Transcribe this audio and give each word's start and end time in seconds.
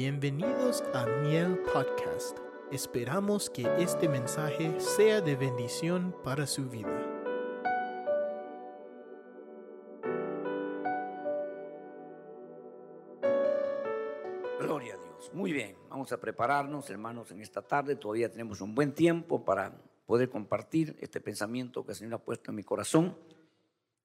Bienvenidos 0.00 0.84
a 0.94 1.06
Miel 1.06 1.58
Podcast. 1.74 2.38
Esperamos 2.70 3.50
que 3.50 3.66
este 3.82 4.08
mensaje 4.08 4.78
sea 4.78 5.20
de 5.20 5.34
bendición 5.34 6.14
para 6.22 6.46
su 6.46 6.70
vida. 6.70 6.96
Gloria 14.60 14.94
a 14.94 14.98
Dios. 14.98 15.32
Muy 15.34 15.52
bien, 15.52 15.74
vamos 15.88 16.12
a 16.12 16.20
prepararnos, 16.20 16.88
hermanos, 16.90 17.32
en 17.32 17.40
esta 17.40 17.62
tarde. 17.62 17.96
Todavía 17.96 18.30
tenemos 18.30 18.60
un 18.60 18.76
buen 18.76 18.94
tiempo 18.94 19.44
para 19.44 19.82
poder 20.06 20.30
compartir 20.30 20.96
este 21.00 21.20
pensamiento 21.20 21.84
que 21.84 21.90
el 21.90 21.96
Señor 21.96 22.14
ha 22.14 22.18
puesto 22.18 22.52
en 22.52 22.54
mi 22.54 22.62
corazón. 22.62 23.18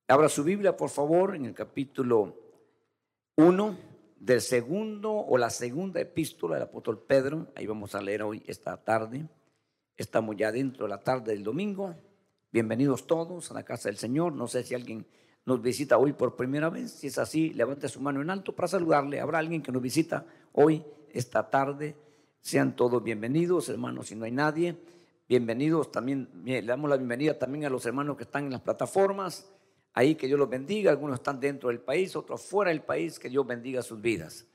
Abra 0.07 0.27
su 0.27 0.43
Biblia, 0.43 0.75
por 0.75 0.89
favor, 0.89 1.35
en 1.35 1.45
el 1.45 1.53
capítulo 1.53 2.35
1 3.35 3.92
del 4.23 4.39
segundo 4.39 5.11
o 5.11 5.37
la 5.37 5.49
segunda 5.49 5.99
epístola 5.99 6.55
del 6.55 6.63
apóstol 6.63 7.03
Pedro. 7.05 7.47
Ahí 7.55 7.67
vamos 7.67 7.93
a 7.93 8.01
leer 8.01 8.23
hoy 8.23 8.41
esta 8.47 8.77
tarde. 8.77 9.27
Estamos 9.97 10.37
ya 10.37 10.49
dentro 10.49 10.85
de 10.85 10.89
la 10.91 11.03
tarde 11.03 11.33
del 11.33 11.43
domingo. 11.43 11.93
Bienvenidos 12.49 13.05
todos 13.05 13.51
a 13.51 13.53
la 13.53 13.63
casa 13.63 13.89
del 13.89 13.97
Señor. 13.97 14.31
No 14.31 14.47
sé 14.47 14.63
si 14.63 14.75
alguien 14.75 15.05
nos 15.45 15.61
visita 15.61 15.97
hoy 15.97 16.13
por 16.13 16.37
primera 16.37 16.69
vez. 16.69 16.91
Si 16.91 17.07
es 17.07 17.17
así, 17.17 17.49
levante 17.49 17.89
su 17.89 17.99
mano 17.99 18.21
en 18.21 18.29
alto 18.29 18.55
para 18.55 18.69
saludarle. 18.69 19.19
Habrá 19.19 19.39
alguien 19.39 19.61
que 19.61 19.73
nos 19.73 19.81
visita 19.81 20.25
hoy, 20.53 20.85
esta 21.11 21.49
tarde. 21.49 21.97
Sean 22.39 22.77
todos 22.77 23.03
bienvenidos, 23.03 23.67
hermanos, 23.67 24.07
si 24.07 24.15
no 24.15 24.23
hay 24.23 24.31
nadie. 24.31 24.77
Bienvenidos 25.27 25.91
también, 25.91 26.29
le 26.45 26.61
damos 26.61 26.89
la 26.89 26.95
bienvenida 26.95 27.37
también 27.37 27.65
a 27.65 27.69
los 27.69 27.85
hermanos 27.85 28.15
que 28.15 28.23
están 28.23 28.45
en 28.45 28.51
las 28.51 28.61
plataformas 28.61 29.51
ahí 29.93 30.15
que 30.15 30.27
Dios 30.27 30.39
los 30.39 30.49
bendiga. 30.49 30.91
Algunos 30.91 31.19
están 31.19 31.39
dentro 31.39 31.69
del 31.69 31.79
país, 31.79 32.15
otros 32.15 32.41
fuera 32.41 32.69
del 32.69 32.81
país, 32.81 33.19
que 33.19 33.29
Dios 33.29 33.45
bendiga 33.45 33.81
sus 33.81 34.01
vidas. 34.01 34.45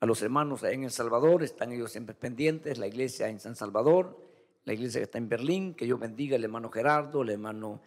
A 0.00 0.06
los 0.06 0.22
hermanos 0.22 0.62
en 0.62 0.84
El 0.84 0.90
Salvador, 0.90 1.42
están 1.42 1.72
ellos 1.72 1.92
siempre 1.92 2.14
pendientes, 2.14 2.78
la 2.78 2.86
iglesia 2.86 3.28
en 3.28 3.40
San 3.40 3.56
Salvador, 3.56 4.16
la 4.64 4.72
iglesia 4.72 5.00
que 5.00 5.04
está 5.04 5.18
en 5.18 5.28
Berlín, 5.28 5.74
que 5.74 5.84
Dios 5.84 5.98
bendiga 5.98 6.36
al 6.36 6.44
hermano 6.44 6.70
Gerardo, 6.70 7.22
al 7.22 7.30
hermano. 7.30 7.80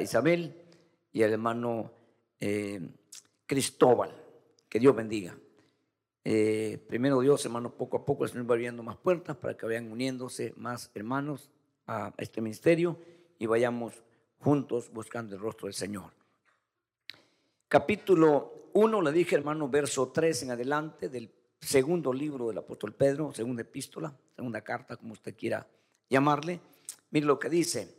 Isabel 0.00 0.54
y 1.12 1.22
al 1.22 1.32
hermano 1.32 1.92
eh, 2.40 2.80
Cristóbal, 3.44 4.10
que 4.68 4.78
Dios 4.78 4.96
bendiga. 4.96 5.36
Eh, 6.24 6.82
primero 6.88 7.20
Dios, 7.20 7.44
hermano, 7.44 7.74
poco 7.74 7.98
a 7.98 8.04
poco 8.04 8.24
el 8.24 8.30
Señor 8.30 8.50
va 8.50 8.54
abriendo 8.54 8.82
más 8.82 8.96
puertas 8.96 9.36
para 9.36 9.56
que 9.56 9.66
vayan 9.66 9.92
uniéndose 9.92 10.54
más 10.56 10.90
hermanos 10.94 11.50
a 11.86 12.12
este 12.16 12.40
ministerio 12.40 12.98
y 13.38 13.46
vayamos 13.46 14.02
juntos 14.38 14.90
buscando 14.90 15.36
el 15.36 15.42
rostro 15.42 15.66
del 15.66 15.74
Señor 15.74 16.16
capítulo 17.68 18.70
1, 18.72 19.02
le 19.02 19.12
dije 19.12 19.36
hermano, 19.36 19.68
verso 19.68 20.08
3 20.08 20.42
en 20.44 20.50
adelante 20.52 21.08
del 21.08 21.32
segundo 21.60 22.12
libro 22.12 22.48
del 22.48 22.58
apóstol 22.58 22.94
Pedro, 22.94 23.32
segunda 23.32 23.62
epístola, 23.62 24.14
segunda 24.34 24.60
carta, 24.62 24.96
como 24.96 25.12
usted 25.12 25.34
quiera 25.36 25.66
llamarle. 26.08 26.60
Mire 27.10 27.26
lo 27.26 27.38
que 27.38 27.48
dice. 27.48 27.94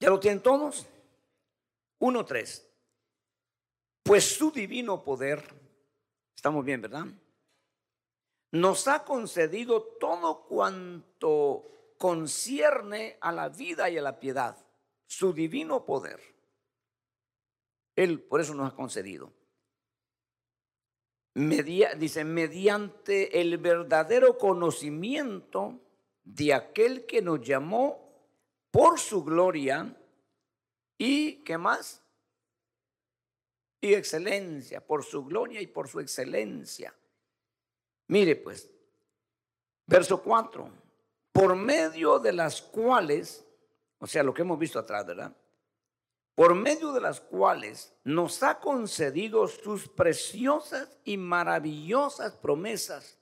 ¿Ya 0.00 0.10
lo 0.10 0.18
tienen 0.18 0.42
todos? 0.42 0.86
1.3. 2.00 2.64
Pues 4.02 4.36
su 4.36 4.50
divino 4.50 5.04
poder, 5.04 5.44
estamos 6.34 6.64
bien, 6.64 6.82
¿verdad? 6.82 7.06
Nos 8.50 8.88
ha 8.88 9.04
concedido 9.04 9.82
todo 10.00 10.44
cuanto 10.44 11.94
concierne 11.96 13.16
a 13.20 13.30
la 13.30 13.48
vida 13.48 13.88
y 13.88 13.96
a 13.96 14.02
la 14.02 14.18
piedad. 14.18 14.56
Su 15.06 15.32
divino 15.32 15.84
poder 15.84 16.31
él 17.96 18.20
por 18.20 18.40
eso 18.40 18.54
nos 18.54 18.72
ha 18.72 18.74
concedido. 18.74 19.32
dice, 21.34 22.24
mediante 22.24 23.40
el 23.40 23.58
verdadero 23.58 24.38
conocimiento 24.38 25.80
de 26.24 26.54
aquel 26.54 27.06
que 27.06 27.22
nos 27.22 27.40
llamó 27.40 28.02
por 28.70 28.98
su 28.98 29.24
gloria 29.24 29.96
y, 30.96 31.42
¿qué 31.44 31.58
más? 31.58 32.02
Y 33.80 33.94
excelencia, 33.94 34.84
por 34.86 35.04
su 35.04 35.24
gloria 35.24 35.60
y 35.60 35.66
por 35.66 35.88
su 35.88 36.00
excelencia. 36.00 36.94
Mire 38.08 38.36
pues, 38.36 38.70
verso 39.86 40.22
4, 40.22 40.70
por 41.32 41.56
medio 41.56 42.18
de 42.18 42.32
las 42.32 42.62
cuales, 42.62 43.44
o 43.98 44.06
sea, 44.06 44.22
lo 44.22 44.32
que 44.32 44.42
hemos 44.42 44.58
visto 44.58 44.78
atrás, 44.78 45.06
¿verdad? 45.06 45.34
Por 46.34 46.54
medio 46.54 46.92
de 46.92 47.00
las 47.00 47.20
cuales 47.20 47.94
nos 48.04 48.42
ha 48.42 48.58
concedido 48.58 49.46
sus 49.48 49.88
preciosas 49.88 50.98
y 51.04 51.16
maravillosas 51.16 52.34
promesas, 52.36 53.18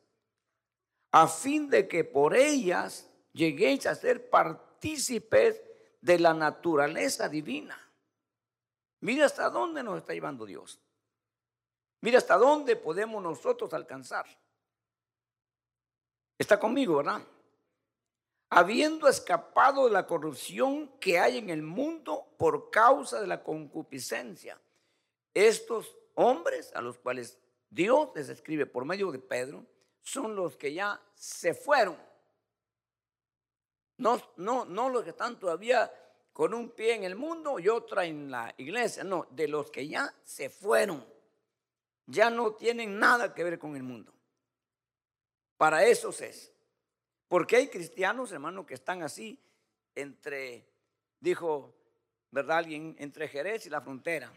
a 1.12 1.26
fin 1.26 1.68
de 1.68 1.88
que 1.88 2.04
por 2.04 2.36
ellas 2.36 3.10
lleguéis 3.32 3.86
a 3.86 3.94
ser 3.94 4.30
partícipes 4.30 5.60
de 6.00 6.18
la 6.18 6.34
naturaleza 6.34 7.28
divina. 7.28 7.78
Mira 9.00 9.26
hasta 9.26 9.50
dónde 9.50 9.82
nos 9.82 9.98
está 9.98 10.12
llevando 10.12 10.46
Dios. 10.46 10.80
Mira 12.02 12.18
hasta 12.18 12.36
dónde 12.36 12.76
podemos 12.76 13.22
nosotros 13.22 13.72
alcanzar. 13.74 14.26
Está 16.38 16.58
conmigo, 16.58 16.96
¿verdad? 16.98 17.22
Habiendo 18.50 19.08
escapado 19.08 19.86
de 19.86 19.92
la 19.92 20.06
corrupción 20.06 20.88
que 20.98 21.20
hay 21.20 21.38
en 21.38 21.50
el 21.50 21.62
mundo 21.62 22.34
por 22.36 22.70
causa 22.70 23.20
de 23.20 23.28
la 23.28 23.42
concupiscencia. 23.44 24.60
Estos 25.32 25.96
hombres 26.14 26.72
a 26.74 26.82
los 26.82 26.98
cuales 26.98 27.38
Dios 27.70 28.10
les 28.16 28.28
escribe 28.28 28.66
por 28.66 28.84
medio 28.84 29.12
de 29.12 29.20
Pedro 29.20 29.64
son 30.02 30.34
los 30.34 30.56
que 30.56 30.74
ya 30.74 31.00
se 31.14 31.54
fueron. 31.54 31.96
No, 33.98 34.20
no, 34.36 34.64
no 34.64 34.88
los 34.88 35.04
que 35.04 35.10
están 35.10 35.38
todavía 35.38 35.92
con 36.32 36.52
un 36.52 36.70
pie 36.70 36.94
en 36.94 37.04
el 37.04 37.14
mundo 37.14 37.60
y 37.60 37.68
otra 37.68 38.04
en 38.04 38.30
la 38.30 38.52
iglesia, 38.56 39.04
no, 39.04 39.28
de 39.30 39.46
los 39.46 39.70
que 39.70 39.86
ya 39.86 40.12
se 40.24 40.50
fueron. 40.50 41.06
Ya 42.06 42.30
no 42.30 42.54
tienen 42.54 42.98
nada 42.98 43.32
que 43.32 43.44
ver 43.44 43.60
con 43.60 43.76
el 43.76 43.84
mundo. 43.84 44.12
Para 45.56 45.84
esos 45.84 46.20
es. 46.22 46.52
Porque 47.30 47.54
hay 47.54 47.68
cristianos, 47.68 48.32
hermano, 48.32 48.66
que 48.66 48.74
están 48.74 49.04
así 49.04 49.38
entre, 49.94 50.66
dijo, 51.20 51.72
¿verdad? 52.32 52.58
Alguien, 52.58 52.96
entre 52.98 53.28
Jerez 53.28 53.66
y 53.66 53.70
la 53.70 53.80
frontera. 53.80 54.32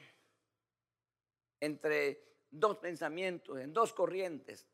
Entre 1.59 2.23
dos 2.51 2.77
pensamientos, 2.77 3.57
en 3.57 3.73
dos 3.73 3.93
corrientes. 3.93 4.67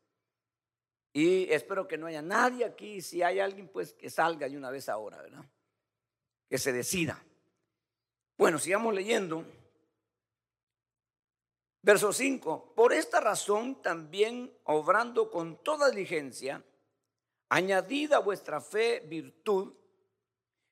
Y 1.14 1.50
espero 1.50 1.88
que 1.88 1.96
no 1.96 2.08
haya 2.08 2.20
nadie 2.20 2.66
aquí. 2.66 3.00
Si 3.00 3.22
hay 3.22 3.40
alguien, 3.40 3.68
pues 3.68 3.94
que 3.94 4.10
salga 4.10 4.46
de 4.50 4.58
una 4.58 4.70
vez 4.70 4.90
ahora, 4.90 5.22
¿verdad? 5.22 5.46
Que 6.46 6.58
se 6.58 6.74
decida. 6.74 7.24
Bueno, 8.36 8.58
sigamos 8.58 8.92
leyendo. 8.92 9.46
Verso 11.80 12.12
5. 12.12 12.74
Por 12.74 12.92
esta 12.92 13.18
razón 13.18 13.80
también, 13.80 14.52
obrando 14.64 15.30
con 15.30 15.64
toda 15.64 15.88
diligencia, 15.88 16.62
añadida 17.50 18.16
a 18.16 18.20
vuestra 18.20 18.60
fe 18.60 19.00
virtud 19.00 19.74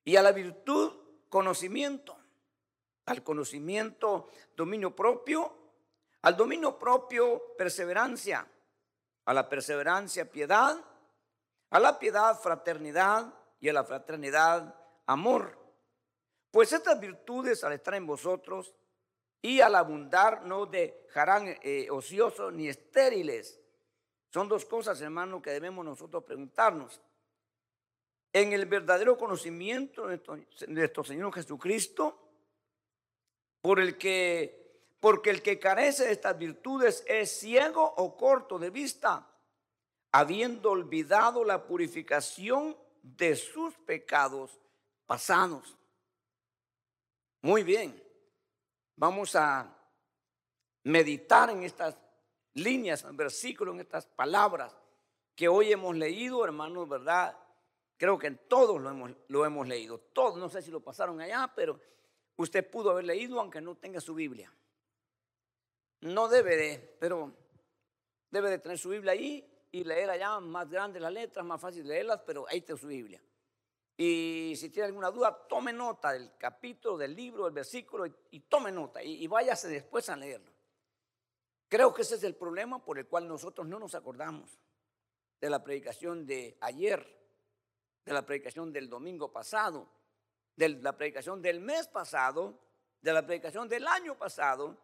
y 0.05 0.17
a 0.17 0.23
la 0.23 0.33
virtud 0.33 0.93
conocimiento, 1.29 2.17
al 3.07 3.23
conocimiento 3.23 4.31
dominio 4.57 4.95
propio, 4.95 5.53
al 6.23 6.37
dominio 6.37 6.79
propio 6.79 7.55
perseverancia, 7.57 8.47
a 9.25 9.35
la 9.35 9.49
perseverancia 9.49 10.31
piedad, 10.31 10.79
a 11.71 11.81
la 11.81 11.99
piedad 11.99 12.39
fraternidad 12.41 13.35
y 13.61 13.69
a 13.69 13.73
la 13.73 13.85
fraternidad 13.85 14.75
amor. 15.07 15.59
Pues 16.51 16.73
estas 16.73 16.99
virtudes 16.99 17.63
al 17.65 17.73
estar 17.73 17.95
en 17.95 18.07
vosotros 18.07 18.75
y 19.43 19.61
al 19.61 19.75
abundar 19.75 20.45
no 20.45 20.67
dejarán 20.67 21.59
eh, 21.63 21.89
ociosos 21.91 22.53
ni 22.53 22.69
estériles 22.69 23.61
son 24.31 24.49
dos 24.49 24.65
cosas, 24.65 25.01
hermano, 25.01 25.41
que 25.41 25.51
debemos 25.51 25.85
nosotros 25.85 26.25
preguntarnos. 26.25 27.01
En 28.33 28.53
el 28.53 28.67
verdadero 28.67 29.17
conocimiento 29.17 30.07
de 30.07 30.21
nuestro, 30.69 31.03
Señor 31.03 31.33
Jesucristo, 31.33 32.31
por 33.63 33.81
el 33.81 33.97
que, 33.97 34.85
porque 35.01 35.31
el 35.31 35.43
que 35.43 35.59
carece 35.59 36.05
de 36.05 36.13
estas 36.13 36.37
virtudes 36.37 37.03
es 37.07 37.39
ciego 37.41 37.83
o 37.83 38.17
corto 38.17 38.59
de 38.59 38.69
vista, 38.69 39.27
habiendo 40.13 40.73
olvidado 40.73 41.43
la 41.43 41.67
purificación 41.67 42.77
de 43.03 43.35
sus 43.35 43.75
pecados 43.79 44.61
pasados. 45.07 45.75
Muy 47.41 47.63
bien, 47.63 48.03
vamos 48.95 49.35
a 49.35 49.75
meditar 50.83 51.49
en 51.49 51.63
estas 51.63 51.97
líneas, 52.59 53.05
versículos, 53.17 53.75
en 53.75 53.81
estas 53.81 54.07
palabras 54.07 54.77
que 55.35 55.49
hoy 55.49 55.73
hemos 55.73 55.97
leído, 55.97 56.45
hermanos, 56.45 56.89
¿verdad? 56.89 57.37
Creo 57.97 58.19
que 58.19 58.31
todos 58.33 58.81
lo 58.81 58.91
hemos, 58.91 59.13
lo 59.29 59.45
hemos 59.47 59.69
leído. 59.69 59.99
Todos, 60.13 60.37
no 60.37 60.49
sé 60.49 60.63
si 60.63 60.71
lo 60.71 60.81
pasaron 60.81 61.21
allá, 61.21 61.53
pero 61.55 61.81
usted 62.37 62.69
pudo 62.69 62.91
haber 62.91 63.05
leído 63.05 63.41
aunque 63.41 63.61
no 63.61 63.77
tenga 63.77 64.01
su 64.01 64.15
Biblia. 64.15 64.53
No 66.01 66.29
debe 66.29 66.57
de, 66.57 66.97
pero 66.99 67.33
debe 68.31 68.51
de 68.51 68.59
tener 68.59 68.79
su 68.79 68.89
Biblia 68.89 69.13
ahí 69.13 69.49
y 69.71 69.85
leer 69.85 70.11
allá 70.11 70.41
más 70.41 70.69
grandes 70.69 71.01
las 71.01 71.13
letras, 71.13 71.47
más 71.47 71.61
fácil 71.61 71.87
leerlas, 71.87 72.21
pero 72.27 72.47
ahí 72.49 72.59
está 72.59 72.77
su 72.77 72.89
Biblia. 72.89 73.23
Y 73.97 74.55
si 74.57 74.71
tiene 74.71 74.87
alguna 74.87 75.11
duda, 75.11 75.47
tome 75.49 75.73
nota 75.73 76.13
del 76.13 76.37
capítulo, 76.37 76.97
del 76.97 77.15
libro, 77.15 77.45
del 77.45 77.55
versículo 77.55 78.07
y, 78.07 78.41
tome 78.41 78.71
nota 78.71 79.03
y 79.03 79.27
váyase 79.27 79.69
después 79.69 80.09
a 80.09 80.17
leerlo. 80.17 80.58
Creo 81.69 81.93
que 81.93 82.03
ese 82.03 82.15
es 82.15 82.25
el 82.25 82.35
problema 82.35 82.83
por 82.83 82.99
el 82.99 83.07
cual 83.07 83.29
nosotros 83.29 83.67
no 83.67 83.79
nos 83.79 83.95
acordamos 83.95 84.59
de 85.41 85.51
la 85.51 85.63
predicación 85.63 86.27
de 86.27 86.57
ayer, 86.63 87.07
de 88.05 88.13
la 88.13 88.25
predicación 88.25 88.73
del 88.73 88.89
domingo 88.89 89.31
pasado, 89.31 89.87
de 90.57 90.71
la 90.71 90.97
predicación 90.97 91.43
del 91.43 91.61
mes 91.61 91.87
pasado, 91.87 92.59
de 93.03 93.13
la 93.13 93.25
predicación 93.25 93.69
del 93.69 93.87
año 93.87 94.17
pasado, 94.17 94.77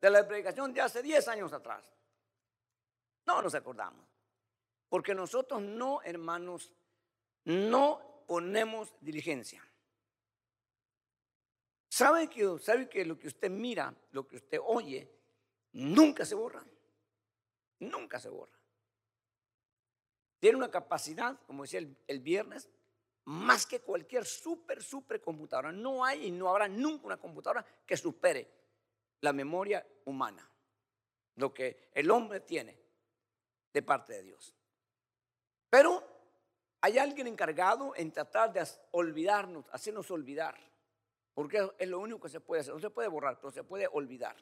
de 0.00 0.10
la 0.10 0.28
predicación 0.28 0.72
de 0.72 0.82
hace 0.82 1.02
10 1.02 1.26
años 1.28 1.52
atrás. 1.52 1.82
No 3.26 3.40
nos 3.42 3.54
acordamos. 3.54 4.06
Porque 4.88 5.14
nosotros 5.14 5.62
no, 5.62 6.00
hermanos, 6.02 6.72
no 7.44 8.24
ponemos 8.26 8.94
diligencia. 9.00 9.66
¿Sabe 11.88 12.28
que, 12.28 12.58
¿Sabe 12.58 12.88
que 12.88 13.04
lo 13.04 13.18
que 13.18 13.28
usted 13.28 13.50
mira, 13.50 13.94
lo 14.12 14.28
que 14.28 14.36
usted 14.36 14.60
oye, 14.62 15.15
nunca 15.76 16.24
se 16.24 16.34
borra? 16.34 16.64
Nunca 17.80 18.18
se 18.18 18.28
borra. 18.28 18.58
Tiene 20.38 20.56
una 20.56 20.70
capacidad, 20.70 21.38
como 21.46 21.62
decía 21.62 21.80
el, 22.06 22.20
viernes, 22.20 22.68
más 23.24 23.66
que 23.66 23.80
cualquier 23.80 24.24
super, 24.24 24.82
super 24.82 25.20
computadora. 25.20 25.72
No 25.72 26.04
hay 26.04 26.26
y 26.26 26.30
no 26.30 26.48
habrá 26.48 26.68
nunca 26.68 27.06
una 27.06 27.16
computadora 27.16 27.64
que 27.86 27.96
supere 27.96 28.50
la 29.20 29.32
memoria 29.32 29.86
humana, 30.04 30.48
lo 31.36 31.52
que 31.52 31.90
el 31.94 32.10
hombre 32.10 32.40
tiene 32.40 32.78
de 33.72 33.82
parte 33.82 34.14
de 34.14 34.22
Dios. 34.22 34.54
Pero 35.68 36.02
hay 36.80 36.98
alguien 36.98 37.26
encargado 37.26 37.94
en 37.96 38.12
tratar 38.12 38.52
de 38.52 38.64
olvidarnos, 38.92 39.66
hacernos 39.72 40.10
olvidar, 40.10 40.56
porque 41.34 41.70
es 41.78 41.88
lo 41.88 41.98
único 41.98 42.20
que 42.20 42.28
se 42.28 42.40
puede 42.40 42.60
hacer. 42.60 42.74
No 42.74 42.80
se 42.80 42.90
puede 42.90 43.08
borrar, 43.08 43.38
pero 43.40 43.50
se 43.50 43.64
puede 43.64 43.88
olvidar. 43.88 44.36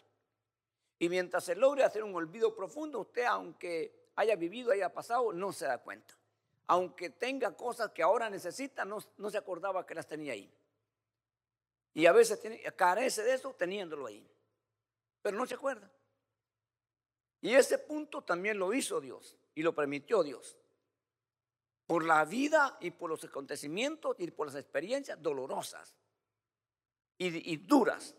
Y 1.04 1.08
mientras 1.10 1.44
se 1.44 1.54
logre 1.54 1.84
hacer 1.84 2.02
un 2.02 2.14
olvido 2.14 2.56
profundo, 2.56 3.00
usted, 3.00 3.24
aunque 3.24 4.08
haya 4.16 4.36
vivido, 4.36 4.72
haya 4.72 4.90
pasado, 4.90 5.34
no 5.34 5.52
se 5.52 5.66
da 5.66 5.76
cuenta. 5.76 6.18
Aunque 6.66 7.10
tenga 7.10 7.54
cosas 7.54 7.90
que 7.90 8.02
ahora 8.02 8.30
necesita, 8.30 8.86
no, 8.86 9.02
se 9.02 9.36
acordaba 9.36 9.84
que 9.84 9.94
las 9.94 10.06
tenía 10.06 10.32
ahí. 10.32 10.50
Y 11.92 12.06
a 12.06 12.12
veces 12.12 12.40
carece 12.74 13.22
de 13.22 13.34
eso 13.34 13.52
teniéndolo 13.52 14.06
ahí. 14.06 14.26
Pero 15.20 15.36
no 15.36 15.44
se 15.44 15.56
acuerda. 15.56 15.92
Y 17.42 17.54
ese 17.54 17.76
punto 17.76 18.22
también 18.22 18.58
lo 18.58 18.72
hizo 18.72 18.98
Dios 18.98 19.36
y 19.54 19.62
lo 19.62 19.74
permitió 19.74 20.22
Dios. 20.22 20.56
Por 21.86 22.06
la 22.06 22.24
vida 22.24 22.78
y 22.80 22.92
por 22.92 23.10
los 23.10 23.22
acontecimientos 23.24 24.16
y 24.20 24.30
por 24.30 24.46
las 24.46 24.56
experiencias 24.56 25.20
dolorosas 25.20 25.94
y, 27.18 27.58
duras. 27.58 28.14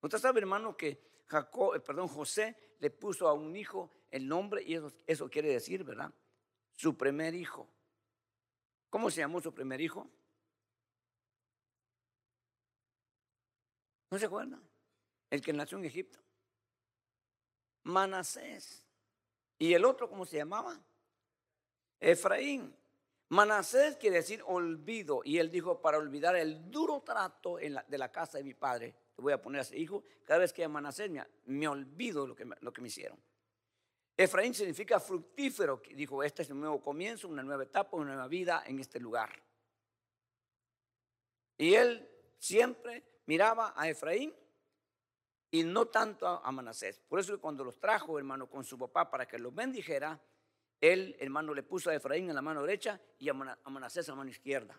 Usted 0.00 0.18
sabe, 0.18 0.40
hermano, 0.40 0.74
que 0.74 1.11
Jacob, 1.32 1.74
eh, 1.74 1.80
perdón, 1.80 2.08
José 2.08 2.54
le 2.78 2.90
puso 2.90 3.26
a 3.26 3.32
un 3.32 3.56
hijo 3.56 3.90
el 4.10 4.28
nombre 4.28 4.62
y 4.62 4.74
eso, 4.74 4.92
eso 5.06 5.30
quiere 5.30 5.48
decir, 5.48 5.82
¿verdad? 5.82 6.12
Su 6.74 6.94
primer 6.94 7.34
hijo. 7.34 7.66
¿Cómo 8.90 9.10
se 9.10 9.22
llamó 9.22 9.40
su 9.40 9.54
primer 9.54 9.80
hijo? 9.80 10.10
¿No 14.10 14.18
se 14.18 14.26
acuerda? 14.26 14.60
El 15.30 15.40
que 15.40 15.54
nació 15.54 15.78
en 15.78 15.86
Egipto. 15.86 16.18
Manasés. 17.84 18.84
¿Y 19.58 19.72
el 19.72 19.86
otro 19.86 20.10
cómo 20.10 20.26
se 20.26 20.36
llamaba? 20.36 20.78
Efraín. 21.98 22.76
Manasés 23.30 23.96
quiere 23.96 24.16
decir 24.16 24.42
olvido. 24.44 25.22
Y 25.24 25.38
él 25.38 25.50
dijo, 25.50 25.80
para 25.80 25.96
olvidar 25.96 26.36
el 26.36 26.70
duro 26.70 27.00
trato 27.00 27.56
de 27.56 27.98
la 27.98 28.12
casa 28.12 28.36
de 28.36 28.44
mi 28.44 28.52
padre, 28.52 28.94
te 29.14 29.22
voy 29.22 29.32
a 29.32 29.40
poner 29.40 29.62
a 29.62 29.76
hijo. 29.76 30.04
Cada 30.24 30.40
vez 30.40 30.52
que 30.52 30.64
a 30.64 30.68
me, 30.68 30.80
me 31.46 31.68
olvido 31.68 32.26
lo 32.26 32.34
que, 32.34 32.46
lo 32.60 32.72
que 32.72 32.80
me 32.80 32.88
hicieron. 32.88 33.18
Efraín 34.16 34.54
significa 34.54 35.00
fructífero. 35.00 35.82
Dijo, 35.94 36.22
este 36.22 36.42
es 36.42 36.50
un 36.50 36.60
nuevo 36.60 36.80
comienzo, 36.80 37.28
una 37.28 37.42
nueva 37.42 37.64
etapa, 37.64 37.96
una 37.96 38.12
nueva 38.12 38.28
vida 38.28 38.62
en 38.66 38.78
este 38.78 39.00
lugar. 39.00 39.30
Y 41.58 41.74
él 41.74 42.08
siempre 42.38 43.04
miraba 43.26 43.72
a 43.76 43.88
Efraín 43.88 44.34
y 45.50 45.64
no 45.64 45.86
tanto 45.86 46.26
a 46.26 46.50
Manasés. 46.50 47.00
Por 47.00 47.20
eso 47.20 47.40
cuando 47.40 47.64
los 47.64 47.78
trajo, 47.78 48.18
hermano, 48.18 48.48
con 48.48 48.64
su 48.64 48.78
papá 48.78 49.10
para 49.10 49.26
que 49.26 49.38
los 49.38 49.54
bendijera, 49.54 50.20
él, 50.80 51.16
hermano, 51.20 51.54
le 51.54 51.62
puso 51.62 51.90
a 51.90 51.94
Efraín 51.94 52.28
en 52.28 52.34
la 52.34 52.42
mano 52.42 52.62
derecha 52.62 53.00
y 53.18 53.28
a 53.28 53.34
Manasés 53.34 54.08
en 54.08 54.12
la 54.12 54.16
mano 54.16 54.30
izquierda. 54.30 54.76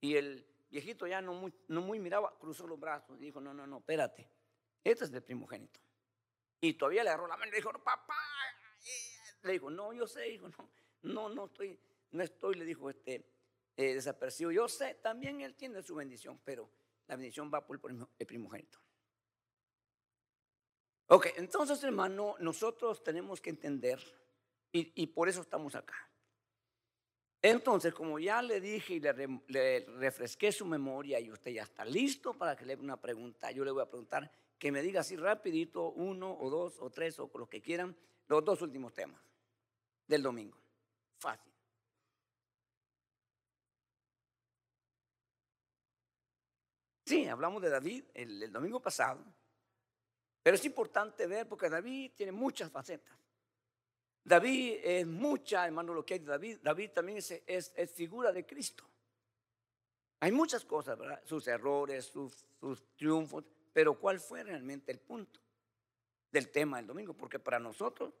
Y 0.00 0.16
el 0.16 0.46
viejito 0.74 1.06
ya 1.06 1.22
no 1.22 1.34
muy, 1.34 1.54
no 1.68 1.80
muy 1.80 2.00
miraba, 2.00 2.36
cruzó 2.38 2.66
los 2.66 2.78
brazos 2.78 3.16
y 3.20 3.26
dijo, 3.26 3.40
no, 3.40 3.54
no, 3.54 3.66
no, 3.66 3.78
espérate, 3.78 4.28
este 4.82 5.04
es 5.04 5.12
el 5.12 5.22
primogénito. 5.22 5.80
Y 6.60 6.74
todavía 6.74 7.04
le 7.04 7.10
agarró 7.10 7.28
la 7.28 7.36
mano 7.36 7.48
y 7.48 7.52
le 7.52 7.58
dijo, 7.58 7.72
papá. 7.72 8.14
Le 9.42 9.52
dijo, 9.52 9.70
no, 9.70 9.92
yo 9.92 10.06
sé, 10.06 10.28
hijo, 10.28 10.48
no, 10.48 10.70
no, 11.02 11.28
no 11.28 11.44
estoy, 11.46 11.78
no 12.10 12.22
estoy, 12.22 12.54
le 12.56 12.64
dijo, 12.64 12.90
este, 12.90 13.24
eh, 13.76 13.94
desapercibido. 13.94 14.50
Yo 14.50 14.68
sé, 14.68 14.94
también 14.94 15.40
él 15.42 15.54
tiene 15.54 15.82
su 15.82 15.94
bendición, 15.94 16.40
pero 16.44 16.68
la 17.06 17.16
bendición 17.16 17.50
va 17.52 17.64
por 17.64 17.80
el 18.18 18.26
primogénito. 18.26 18.78
Ok, 21.06 21.26
entonces 21.36 21.84
hermano, 21.84 22.34
nosotros 22.40 23.04
tenemos 23.04 23.40
que 23.40 23.50
entender 23.50 24.00
y, 24.72 25.06
por 25.06 25.28
eso 25.28 25.40
estamos 25.40 25.76
acá. 25.76 25.94
Entonces, 27.46 27.92
como 27.92 28.18
ya 28.18 28.40
le 28.40 28.58
dije 28.58 28.94
y 28.94 29.00
le, 29.00 29.84
refresqué 29.98 30.50
su 30.50 30.64
memoria 30.64 31.20
y 31.20 31.30
usted 31.30 31.50
ya 31.50 31.64
está 31.64 31.84
listo 31.84 32.32
para 32.32 32.56
que 32.56 32.64
le 32.64 32.72
haga 32.72 32.82
una 32.82 32.96
pregunta, 32.98 33.50
yo 33.50 33.66
le 33.66 33.70
voy 33.70 33.82
a 33.82 33.86
preguntar 33.86 34.30
que 34.58 34.72
me 34.72 34.80
diga 34.80 35.02
así 35.02 35.14
rapidito 35.14 35.90
uno 35.90 36.34
o 36.40 36.48
dos 36.48 36.78
o 36.80 36.88
tres 36.88 37.18
o 37.18 37.30
lo 37.34 37.46
que 37.46 37.60
quieran, 37.60 37.94
los 38.28 38.42
dos 38.42 38.62
últimos 38.62 38.94
temas 38.94 39.20
del 40.06 40.22
domingo. 40.22 40.56
Fácil. 41.18 41.52
Sí, 47.04 47.28
hablamos 47.28 47.60
de 47.60 47.68
David 47.68 48.04
el 48.14 48.50
domingo 48.50 48.80
pasado. 48.80 49.22
Pero 50.42 50.54
es 50.54 50.64
importante 50.64 51.26
ver 51.26 51.46
porque 51.46 51.68
David 51.68 52.12
tiene 52.16 52.32
muchas 52.32 52.70
facetas. 52.70 53.23
David 54.24 54.78
es 54.82 55.06
mucha, 55.06 55.66
hermano, 55.66 55.92
lo 55.92 56.04
que 56.04 56.14
hay 56.14 56.20
de 56.20 56.26
David. 56.26 56.58
David 56.62 56.90
también 56.92 57.18
es, 57.18 57.30
es, 57.46 57.92
figura 57.92 58.32
de 58.32 58.46
Cristo. 58.46 58.84
Hay 60.20 60.32
muchas 60.32 60.64
cosas, 60.64 60.98
¿verdad? 60.98 61.20
Sus 61.24 61.46
errores, 61.46 62.06
sus, 62.06 62.46
triunfos, 62.96 63.44
pero 63.74 63.98
¿cuál 63.98 64.18
fue 64.18 64.42
realmente 64.42 64.90
el 64.90 64.98
punto 64.98 65.40
del 66.30 66.50
tema 66.50 66.78
del 66.78 66.86
domingo? 66.86 67.12
Porque 67.12 67.38
para 67.38 67.58
nosotros 67.58 68.14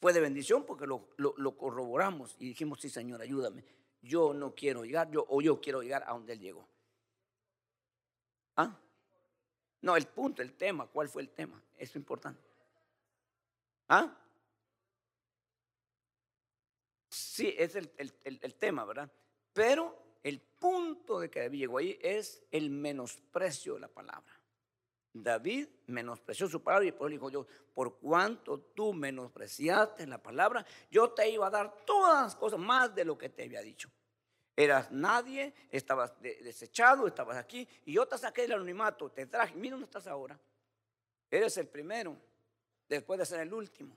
fue 0.00 0.12
de 0.12 0.20
bendición 0.20 0.64
porque 0.64 0.86
lo, 0.86 1.08
lo, 1.16 1.56
corroboramos 1.56 2.36
y 2.38 2.50
dijimos, 2.50 2.80
sí, 2.80 2.88
Señor, 2.88 3.20
ayúdame. 3.20 3.64
Yo 4.02 4.32
no 4.32 4.54
quiero 4.54 4.84
llegar, 4.84 5.10
yo, 5.10 5.26
o 5.28 5.42
yo 5.42 5.60
quiero 5.60 5.82
llegar 5.82 6.04
a 6.06 6.12
donde 6.12 6.34
Él 6.34 6.38
llegó. 6.38 6.68
¿Ah? 8.54 8.78
No, 9.80 9.96
el 9.96 10.06
punto, 10.06 10.42
el 10.42 10.52
tema, 10.52 10.86
¿cuál 10.86 11.08
fue 11.08 11.22
el 11.22 11.30
tema? 11.30 11.60
Eso 11.74 11.92
es 11.92 11.96
importante. 11.96 12.40
¿Ah? 13.88 14.16
Sí, 17.36 17.54
es 17.58 17.76
el, 17.76 18.54
tema, 18.54 18.86
¿verdad? 18.86 19.10
Pero 19.52 20.16
el 20.22 20.40
punto 20.40 21.20
de 21.20 21.28
que 21.28 21.40
David 21.40 21.58
llegó 21.58 21.76
ahí 21.76 21.98
es 22.00 22.42
el 22.50 22.70
menosprecio 22.70 23.74
de 23.74 23.80
la 23.80 23.88
palabra. 23.88 24.40
David 25.12 25.68
menospreció 25.88 26.48
su 26.48 26.62
palabra 26.62 26.88
y 26.88 26.92
por 26.92 27.10
dijo 27.10 27.28
yo, 27.28 27.46
por 27.74 27.98
cuanto 27.98 28.58
tú 28.58 28.94
menospreciaste 28.94 30.06
la 30.06 30.16
palabra, 30.16 30.64
yo 30.90 31.10
te 31.10 31.28
iba 31.28 31.48
a 31.48 31.50
dar 31.50 31.84
todas 31.84 32.22
las 32.22 32.36
cosas 32.36 32.58
más 32.58 32.94
de 32.94 33.04
lo 33.04 33.18
que 33.18 33.28
te 33.28 33.42
había 33.42 33.60
dicho. 33.60 33.90
Eras 34.56 34.90
nadie, 34.90 35.52
estabas 35.68 36.18
desechado, 36.22 37.06
estabas 37.06 37.36
aquí 37.36 37.68
y 37.84 37.92
yo 37.92 38.08
te 38.08 38.16
saqué 38.16 38.42
del 38.42 38.52
anonimato, 38.52 39.10
te 39.10 39.26
traje, 39.26 39.54
mira 39.56 39.72
dónde 39.72 39.84
estás 39.84 40.06
ahora. 40.06 40.40
Eres 41.30 41.58
el 41.58 41.68
primero, 41.68 42.16
después 42.88 43.18
de 43.18 43.26
ser 43.26 43.40
el 43.40 43.52
último. 43.52 43.94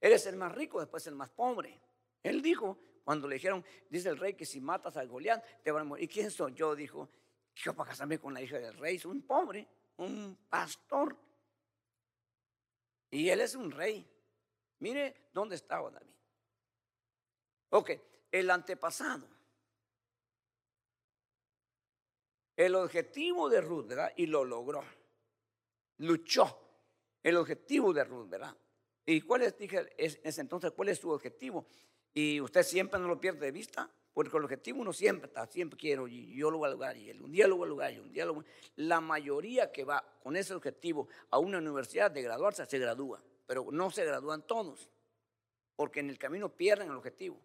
Eres 0.00 0.24
el 0.24 0.36
más 0.36 0.50
rico, 0.52 0.80
después 0.80 1.06
el 1.06 1.14
más 1.14 1.28
pobre. 1.28 1.78
Él 2.24 2.42
dijo, 2.42 2.76
cuando 3.04 3.28
le 3.28 3.36
dijeron, 3.36 3.64
dice 3.88 4.08
el 4.08 4.18
rey 4.18 4.34
que 4.34 4.44
si 4.44 4.60
matas 4.60 4.96
al 4.96 5.06
Goliat 5.06 5.62
te 5.62 5.70
van 5.70 5.82
a 5.82 5.84
morir. 5.84 6.04
¿Y 6.04 6.08
quién 6.08 6.32
soy 6.32 6.54
yo? 6.54 6.74
Dijo, 6.74 7.08
yo 7.54 7.72
para 7.74 7.90
casarme 7.90 8.18
con 8.18 8.34
la 8.34 8.42
hija 8.42 8.58
del 8.58 8.76
rey, 8.76 8.98
soy 8.98 9.12
un 9.12 9.22
pobre, 9.22 9.68
un 9.98 10.36
pastor. 10.48 11.16
Y 13.12 13.28
él 13.28 13.40
es 13.40 13.54
un 13.54 13.70
rey. 13.70 14.04
Mire 14.80 15.28
dónde 15.32 15.54
estaba 15.54 15.88
David. 15.92 16.10
Ok, 17.70 17.92
el 18.32 18.50
antepasado. 18.50 19.28
el 22.56 22.74
objetivo 22.76 23.48
de 23.48 23.60
Ruth, 23.60 23.86
¿verdad? 23.86 24.12
Y 24.16 24.26
lo 24.26 24.44
logró. 24.44 24.84
Luchó. 25.98 26.60
El 27.22 27.36
objetivo 27.36 27.92
de 27.92 28.04
Ruth, 28.04 28.28
¿verdad? 28.28 28.56
¿Y 29.06 29.20
cuál 29.22 29.42
es, 29.42 29.56
dije, 29.56 29.86
es, 29.96 30.38
entonces, 30.38 30.72
cuál 30.72 30.88
es 30.90 30.98
su 30.98 31.10
objetivo? 31.10 31.66
Y 32.14 32.40
usted 32.40 32.62
siempre 32.62 33.00
no 33.00 33.08
lo 33.08 33.20
pierde 33.20 33.46
de 33.46 33.52
vista, 33.52 33.90
porque 34.12 34.36
el 34.36 34.44
objetivo 34.44 34.80
uno 34.80 34.92
siempre 34.92 35.26
está, 35.26 35.44
siempre 35.48 35.76
quiero, 35.76 36.06
y 36.06 36.36
yo 36.36 36.48
lo 36.48 36.58
voy 36.58 36.68
a 36.68 36.70
lograr, 36.70 36.96
y 36.96 37.10
un 37.10 37.32
día 37.32 37.48
lo 37.48 37.56
voy 37.56 37.66
a 37.66 37.68
lograr, 37.68 37.92
y 37.92 37.98
un 37.98 38.12
día 38.12 38.24
lo 38.24 38.34
voy 38.34 38.44
a... 38.44 38.48
La 38.76 39.00
mayoría 39.00 39.72
que 39.72 39.84
va 39.84 40.04
con 40.22 40.36
ese 40.36 40.54
objetivo 40.54 41.08
a 41.30 41.38
una 41.40 41.58
universidad 41.58 42.12
de 42.12 42.22
graduarse, 42.22 42.64
se 42.64 42.78
gradúa, 42.78 43.20
pero 43.44 43.66
no 43.72 43.90
se 43.90 44.04
gradúan 44.04 44.46
todos, 44.46 44.88
porque 45.74 45.98
en 45.98 46.10
el 46.10 46.18
camino 46.18 46.48
pierden 46.48 46.90
el 46.90 46.96
objetivo. 46.96 47.40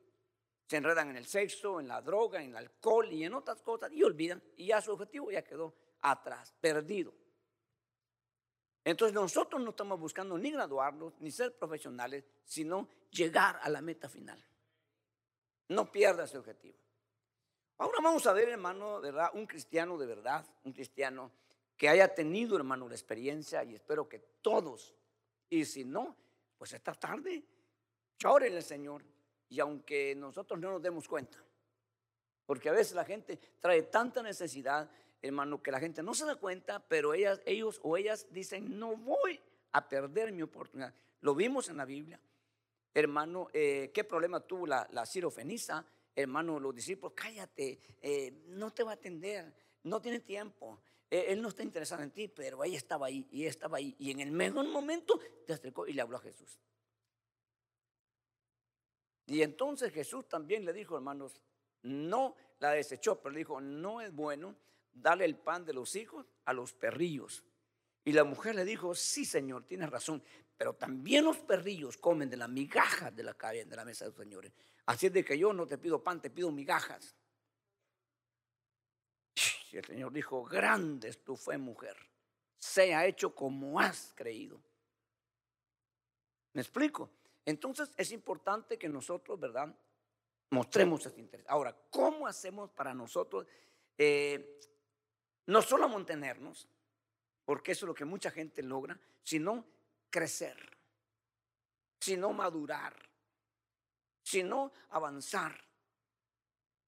Se 0.67 0.77
enredan 0.77 1.09
en 1.09 1.17
el 1.17 1.25
sexo, 1.25 1.79
en 1.79 1.88
la 1.88 1.99
droga, 2.03 2.43
en 2.43 2.51
el 2.51 2.57
alcohol 2.57 3.11
y 3.11 3.23
en 3.23 3.33
otras 3.33 3.63
cosas, 3.63 3.91
y 3.91 4.03
olvidan, 4.03 4.39
y 4.55 4.67
ya 4.67 4.79
su 4.79 4.91
objetivo 4.91 5.31
ya 5.31 5.43
quedó 5.43 5.73
atrás, 6.01 6.53
perdido. 6.61 7.11
Entonces 8.83 9.15
nosotros 9.15 9.59
no 9.61 9.71
estamos 9.71 9.99
buscando 9.99 10.38
ni 10.38 10.51
graduarnos, 10.51 11.13
ni 11.19 11.31
ser 11.31 11.57
profesionales, 11.57 12.23
sino 12.45 12.88
llegar 13.09 13.59
a 13.63 13.69
la 13.69 13.81
meta 13.81 14.07
final. 14.07 14.43
No 15.69 15.91
pierda 15.91 16.23
ese 16.23 16.38
objetivo. 16.38 16.77
Ahora 17.77 17.99
vamos 18.03 18.25
a 18.27 18.33
ver, 18.33 18.49
hermano, 18.49 18.99
¿verdad? 18.99 19.29
Un 19.33 19.45
cristiano 19.45 19.97
de 19.97 20.05
verdad, 20.05 20.45
un 20.65 20.73
cristiano 20.73 21.31
que 21.77 21.88
haya 21.88 22.13
tenido, 22.13 22.57
hermano, 22.57 22.89
la 22.89 22.95
experiencia 22.95 23.63
y 23.63 23.75
espero 23.75 24.09
que 24.09 24.19
todos, 24.41 24.93
y 25.49 25.63
si 25.63 25.85
no, 25.85 26.17
pues 26.57 26.73
esta 26.73 26.93
tarde, 26.93 27.43
al 28.25 28.63
Señor. 28.63 29.03
Y 29.47 29.59
aunque 29.61 30.13
nosotros 30.15 30.59
no 30.59 30.71
nos 30.71 30.81
demos 30.81 31.07
cuenta, 31.07 31.38
porque 32.45 32.67
a 32.67 32.73
veces 32.73 32.93
la 32.95 33.05
gente 33.05 33.39
trae 33.59 33.83
tanta 33.83 34.21
necesidad, 34.21 34.89
hermano, 35.21 35.63
que 35.63 35.71
la 35.71 35.79
gente 35.79 36.03
no 36.03 36.13
se 36.13 36.25
da 36.25 36.35
cuenta, 36.35 36.79
pero 36.79 37.13
ellas, 37.13 37.41
ellos 37.45 37.79
o 37.83 37.95
ellas 37.95 38.27
dicen, 38.31 38.77
no 38.77 38.97
voy 38.97 39.39
a 39.71 39.88
perder 39.88 40.31
mi 40.31 40.41
oportunidad. 40.41 40.93
Lo 41.21 41.33
vimos 41.33 41.69
en 41.69 41.77
la 41.77 41.85
Biblia 41.85 42.19
hermano, 42.93 43.48
eh, 43.53 43.91
qué 43.93 44.03
problema 44.03 44.39
tuvo 44.41 44.67
la, 44.67 44.88
la 44.91 45.05
hermano, 46.15 46.60
los 46.60 46.75
discípulos, 46.75 47.13
cállate, 47.15 47.79
eh, 48.01 48.43
no 48.48 48.72
te 48.72 48.84
va 48.84 48.91
a 48.91 48.96
atender, 48.96 49.53
no 49.84 50.01
tiene 50.01 50.19
tiempo, 50.19 50.81
eh, 51.10 51.25
él 51.29 51.41
no 51.41 51.50
está 51.50 51.63
interesado 51.63 52.03
en 52.03 52.12
ti, 52.12 52.27
pero 52.27 52.63
ella 52.63 52.77
estaba 52.77 53.08
ahí 53.08 53.27
y 53.31 53.46
estaba 53.46 53.77
ahí. 53.77 53.96
Y 54.00 54.12
en 54.12 54.19
el 54.19 54.31
mejor 54.31 54.67
momento 54.67 55.19
te 55.46 55.53
acercó 55.53 55.88
y 55.88 55.93
le 55.93 56.01
habló 56.01 56.17
a 56.17 56.22
Jesús. 56.22 56.60
Y 59.25 59.41
entonces 59.41 59.93
Jesús 59.93 60.27
también 60.27 60.65
le 60.65 60.74
dijo, 60.74 60.96
hermanos, 60.96 61.41
no 61.84 62.36
la 62.60 62.72
desechó, 62.72 63.22
pero 63.22 63.34
le 63.34 63.39
dijo, 63.39 63.62
no 63.62 64.01
es 64.01 64.13
bueno 64.13 64.55
darle 64.91 65.25
el 65.25 65.38
pan 65.38 65.65
de 65.65 65.74
los 65.74 65.96
hijos 65.96 66.25
a 66.46 66.53
los 66.53 66.74
perrillos. 66.74 67.43
Y 68.03 68.12
la 68.12 68.24
mujer 68.24 68.55
le 68.55 68.65
dijo, 68.65 68.96
sí, 68.96 69.25
Señor, 69.25 69.65
tienes 69.65 69.89
razón, 69.89 70.24
pero 70.59 70.73
también 70.73 71.23
los 71.23 71.37
perrillos 71.37 71.95
comen 71.95 72.29
de 72.29 72.35
la 72.35 72.49
migaja 72.49 73.09
de 73.11 73.23
la, 73.23 73.31
de 73.33 73.75
la 73.77 73.85
mesa 73.85 74.03
de 74.03 74.11
los 74.11 74.17
señores. 74.17 74.51
Así 74.87 75.05
es 75.05 75.13
de 75.13 75.23
que 75.23 75.39
yo 75.39 75.53
no 75.53 75.65
te 75.65 75.77
pido 75.77 76.03
pan, 76.03 76.21
te 76.21 76.29
pido 76.29 76.51
migajas. 76.51 77.15
Y 79.71 79.77
el 79.77 79.85
Señor 79.85 80.11
dijo, 80.11 80.43
grande 80.43 81.07
es 81.07 81.23
tu 81.23 81.37
fe, 81.37 81.57
mujer. 81.57 81.95
Sea 82.57 83.05
hecho 83.05 83.33
como 83.33 83.79
has 83.79 84.11
creído. 84.13 84.61
¿Me 86.51 86.61
explico? 86.61 87.09
Entonces 87.45 87.93
es 87.95 88.11
importante 88.11 88.77
que 88.77 88.89
nosotros, 88.89 89.39
¿verdad? 89.39 89.73
Mostremos 90.49 91.05
ese 91.05 91.21
interés. 91.21 91.45
Ahora, 91.47 91.73
¿cómo 91.89 92.27
hacemos 92.27 92.69
para 92.71 92.93
nosotros 92.93 93.47
eh, 93.97 94.59
no 95.45 95.61
solo 95.61 95.87
mantenernos, 95.87 96.67
porque 97.45 97.71
eso 97.71 97.85
es 97.85 97.87
lo 97.87 97.95
que 97.95 98.03
mucha 98.03 98.29
gente 98.29 98.61
logra, 98.61 98.99
sino 99.23 99.78
crecer, 100.09 100.57
sino 101.99 102.33
madurar, 102.33 102.95
sino 104.21 104.71
avanzar. 104.89 105.59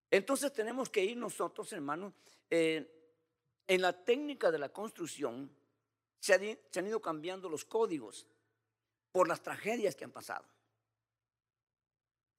Entonces 0.10 0.52
tenemos 0.52 0.90
que 0.90 1.04
ir 1.04 1.18
nosotros, 1.18 1.72
hermanos, 1.72 2.14
eh, 2.50 3.02
en 3.68 3.82
la 3.82 3.94
técnica 4.04 4.52
de 4.52 4.60
la 4.60 4.68
construcción 4.68 5.50
se, 6.20 6.34
han 6.76 6.88
ido 6.88 7.02
cambiando 7.02 7.48
los 7.48 7.64
códigos 7.64 8.28
por 9.12 9.30
las 9.30 9.42
tragedias 9.42 9.96
que 9.96 10.04
han 10.04 10.12
pasado. 10.12 10.46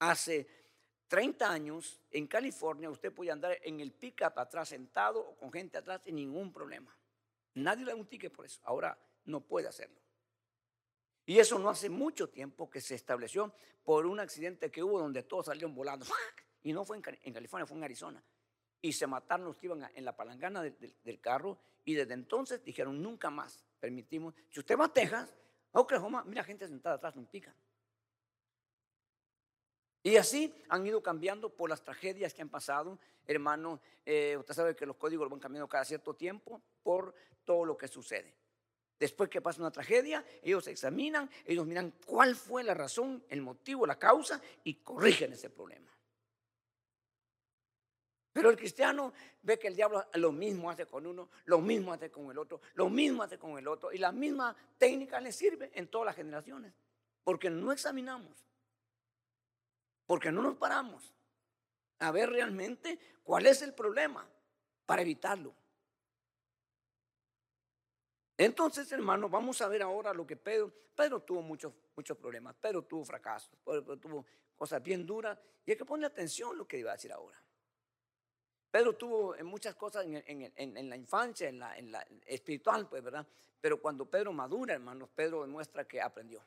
Hace 0.00 0.46
30 1.08 1.50
años 1.50 2.00
en 2.10 2.26
California 2.26 2.90
usted 2.90 3.12
puede 3.12 3.30
andar 3.30 3.58
en 3.62 3.80
el 3.80 3.92
pick-up 3.92 4.38
atrás 4.38 4.68
sentado 4.68 5.20
o 5.20 5.36
con 5.36 5.50
gente 5.50 5.78
atrás 5.78 6.02
sin 6.04 6.16
ningún 6.16 6.52
problema. 6.52 6.94
Nadie 7.54 7.86
le 7.86 7.92
da 7.92 7.96
un 7.96 8.06
ticket 8.06 8.32
por 8.32 8.44
eso. 8.44 8.60
Ahora 8.64 8.98
no 9.24 9.40
puede 9.40 9.68
hacerlo. 9.68 10.01
Y 11.32 11.38
eso 11.40 11.58
no 11.58 11.70
hace 11.70 11.88
mucho 11.88 12.28
tiempo 12.28 12.68
que 12.68 12.82
se 12.82 12.94
estableció 12.94 13.54
por 13.84 14.04
un 14.04 14.20
accidente 14.20 14.70
que 14.70 14.82
hubo 14.82 14.98
donde 15.00 15.22
todos 15.22 15.46
salieron 15.46 15.74
volando. 15.74 16.04
Y 16.62 16.74
no 16.74 16.84
fue 16.84 16.98
en, 16.98 17.02
California, 17.02 17.64
fue 17.64 17.78
en 17.78 17.84
Arizona. 17.84 18.22
Y 18.82 18.92
se 18.92 19.06
mataron 19.06 19.46
los 19.46 19.56
que 19.56 19.64
iban 19.64 19.90
en 19.94 20.04
la 20.04 20.14
palangana 20.14 20.62
del, 20.62 21.20
carro. 21.22 21.58
Y 21.86 21.94
desde 21.94 22.12
entonces 22.12 22.62
dijeron, 22.62 23.02
nunca 23.02 23.30
más 23.30 23.64
permitimos. 23.80 24.34
Si 24.50 24.60
usted 24.60 24.78
va 24.78 24.84
a 24.84 24.92
Texas, 24.92 25.34
a 25.72 25.80
Oklahoma, 25.80 26.22
mira 26.26 26.44
gente 26.44 26.68
sentada 26.68 26.96
atrás 26.96 27.16
un 27.16 27.24
pica. 27.24 27.56
Y 30.02 30.16
así 30.16 30.54
han 30.68 30.86
ido 30.86 31.02
cambiando 31.02 31.48
por 31.48 31.70
las 31.70 31.82
tragedias 31.82 32.34
que 32.34 32.42
han 32.42 32.50
pasado. 32.50 32.98
Hermano, 33.26 33.80
eh, 34.04 34.36
usted 34.38 34.52
sabe 34.52 34.76
que 34.76 34.84
los 34.84 34.96
códigos 34.96 35.30
van 35.30 35.40
cambiando 35.40 35.66
cada 35.66 35.86
cierto 35.86 36.12
tiempo 36.12 36.60
por 36.82 37.14
todo 37.46 37.64
lo 37.64 37.78
que 37.78 37.88
sucede. 37.88 38.41
Después 39.02 39.28
que 39.28 39.40
pasa 39.40 39.60
una 39.60 39.72
tragedia, 39.72 40.24
ellos 40.44 40.68
examinan, 40.68 41.28
ellos 41.44 41.66
miran 41.66 41.92
cuál 42.06 42.36
fue 42.36 42.62
la 42.62 42.72
razón, 42.72 43.24
el 43.28 43.42
motivo, 43.42 43.84
la 43.84 43.98
causa 43.98 44.40
y 44.62 44.74
corrigen 44.74 45.32
ese 45.32 45.50
problema. 45.50 45.90
Pero 48.32 48.48
el 48.48 48.56
cristiano 48.56 49.12
ve 49.42 49.58
que 49.58 49.66
el 49.66 49.74
diablo 49.74 50.06
lo 50.14 50.30
mismo 50.30 50.70
hace 50.70 50.86
con 50.86 51.04
uno, 51.04 51.30
lo 51.46 51.60
mismo 51.60 51.92
hace 51.92 52.12
con 52.12 52.30
el 52.30 52.38
otro, 52.38 52.60
lo 52.74 52.88
mismo 52.88 53.24
hace 53.24 53.40
con 53.40 53.58
el 53.58 53.66
otro. 53.66 53.92
Y 53.92 53.98
la 53.98 54.12
misma 54.12 54.54
técnica 54.78 55.20
le 55.20 55.32
sirve 55.32 55.72
en 55.74 55.88
todas 55.88 56.06
las 56.06 56.14
generaciones. 56.14 56.72
Porque 57.24 57.50
no 57.50 57.72
examinamos. 57.72 58.46
Porque 60.06 60.30
no 60.30 60.42
nos 60.42 60.54
paramos 60.58 61.12
a 61.98 62.12
ver 62.12 62.30
realmente 62.30 63.00
cuál 63.24 63.46
es 63.46 63.62
el 63.62 63.74
problema 63.74 64.24
para 64.86 65.02
evitarlo. 65.02 65.56
Entonces, 68.36 68.90
hermano, 68.92 69.28
vamos 69.28 69.60
a 69.60 69.68
ver 69.68 69.82
ahora 69.82 70.12
lo 70.12 70.26
que 70.26 70.36
Pedro, 70.36 70.72
Pedro 70.94 71.20
tuvo 71.20 71.42
muchos, 71.42 71.72
muchos 71.94 72.16
problemas, 72.16 72.54
Pedro 72.56 72.82
tuvo 72.82 73.04
fracasos, 73.04 73.56
Pedro 73.64 73.98
tuvo 73.98 74.26
cosas 74.56 74.82
bien 74.82 75.06
duras 75.06 75.38
y 75.64 75.72
hay 75.72 75.76
que 75.76 75.84
poner 75.84 76.06
atención 76.06 76.54
a 76.54 76.58
lo 76.58 76.66
que 76.66 76.78
iba 76.78 76.90
a 76.90 76.94
decir 76.94 77.12
ahora. 77.12 77.42
Pedro 78.70 78.94
tuvo 78.94 79.36
muchas 79.44 79.74
cosas 79.74 80.06
en, 80.06 80.88
la 80.88 80.96
infancia, 80.96 81.48
en 81.48 81.58
la, 81.58 81.76
en 81.76 81.92
la, 81.92 82.06
espiritual, 82.26 82.88
pues, 82.88 83.02
¿verdad? 83.02 83.26
Pero 83.60 83.80
cuando 83.80 84.06
Pedro 84.06 84.32
madura, 84.32 84.74
hermanos, 84.74 85.10
Pedro 85.14 85.42
demuestra 85.42 85.86
que 85.86 86.00
aprendió. 86.00 86.42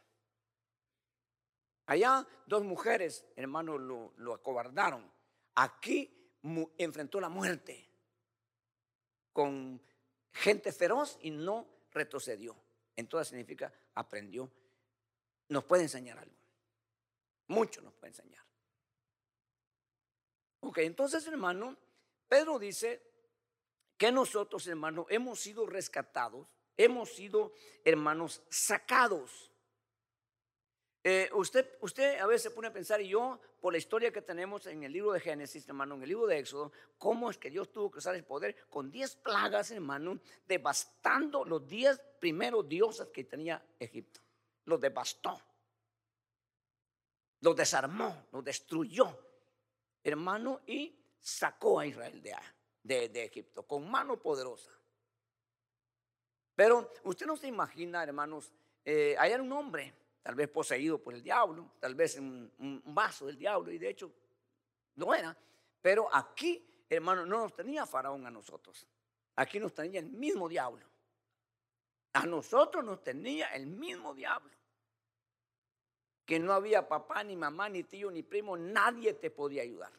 Allá 1.85 2.25
dos 2.47 2.63
mujeres, 2.63 3.25
hermanos, 3.35 3.79
lo, 3.79 4.13
lo 4.17 4.33
acobardaron. 4.33 5.09
Aquí 5.53 6.31
enfrentó 6.77 7.21
la 7.21 7.29
muerte 7.29 7.87
con 9.31 9.79
gente 10.33 10.71
feroz 10.71 11.19
y 11.21 11.29
no 11.29 11.75
retrocedió. 11.95 12.55
Entonces 12.95 13.29
significa 13.29 13.73
aprendió. 13.95 14.51
Nos 15.49 15.63
puede 15.63 15.83
enseñar 15.83 16.19
algo. 16.19 16.35
Mucho 17.47 17.81
nos 17.81 17.93
puede 17.95 18.11
enseñar. 18.11 18.43
Ok, 20.59 20.79
entonces 20.79 21.25
hermano, 21.27 21.77
Pedro 22.27 22.59
dice 22.59 23.01
que 23.97 24.11
nosotros 24.11 24.65
hermano 24.67 25.05
hemos 25.09 25.39
sido 25.39 25.65
rescatados, 25.65 26.47
hemos 26.75 27.09
sido 27.13 27.53
hermanos 27.83 28.43
sacados 28.49 29.51
eh, 31.07 31.29
usted, 31.33 31.77
usted 31.81 32.17
a 32.17 32.25
veces 32.25 32.41
se 32.41 32.50
pone 32.50 32.67
a 32.67 32.74
pensar, 32.74 33.00
y 33.00 33.09
yo, 33.09 33.39
por 33.62 33.71
la 33.71 33.77
historia 33.77 34.12
que 34.12 34.24
tenemos 34.24 34.65
en 34.65 34.81
el 34.81 34.91
libro 34.91 35.12
de 35.12 35.19
Génesis, 35.19 35.67
hermano, 35.67 35.93
en 35.93 36.01
el 36.01 36.09
libro 36.09 36.25
de 36.25 36.39
Éxodo, 36.39 36.71
cómo 36.97 37.29
es 37.29 37.38
que 37.38 37.51
Dios 37.51 37.71
tuvo 37.71 37.91
que 37.91 38.00
usar 38.00 38.15
el 38.15 38.24
poder 38.24 38.55
con 38.71 38.89
diez 38.89 39.15
plagas, 39.15 39.69
hermano, 39.69 40.19
devastando 40.47 41.45
los 41.45 41.67
diez 41.67 42.01
primeros 42.19 42.67
dioses 42.67 43.09
que 43.09 43.24
tenía 43.24 43.63
Egipto. 43.77 44.19
Los 44.63 44.81
devastó, 44.81 45.39
los 47.41 47.55
desarmó, 47.55 48.25
los 48.31 48.43
destruyó, 48.43 49.15
hermano, 50.03 50.62
y 50.65 51.00
sacó 51.19 51.81
a 51.81 51.85
Israel 51.85 52.19
de, 52.81 53.09
de, 53.09 53.24
Egipto 53.25 53.62
con 53.62 53.88
mano 53.88 54.19
poderosa. 54.19 54.71
Pero 56.55 56.91
usted 57.03 57.27
no 57.27 57.38
se 57.38 57.45
imagina, 57.45 58.01
hermanos, 58.01 58.51
eh, 58.83 59.15
hay 59.19 59.33
un 59.33 59.51
hombre 59.51 59.93
tal 60.25 60.34
vez 60.34 60.50
poseído 60.50 60.98
por 60.98 61.13
el 61.13 61.22
diablo, 61.22 61.74
tal 61.79 61.94
vez 61.94 62.17
un, 62.17 62.51
un 62.58 62.82
vaso 62.96 63.27
del 63.27 63.38
diablo, 63.38 63.72
y 63.72 63.77
de 63.77 63.89
hecho 63.89 64.12
no 64.96 65.13
era. 65.13 65.38
Pero 65.84 66.10
aquí, 66.12 66.67
hermano, 66.89 67.27
no 67.27 67.41
nos 67.41 67.53
tenía 67.53 67.86
Faraón 67.86 68.25
a 68.25 68.32
nosotros. 68.32 68.88
Aquí 69.36 69.60
nos 69.60 69.75
tenía 69.75 70.00
el 70.00 70.08
mismo 70.08 70.50
diablo. 70.50 70.84
A 72.13 72.25
nosotros 72.25 72.84
nos 72.84 73.03
tenía 73.03 73.50
el 73.50 73.67
mismo 73.67 74.15
diablo. 74.15 74.50
que 76.25 76.39
no 76.39 76.53
había 76.53 76.88
papá, 76.88 77.24
ni 77.24 77.36
mamá, 77.36 77.70
ni 77.70 77.84
tío, 77.84 78.10
ni 78.10 78.24
primo, 78.24 78.58
nadie 78.58 79.13
te 79.13 79.29
podía 79.29 79.62
ayudar. 79.62 79.91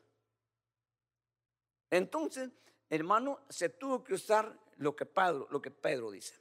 Entonces, 1.88 2.50
hermano, 2.90 3.42
se 3.48 3.68
tuvo 3.68 4.02
que 4.02 4.14
usar 4.14 4.58
lo 4.78 4.96
que 4.96 5.06
Pedro, 5.06 5.46
lo 5.50 5.62
que 5.62 5.70
Pedro 5.70 6.10
dice. 6.10 6.34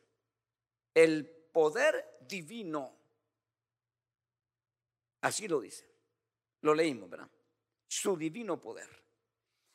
El 0.91 1.27
poder 1.27 2.17
divino. 2.21 3.04
Así 5.25 5.47
lo 5.47 5.59
dice. 5.59 5.89
Lo 6.61 6.75
leímos, 6.75 7.09
¿verdad? 7.09 7.27
Su 7.87 8.15
divino 8.15 8.61
poder. 8.61 8.87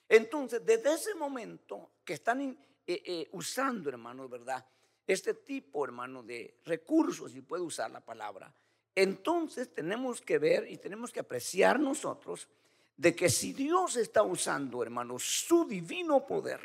Entonces, 0.08 0.64
desde 0.64 0.94
ese 0.94 1.16
momento 1.16 1.94
que 2.04 2.12
están 2.12 2.40
eh, 2.40 2.56
eh, 2.86 3.28
usando, 3.32 3.90
hermano, 3.90 4.28
¿verdad? 4.28 4.64
Este 5.04 5.34
tipo, 5.34 5.84
hermano, 5.84 6.22
de 6.22 6.60
recursos, 6.64 7.32
si 7.32 7.42
puede 7.42 7.64
usar 7.64 7.90
la 7.90 8.00
palabra, 8.00 8.54
entonces 8.94 9.74
tenemos 9.74 10.20
que 10.20 10.38
ver 10.38 10.70
y 10.70 10.76
tenemos 10.76 11.10
que 11.10 11.18
apreciar 11.18 11.80
nosotros 11.80 12.48
de 12.96 13.16
que 13.16 13.28
si 13.28 13.52
Dios 13.52 13.96
está 13.96 14.22
usando, 14.22 14.84
hermano, 14.84 15.18
su 15.18 15.64
divino 15.64 16.24
poder, 16.24 16.60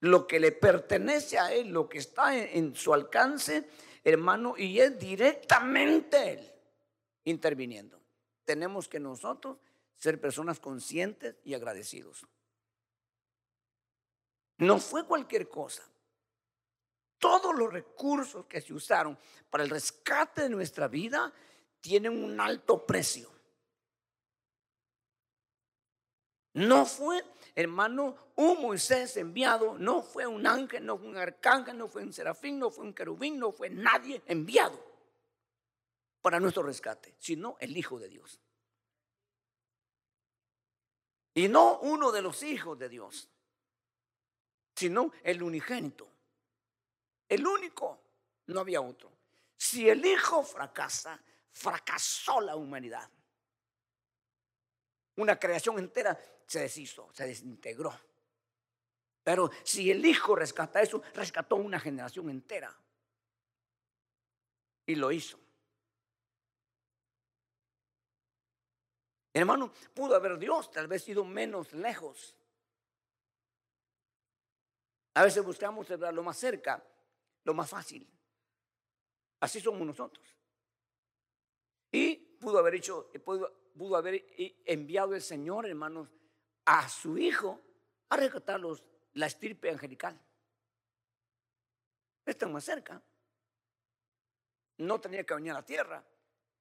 lo 0.00 0.26
que 0.26 0.40
le 0.40 0.50
pertenece 0.50 1.38
a 1.38 1.52
Él, 1.52 1.68
lo 1.68 1.88
que 1.88 1.98
está 1.98 2.36
en, 2.36 2.74
su 2.74 2.92
alcance, 2.92 3.68
hermano, 4.02 4.56
y 4.58 4.80
es 4.80 4.98
directamente 4.98 6.32
Él 6.32 6.53
interviniendo. 7.24 8.00
Tenemos 8.44 8.88
que 8.88 9.00
nosotros 9.00 9.58
ser 9.96 10.20
personas 10.20 10.60
conscientes 10.60 11.36
y 11.44 11.54
agradecidos. 11.54 12.26
No 14.58 14.78
fue 14.78 15.06
cualquier 15.06 15.48
cosa. 15.48 15.82
Todos 17.18 17.56
los 17.56 17.72
recursos 17.72 18.46
que 18.46 18.60
se 18.60 18.74
usaron 18.74 19.18
para 19.48 19.64
el 19.64 19.70
rescate 19.70 20.42
de 20.42 20.50
nuestra 20.50 20.88
vida 20.88 21.32
tienen 21.80 22.22
un 22.22 22.38
alto 22.40 22.84
precio. 22.84 23.30
No 26.52 26.86
fue, 26.86 27.24
hermano, 27.54 28.14
un 28.36 28.62
Moisés 28.62 29.16
enviado, 29.16 29.76
no 29.76 30.02
fue 30.02 30.26
un 30.26 30.46
ángel, 30.46 30.86
no 30.86 30.96
fue 30.96 31.08
un 31.08 31.16
arcángel, 31.16 31.76
no 31.76 31.88
fue 31.88 32.02
un 32.02 32.12
serafín, 32.12 32.60
no 32.60 32.70
fue 32.70 32.84
un 32.84 32.94
querubín, 32.94 33.38
no 33.38 33.50
fue 33.50 33.70
nadie 33.70 34.22
enviado 34.26 34.93
para 36.24 36.40
nuestro 36.40 36.62
rescate, 36.62 37.14
sino 37.18 37.58
el 37.60 37.76
Hijo 37.76 37.98
de 37.98 38.08
Dios. 38.08 38.40
Y 41.34 41.48
no 41.48 41.80
uno 41.80 42.10
de 42.10 42.22
los 42.22 42.42
hijos 42.42 42.78
de 42.78 42.88
Dios, 42.88 43.28
sino 44.74 45.12
el 45.22 45.42
unigénito. 45.42 46.08
El 47.28 47.46
único, 47.46 48.00
no 48.46 48.60
había 48.60 48.80
otro. 48.80 49.12
Si 49.54 49.86
el 49.86 50.02
Hijo 50.06 50.42
fracasa, 50.42 51.22
fracasó 51.52 52.40
la 52.40 52.56
humanidad. 52.56 53.10
Una 55.16 55.38
creación 55.38 55.78
entera 55.78 56.18
se 56.46 56.60
deshizo, 56.60 57.10
se 57.12 57.26
desintegró. 57.26 57.92
Pero 59.22 59.50
si 59.62 59.90
el 59.90 60.02
Hijo 60.06 60.34
rescata 60.36 60.80
eso, 60.80 61.02
rescató 61.12 61.56
una 61.56 61.78
generación 61.78 62.30
entera. 62.30 62.74
Y 64.86 64.94
lo 64.94 65.12
hizo. 65.12 65.43
Hermano, 69.36 69.72
pudo 69.92 70.14
haber 70.14 70.38
Dios 70.38 70.70
tal 70.70 70.86
vez 70.86 71.08
ido 71.08 71.24
menos 71.24 71.72
lejos. 71.72 72.36
A 75.14 75.24
veces 75.24 75.44
buscamos 75.44 75.88
lo 75.90 76.22
más 76.22 76.38
cerca, 76.38 76.82
lo 77.42 77.52
más 77.52 77.68
fácil. 77.68 78.08
Así 79.40 79.60
somos 79.60 79.84
nosotros. 79.84 80.24
Y 81.90 82.14
pudo 82.16 82.58
haber 82.58 82.76
hecho, 82.76 83.10
pudo, 83.24 83.52
pudo 83.76 83.96
haber 83.96 84.24
enviado 84.64 85.14
el 85.14 85.22
Señor, 85.22 85.66
hermanos, 85.66 86.08
a 86.64 86.88
su 86.88 87.18
hijo 87.18 87.60
a 88.10 88.16
rescatar 88.16 88.60
la 89.14 89.26
estirpe 89.26 89.68
angelical. 89.68 90.18
Está 92.24 92.48
más 92.48 92.64
cerca. 92.64 93.02
No 94.78 95.00
tenía 95.00 95.24
que 95.24 95.34
venir 95.34 95.50
a 95.50 95.54
la 95.54 95.64
tierra. 95.64 96.04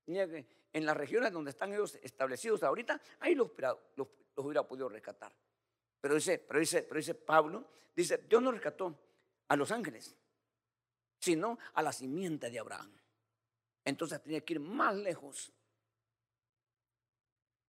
En 0.08 0.86
las 0.86 0.98
regiones 0.98 1.32
donde 1.32 1.52
están 1.52 1.74
ellos 1.74 1.98
establecidos 2.02 2.64
ahorita, 2.64 3.00
ahí 3.20 3.36
los, 3.36 3.52
los, 3.96 4.08
hubiera 4.36 4.68
podido 4.68 4.90
rescatar. 4.90 5.34
Pero 6.02 6.16
dice, 6.16 6.40
pero 6.40 6.60
dice, 6.60 6.84
pero 6.84 6.98
dice 6.98 7.16
Pablo, 7.16 7.66
dice, 7.96 8.18
Dios 8.28 8.42
no 8.42 8.52
rescató 8.52 8.98
a 9.48 9.56
los 9.56 9.72
ángeles, 9.72 10.16
sino 11.20 11.58
a 11.74 11.82
la 11.82 11.94
simiente 11.94 12.50
de 12.50 12.60
Abraham. 12.60 12.92
Entonces 13.86 14.22
tenía 14.22 14.42
que 14.42 14.54
ir 14.54 14.60
más 14.60 14.96
lejos 14.96 15.54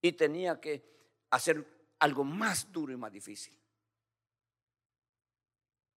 y 0.01 0.13
tenía 0.13 0.59
que 0.59 0.83
hacer 1.29 1.65
algo 1.99 2.23
más 2.23 2.71
duro 2.71 2.93
y 2.93 2.97
más 2.97 3.11
difícil. 3.11 3.57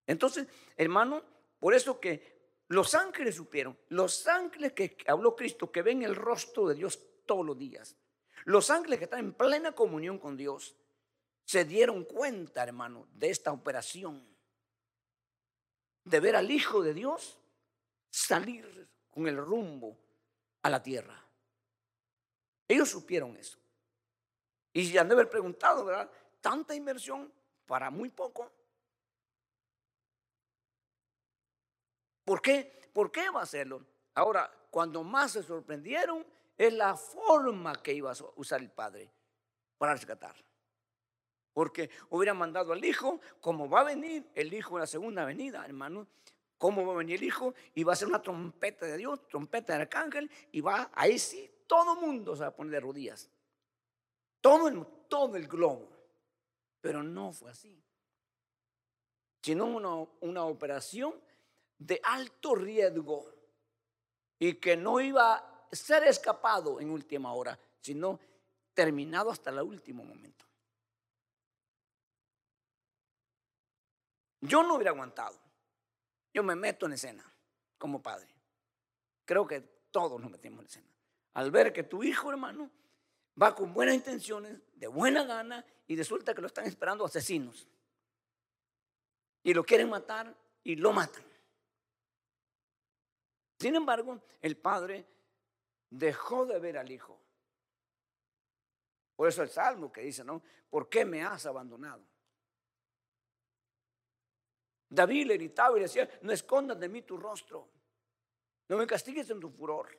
Entonces, 0.07 0.47
hermano, 0.77 1.23
por 1.59 1.75
eso 1.75 1.99
que 1.99 2.36
los 2.69 2.95
ángeles 2.95 3.37
supieron, 3.37 3.79
los 3.89 4.27
ángeles 4.27 4.73
que 4.73 4.97
habló 5.07 5.37
Cristo, 5.37 5.71
que 5.71 5.83
ven 5.83 6.03
el 6.03 6.17
rostro 6.17 6.69
de 6.69 6.75
Dios 6.75 7.01
todos 7.25 7.45
los 7.47 7.59
días, 7.59 7.97
los 8.45 8.71
ángeles 8.71 8.99
que 8.99 9.05
están 9.05 9.21
en 9.21 9.35
plena 9.35 9.73
comunión 9.73 10.19
con 10.19 10.37
Dios, 10.37 10.77
se 11.45 11.65
dieron 11.65 12.05
cuenta, 12.05 12.63
hermano, 12.63 13.07
de 13.13 13.31
esta 13.31 13.53
operación, 13.53 14.27
de 16.05 16.21
ver 16.21 16.37
al 16.37 16.51
Hijo 16.51 16.83
de 16.83 16.95
Dios 16.95 17.39
salir 18.11 18.89
con 19.11 19.29
el 19.29 19.37
rumbo 19.37 19.97
a 20.63 20.71
la 20.71 20.83
tierra. 20.83 21.25
Ellos 22.69 22.91
supieron 22.91 23.37
eso. 23.37 23.59
Y 24.73 24.87
se 24.87 24.99
han 24.99 25.09
de 25.09 25.15
haber 25.15 25.31
preguntado, 25.31 25.85
¿verdad? 25.85 26.11
Tanta 26.41 26.75
inversión 26.75 27.33
para 27.65 27.91
muy 27.91 28.11
poco. 28.11 28.53
¿Por 32.27 32.43
qué? 32.43 32.91
¿Por 32.93 33.11
qué 33.11 33.31
va 33.31 33.41
a 33.41 33.45
hacerlo? 33.45 33.87
Ahora, 34.15 34.51
cuando 34.71 35.03
más 35.03 35.33
se 35.33 35.43
sorprendieron 35.43 36.27
es 36.59 36.75
la 36.75 36.95
forma 36.95 37.75
que 37.83 37.95
iba 37.95 38.11
a 38.11 38.17
usar 38.35 38.61
el 38.61 38.71
Padre 38.71 39.11
para 39.79 39.95
rescatar. 39.95 40.35
Porque 41.55 41.89
hubiera 42.11 42.35
mandado 42.35 42.75
al 42.75 42.85
Hijo, 42.85 43.21
como 43.41 43.71
va 43.71 43.81
a 43.81 43.85
venir 43.85 44.29
el 44.35 44.53
Hijo 44.53 44.77
en 44.77 44.81
la 44.81 44.87
segunda 44.87 45.25
venida, 45.25 45.65
hermano, 45.65 46.07
cómo 46.59 46.85
va 46.85 46.95
a 46.95 46.97
venir 46.97 47.17
el 47.21 47.25
Hijo 47.25 47.55
y 47.75 47.85
va 47.85 47.95
a 47.95 47.97
ser 47.97 48.09
una 48.09 48.21
trompeta 48.21 48.85
de 48.85 48.99
Dios, 48.99 49.27
trompeta 49.29 49.73
del 49.73 49.83
arcángel, 49.83 50.31
y 50.53 50.61
va, 50.61 50.91
ahí 50.95 51.19
sí, 51.19 51.51
todo 51.67 51.95
el 51.95 52.01
mundo 52.07 52.35
se 52.35 52.43
va 52.43 52.49
a 52.49 52.55
poner 52.57 52.73
de 52.73 52.81
rodillas 52.81 53.31
todo 54.47 54.69
el, 54.69 54.87
todo 55.09 55.37
el 55.37 55.49
globo. 55.49 55.89
Pero 56.81 57.03
no 57.03 57.33
fue 57.33 57.51
así, 57.51 57.83
sino 59.43 59.67
una, 59.67 60.09
una 60.21 60.45
operación 60.45 61.15
de 61.79 62.01
alto 62.03 62.55
riesgo 62.55 63.33
y 64.39 64.55
que 64.55 64.77
no 64.77 65.01
iba 65.01 65.35
a 65.35 65.69
ser 65.73 66.05
escapado 66.05 66.81
en 66.81 66.91
última 66.91 67.33
hora, 67.33 67.59
sino 67.81 68.19
terminado 68.75 69.31
hasta 69.31 69.51
el 69.51 69.61
último 69.61 70.05
momento. 70.05 70.45
Yo 74.41 74.63
no 74.63 74.75
hubiera 74.75 74.91
aguantado. 74.91 75.39
Yo 76.33 76.43
me 76.43 76.55
meto 76.55 76.87
en 76.87 76.93
escena 76.93 77.25
como 77.79 78.03
padre. 78.03 78.29
Creo 79.25 79.47
que 79.47 79.61
todos 79.91 80.21
nos 80.21 80.31
metimos 80.31 80.61
en 80.61 80.67
escena. 80.67 80.93
Al 81.35 81.51
ver 81.51 81.73
que 81.73 81.83
tu 81.83 82.03
hijo, 82.03 82.31
hermano, 82.31 82.71
va 83.41 83.55
con 83.55 83.73
buenas 83.73 83.95
intenciones, 83.95 84.61
de 84.75 84.87
buena 84.87 85.25
gana, 85.25 85.65
y 85.87 85.97
resulta 85.97 86.35
que 86.35 86.41
lo 86.41 86.47
están 86.47 86.67
esperando 86.67 87.05
asesinos. 87.05 87.67
Y 89.43 89.55
lo 89.55 89.65
quieren 89.65 89.89
matar 89.89 90.35
y 90.63 90.77
lo 90.77 90.93
matan. 90.93 91.26
Sin 93.59 93.75
embargo, 93.75 94.21
el 94.43 94.57
padre 94.57 95.07
dejó 95.91 96.47
de 96.47 96.59
ver 96.59 96.79
al 96.79 96.91
hijo. 96.91 97.21
Por 99.17 99.29
eso 99.29 99.43
el 99.43 99.49
salmo 99.49 99.91
que 99.91 100.03
dice, 100.03 100.23
¿no? 100.25 100.43
¿Por 100.69 100.89
qué 100.89 101.05
me 101.05 101.23
has 101.23 101.47
abandonado? 101.47 102.05
David 104.89 105.27
le 105.27 105.35
gritaba 105.37 105.77
y 105.77 105.81
le 105.81 105.87
decía, 105.87 106.09
no 106.23 106.33
escondas 106.33 106.79
de 106.79 106.89
mí 106.89 107.03
tu 107.03 107.17
rostro, 107.17 107.69
no 108.69 108.77
me 108.77 108.87
castigues 108.87 109.29
en 109.31 109.41
tu 109.41 109.51
furor. 109.51 109.99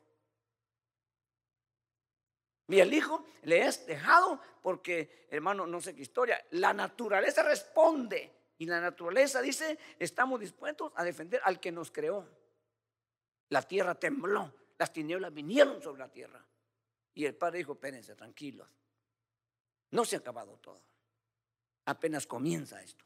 Y 2.68 2.80
el 2.80 2.92
hijo 2.92 3.24
le 3.42 3.66
es 3.66 3.86
dejado 3.86 4.40
porque, 4.62 5.26
hermano, 5.30 5.66
no 5.66 5.80
sé 5.80 5.94
qué 5.94 6.02
historia. 6.02 6.44
La 6.50 6.74
naturaleza 6.74 7.42
responde. 7.42 8.34
Y 8.58 8.66
la 8.66 8.80
naturaleza 8.80 9.40
dice, 9.40 9.78
estamos 9.98 10.38
dispuestos 10.40 10.92
a 10.94 11.04
defender 11.04 11.40
al 11.44 11.60
que 11.60 11.72
nos 11.72 11.90
creó. 11.90 12.28
La 13.50 13.62
tierra 13.62 13.94
tembló, 13.94 14.52
las 14.78 14.92
tinieblas 14.92 15.32
vinieron 15.32 15.82
sobre 15.82 16.00
la 16.00 16.10
tierra. 16.10 16.44
Y 17.14 17.24
el 17.24 17.34
padre 17.34 17.58
dijo, 17.58 17.72
espérense, 17.72 18.14
tranquilos. 18.14 18.68
No 19.90 20.04
se 20.04 20.16
ha 20.16 20.18
acabado 20.18 20.58
todo. 20.58 20.82
Apenas 21.86 22.26
comienza 22.26 22.82
esto. 22.82 23.04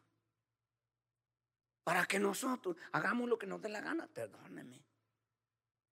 Para 1.85 2.05
que 2.07 2.18
nosotros 2.18 2.76
hagamos 2.92 3.28
lo 3.28 3.38
que 3.38 3.46
nos 3.46 3.61
dé 3.61 3.68
la 3.68 3.81
gana, 3.81 4.07
perdónenme. 4.07 4.85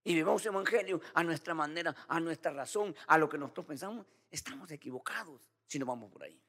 y 0.03 0.15
vivamos 0.15 0.43
el 0.43 0.53
Evangelio 0.53 1.01
a 1.15 1.23
nuestra 1.23 1.53
manera, 1.55 1.95
a 2.09 2.19
nuestra 2.21 2.53
razón, 2.53 2.95
a 3.07 3.19
lo 3.19 3.29
que 3.29 3.39
nosotros 3.39 3.67
pensamos, 3.67 4.07
estamos 4.31 4.71
equivocados 4.71 5.49
si 5.67 5.79
no 5.79 5.87
vamos 5.87 6.11
por 6.11 6.25
ahí. 6.25 6.41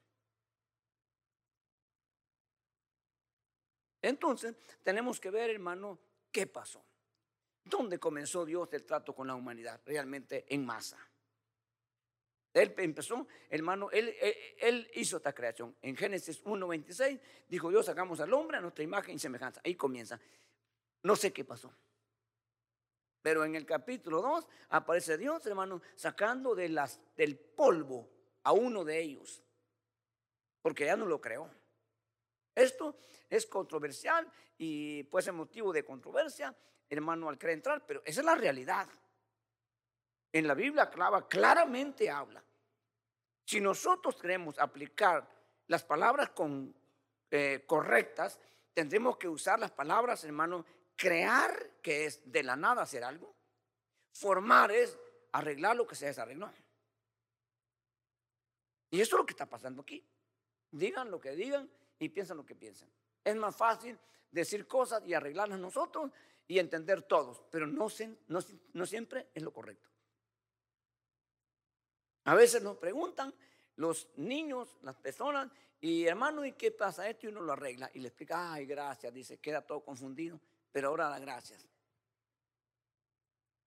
Entonces, 4.01 4.55
tenemos 4.83 5.19
que 5.19 5.29
ver, 5.29 5.51
hermano, 5.51 5.99
qué 6.31 6.47
pasó. 6.47 6.83
¿Dónde 7.63 7.99
comenzó 7.99 8.45
Dios 8.45 8.71
el 8.73 8.85
trato 8.85 9.13
con 9.13 9.27
la 9.27 9.35
humanidad? 9.35 9.81
Realmente 9.85 10.45
en 10.49 10.65
masa. 10.65 10.97
Él 12.53 12.73
empezó, 12.77 13.27
hermano, 13.49 13.89
él, 13.91 14.13
él, 14.59 14.89
hizo 14.95 15.17
esta 15.17 15.33
creación. 15.33 15.75
En 15.81 15.95
Génesis 15.95 16.43
1.26 16.43 17.19
dijo 17.47 17.69
Dios, 17.69 17.85
sacamos 17.85 18.19
al 18.19 18.33
hombre 18.33 18.57
a 18.57 18.61
nuestra 18.61 18.83
imagen 18.83 19.15
y 19.15 19.19
semejanza. 19.19 19.61
Ahí 19.63 19.75
comienza. 19.75 20.19
No 21.03 21.15
sé 21.15 21.31
qué 21.31 21.45
pasó. 21.45 21.73
Pero 23.21 23.45
en 23.45 23.55
el 23.55 23.65
capítulo 23.65 24.21
2 24.21 24.47
aparece 24.69 25.17
Dios, 25.17 25.45
hermano, 25.45 25.81
sacando 25.95 26.55
del 26.55 27.37
polvo 27.55 28.09
a 28.43 28.51
uno 28.51 28.83
de 28.83 28.99
ellos. 28.99 29.41
Porque 30.61 30.85
ya 30.85 30.97
no 30.97 31.05
lo 31.05 31.21
creó. 31.21 31.49
Esto 32.53 32.97
es 33.29 33.45
controversial 33.45 34.29
y 34.57 35.03
puede 35.03 35.23
ser 35.23 35.33
motivo 35.33 35.71
de 35.71 35.85
controversia, 35.85 36.55
hermano, 36.91 37.29
al 37.29 37.37
querer 37.37 37.55
entrar, 37.55 37.85
pero 37.85 38.01
esa 38.05 38.19
es 38.19 38.25
la 38.25 38.35
realidad. 38.35 38.87
En 40.33 40.45
la 40.45 40.53
Biblia 40.53 40.89
clava, 40.89 41.27
claramente 41.27 42.09
habla. 42.09 42.43
Si 43.45 43.59
nosotros 43.59 44.17
queremos 44.17 44.59
aplicar 44.59 45.27
las 45.67 45.83
palabras 45.83 46.31
con, 46.31 46.75
eh, 47.31 47.63
correctas, 47.65 48.39
tendremos 48.73 49.17
que 49.17 49.29
usar 49.29 49.57
las 49.57 49.71
palabras, 49.71 50.23
hermano, 50.25 50.65
crear, 50.97 51.79
que 51.81 52.05
es 52.05 52.29
de 52.29 52.43
la 52.43 52.57
nada 52.57 52.81
hacer 52.81 53.03
algo. 53.03 53.33
Formar 54.11 54.71
es 54.71 54.97
arreglar 55.31 55.77
lo 55.77 55.87
que 55.87 55.95
se 55.95 56.07
desarregló. 56.07 56.51
Y 58.89 58.99
eso 58.99 59.15
es 59.15 59.19
lo 59.19 59.25
que 59.25 59.31
está 59.31 59.45
pasando 59.45 59.81
aquí. 59.81 60.05
Digan 60.71 61.09
lo 61.09 61.21
que 61.21 61.31
digan 61.31 61.69
y 61.99 62.09
piensan 62.09 62.35
lo 62.35 62.45
que 62.45 62.55
piensan. 62.55 62.89
Es 63.23 63.35
más 63.37 63.55
fácil 63.55 63.97
decir 64.29 64.67
cosas 64.67 65.03
y 65.05 65.13
arreglarlas 65.13 65.59
nosotros 65.59 66.11
y 66.51 66.59
entender 66.59 67.03
todos, 67.03 67.41
pero 67.49 67.65
no, 67.65 67.89
siempre 67.89 69.27
es 69.33 69.41
lo 69.41 69.53
correcto. 69.53 69.89
A 72.25 72.35
veces 72.35 72.61
nos 72.61 72.75
preguntan 72.75 73.33
los 73.77 74.09
niños, 74.17 74.75
las 74.81 74.97
personas, 74.97 75.49
y 75.79 76.05
hermano, 76.05 76.43
¿y 76.43 76.51
qué 76.51 76.71
pasa 76.71 77.07
esto? 77.07 77.25
Y 77.25 77.29
uno 77.29 77.39
lo 77.39 77.53
arregla 77.53 77.89
y 77.93 77.99
le 77.99 78.09
explica, 78.09 78.51
ay, 78.51 78.65
gracias, 78.65 79.13
dice, 79.13 79.37
queda 79.37 79.61
todo 79.61 79.79
confundido, 79.79 80.41
pero 80.73 80.89
ahora 80.89 81.07
da 81.07 81.19
gracias. 81.19 81.65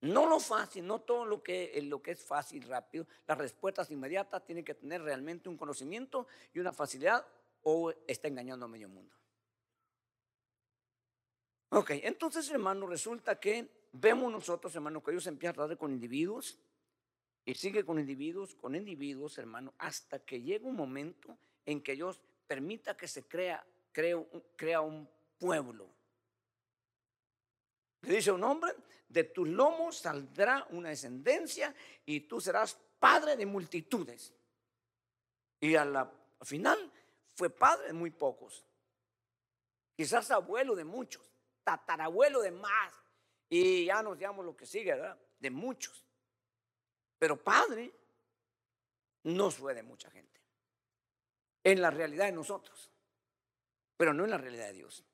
No 0.03 0.29
lo 0.29 0.39
fácil, 0.39 0.87
no 0.87 1.01
todo 1.01 1.25
lo 1.25 1.43
que, 1.43 1.81
lo 1.85 2.03
que 2.03 2.11
es 2.11 2.23
fácil, 2.23 2.65
rápido, 2.65 3.07
las 3.27 3.39
respuestas 3.39 3.91
inmediatas 3.91 4.45
tienen 4.45 4.63
que 4.63 4.75
tener 4.75 5.01
realmente 5.01 5.49
un 5.49 5.57
conocimiento 5.57 6.27
y 6.53 6.59
una 6.59 6.75
facilidad 6.75 7.27
o 7.63 7.95
está 8.07 8.29
engañando 8.29 8.67
a 8.67 8.69
medio 8.69 8.91
mundo. 8.91 9.17
Ok, 11.77 11.91
entonces 12.05 12.49
hermano, 12.51 12.87
resulta 12.87 13.41
que 13.41 13.69
vemos 13.91 14.31
nosotros, 14.31 14.73
hermano, 14.77 15.03
que 15.03 15.11
Dios 15.11 15.27
empieza 15.27 15.51
a 15.51 15.55
tratar 15.55 15.77
con 15.77 15.91
individuos 15.91 16.57
y 17.45 17.55
sigue 17.55 17.85
con 17.85 17.99
individuos, 17.99 18.55
con 18.55 18.77
individuos, 18.77 19.39
hermano, 19.39 19.75
hasta 19.79 20.21
que 20.21 20.41
llega 20.41 20.69
un 20.69 20.77
momento 20.77 21.37
en 21.67 21.83
que 21.83 21.97
Dios 21.97 22.21
permita 22.47 22.97
que 22.97 23.09
se 23.09 23.25
crea, 23.25 23.67
crea, 23.91 24.25
crea 24.55 24.83
un 24.83 25.09
pueblo. 25.37 25.89
Le 28.03 28.15
dice 28.15 28.31
un 28.31 28.45
hombre, 28.45 28.73
de 29.09 29.25
tus 29.25 29.49
lomos 29.49 29.97
saldrá 29.97 30.65
una 30.71 30.91
descendencia 30.91 31.75
y 32.07 32.21
tú 32.21 32.41
serás 32.41 32.79
padre 33.01 33.37
de 33.37 33.47
multitudes. 33.47 34.33
Y 35.59 35.75
a 35.75 35.85
la, 35.85 36.03
al 36.39 36.47
final 36.47 36.93
fue 37.35 37.51
padre 37.51 37.89
de 37.89 37.95
muy 37.95 38.11
pocos. 38.11 38.65
Quizás 39.97 40.31
abuelo 40.31 40.77
de 40.77 40.85
muchos, 40.85 41.34
tatarabuelo 41.65 42.43
de 42.43 42.51
más. 42.53 42.95
Y 43.49 43.87
ya 43.87 44.03
nos 44.03 44.19
llamamos 44.19 44.45
lo 44.45 44.57
que 44.57 44.67
sigue, 44.67 44.93
¿verdad? 44.93 45.19
De 45.39 45.51
muchos. 45.51 46.05
Pero 47.19 47.43
padre 47.43 47.93
no 49.25 49.51
fue 49.51 49.75
de 49.75 49.83
mucha 49.83 50.11
gente. 50.11 50.41
En 51.63 51.81
la 51.81 51.91
realidad 51.91 52.27
de 52.27 52.33
nosotros, 52.33 52.91
pero 53.97 54.13
no 54.13 54.25
en 54.25 54.31
la 54.31 54.39
realidad 54.39 54.67
de 54.67 54.75
Dios. 54.75 55.05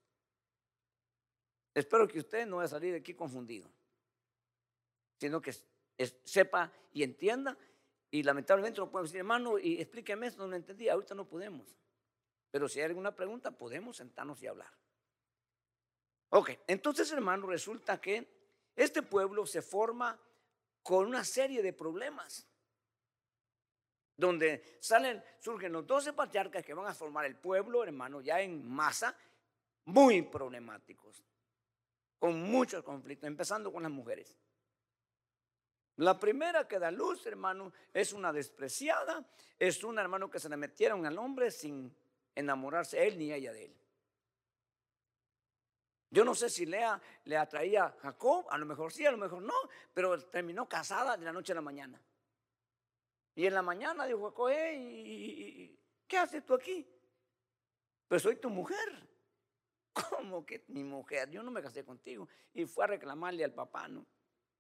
Espero 1.75 2.09
que 2.09 2.19
usted 2.19 2.47
no 2.47 2.57
vaya 2.57 2.67
a 2.67 2.69
salir 2.69 2.93
de 2.93 2.99
aquí 2.99 3.15
confundido, 3.15 3.71
sino 5.19 5.41
que 5.41 5.55
sepa 6.25 6.73
y 6.93 7.03
entienda. 7.03 7.57
Y 8.11 8.25
lamentablemente 8.25 8.81
no 8.81 8.91
podemos 8.91 9.11
decir, 9.11 9.21
hermano, 9.21 9.59
y 9.59 9.81
explíqueme 9.81 10.27
esto, 10.27 10.43
no 10.43 10.49
lo 10.49 10.57
entendí. 10.57 10.89
Ahorita 10.89 11.15
no 11.15 11.29
podemos. 11.29 11.77
Pero 12.51 12.69
si 12.69 12.81
hay 12.81 12.87
alguna 12.87 13.15
pregunta, 13.15 13.53
podemos 13.53 13.99
sentarnos 13.99 14.43
y 14.43 14.49
hablar. 14.49 14.73
Ok, 16.31 16.51
entonces, 16.67 17.11
hermano, 17.13 17.47
resulta 17.47 18.01
que 18.01 18.27
este 18.77 19.03
pueblo 19.03 19.47
se 19.47 19.63
forma 19.63 20.19
con 20.83 21.07
una 21.07 21.25
serie 21.25 21.63
de 21.63 21.73
problemas. 21.73 22.47
Donde 24.17 24.79
salen, 24.81 25.23
surgen 25.41 25.73
los 25.73 25.87
12 25.87 26.13
patriarcas 26.13 26.65
que 26.65 26.75
van 26.75 26.87
a 26.87 26.95
formar 26.95 27.25
el 27.25 27.37
pueblo, 27.37 27.83
hermano, 27.83 28.21
ya 28.21 28.41
en 28.41 28.69
masa, 28.69 29.17
muy 29.87 30.23
problemáticos, 30.23 31.25
con 32.19 32.41
muchos 32.43 32.85
conflictos, 32.85 33.27
empezando 33.27 33.73
con 33.73 33.83
las 33.83 33.91
mujeres. 33.91 34.39
La 35.97 36.19
primera 36.19 36.69
que 36.69 36.79
da 36.79 36.91
luz, 36.91 37.27
hermano, 37.27 37.73
es 37.93 38.13
una 38.13 38.33
despreciada, 38.33 39.27
es 39.59 39.83
un 39.83 39.99
hermano 39.99 40.31
que 40.31 40.39
se 40.39 40.49
le 40.49 40.57
metieron 40.57 41.05
al 41.07 41.19
hombre 41.19 41.51
sin 41.51 41.95
enamorarse 42.35 43.07
él 43.07 43.19
ni 43.19 43.33
ella 43.33 43.53
de 43.53 43.67
él. 43.67 43.80
Yo 46.11 46.25
no 46.25 46.35
sé 46.35 46.51
si 46.51 46.67
Lea 46.67 47.01
le 47.25 47.37
atraía 47.37 47.85
a 47.85 47.91
Jacob, 47.93 48.47
a 48.51 48.59
lo 48.59 48.67
mejor 48.67 48.93
sí, 48.93 49.07
a 49.07 49.13
lo 49.13 49.19
mejor 49.19 49.43
no, 49.43 49.55
pero 49.95 50.21
terminó 50.25 50.69
casada 50.69 51.17
de 51.17 51.25
la 51.25 51.33
noche 51.33 51.53
a 51.53 51.55
la 51.55 51.61
mañana. 51.61 52.03
Y 53.37 53.47
en 53.47 53.55
la 53.55 53.63
mañana 53.63 54.07
dijo 54.07 54.31
Jacob, 54.31 54.51
¿qué 54.51 56.19
haces 56.19 56.45
tú 56.45 56.55
aquí? 56.55 56.87
Pues 58.09 58.23
soy 58.23 58.37
tu 58.37 58.51
mujer. 58.51 59.09
¿Cómo 59.93 60.45
que 60.45 60.65
mi 60.69 60.83
mujer? 60.83 61.31
Yo 61.31 61.45
no 61.45 61.53
me 61.53 61.63
casé 61.63 61.85
contigo. 61.85 62.29
Y 62.53 62.67
fue 62.67 62.85
a 62.85 62.89
reclamarle 62.89 63.45
al 63.45 63.53
papá, 63.53 63.87
¿no? 63.87 64.05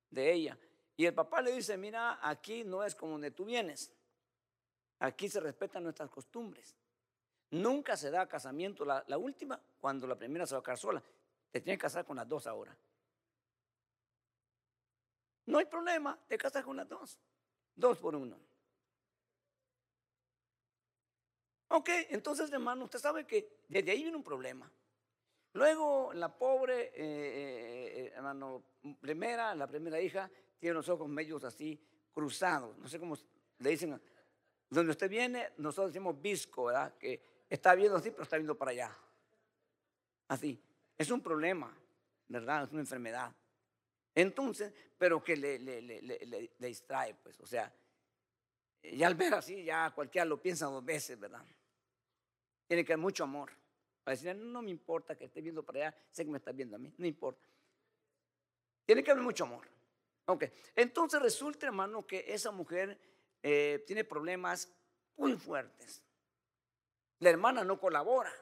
De 0.09 0.33
ella. 0.33 0.57
Y 0.97 1.05
el 1.05 1.15
papá 1.15 1.43
le 1.43 1.53
dice, 1.53 1.77
mira, 1.77 2.21
aquí 2.23 2.63
no 2.63 2.85
es 2.85 2.95
como 2.95 3.13
donde 3.13 3.33
tú 3.33 3.45
vienes. 3.45 3.93
Aquí 5.01 5.29
se 5.29 5.41
respetan 5.41 5.83
nuestras 5.83 6.11
costumbres. 6.11 6.77
Nunca 7.51 7.97
se 7.97 8.11
da 8.11 8.29
casamiento 8.29 8.85
la, 8.85 9.03
la 9.09 9.19
última 9.19 9.61
cuando 9.81 10.07
la 10.07 10.17
primera 10.17 10.47
se 10.47 10.55
va 10.55 10.61
a 10.61 10.63
casar 10.63 10.79
sola. 10.79 11.03
Te 11.51 11.61
tienes 11.61 11.79
que 11.79 11.83
casar 11.83 12.05
con 12.05 12.17
las 12.17 12.29
dos 12.29 12.47
ahora. 12.47 12.77
No 15.47 15.59
hay 15.59 15.67
problema, 15.67 16.19
te 16.29 16.39
casas 16.39 16.65
con 16.65 16.77
las 16.77 16.89
dos. 16.89 17.19
Dos 17.75 17.99
por 17.99 18.15
uno. 18.15 18.39
Ok, 21.69 21.89
entonces 22.11 22.51
hermano, 22.53 22.85
usted 22.85 22.99
sabe 22.99 23.27
que 23.27 23.63
desde 23.69 23.91
ahí 23.91 24.03
viene 24.03 24.17
un 24.17 24.25
problema. 24.25 24.71
Luego 25.53 26.13
la 26.13 26.37
pobre 26.37 26.83
eh, 26.83 26.93
eh, 26.95 27.93
eh, 27.95 28.13
hermano, 28.15 28.63
primera, 29.01 29.55
la 29.55 29.67
primera 29.67 30.01
hija, 30.01 30.31
tiene 30.59 30.75
los 30.75 30.89
ojos 30.89 31.09
medios 31.09 31.43
así 31.45 31.81
cruzados. 32.13 32.77
No 32.79 32.89
sé 32.89 32.99
cómo 32.99 33.17
le 33.59 33.71
dicen. 33.71 34.01
Donde 34.69 34.93
usted 34.93 35.11
viene, 35.11 35.53
nosotros 35.57 35.93
decimos 35.93 36.21
visco, 36.21 36.67
¿verdad? 36.67 36.97
Que 36.97 37.21
está 37.49 37.75
viendo 37.75 37.97
así, 37.97 38.11
pero 38.11 38.23
está 38.23 38.37
viendo 38.37 38.57
para 38.57 38.71
allá. 38.71 38.97
Así. 40.29 40.63
Es 41.01 41.11
un 41.11 41.23
problema, 41.23 41.75
¿verdad? 42.29 42.65
Es 42.65 42.73
una 42.73 42.83
enfermedad. 42.83 43.35
Entonces, 44.15 44.71
pero 44.99 45.25
que 45.25 45.35
le, 45.35 46.51
distrae, 46.59 47.15
pues, 47.15 47.41
o 47.41 47.47
sea, 47.47 47.75
ya 48.83 49.07
al 49.07 49.15
ver 49.15 49.33
así, 49.33 49.65
ya 49.65 49.91
cualquiera 49.95 50.27
lo 50.27 50.43
piensa 50.43 50.67
dos 50.67 50.85
veces, 50.85 51.19
¿verdad? 51.19 51.43
Tiene 52.67 52.85
que 52.85 52.93
haber 52.93 53.03
mucho 53.03 53.25
amor. 53.25 53.51
Para 54.05 54.15
decir, 54.15 54.37
no 54.37 54.61
me 54.61 54.71
importa 54.71 55.17
que 55.17 55.25
esté 55.25 55.41
viendo 55.41 55.63
para 55.63 55.89
allá, 55.89 55.97
sé 56.11 56.27
que 56.27 56.31
me 56.31 56.37
está 56.37 56.53
viendo 56.53 56.77
a 56.77 56.79
mí, 56.79 56.93
no 56.99 57.07
importa. 57.07 57.49
Tiene 58.85 59.03
que 59.03 59.11
haber 59.11 59.25
mucho 59.25 59.45
amor. 59.45 59.67
Ok, 60.27 60.45
entonces 60.77 61.23
resulta, 61.23 61.65
hermano, 61.65 62.07
que 62.07 62.27
esa 62.29 62.51
mujer 62.51 63.01
eh, 63.43 63.83
tiene 63.87 64.05
problemas 64.05 64.71
muy 65.17 65.35
fuertes. 65.39 66.03
La 67.21 67.31
hermana 67.31 67.65
no 67.65 67.81
colabora, 67.81 68.35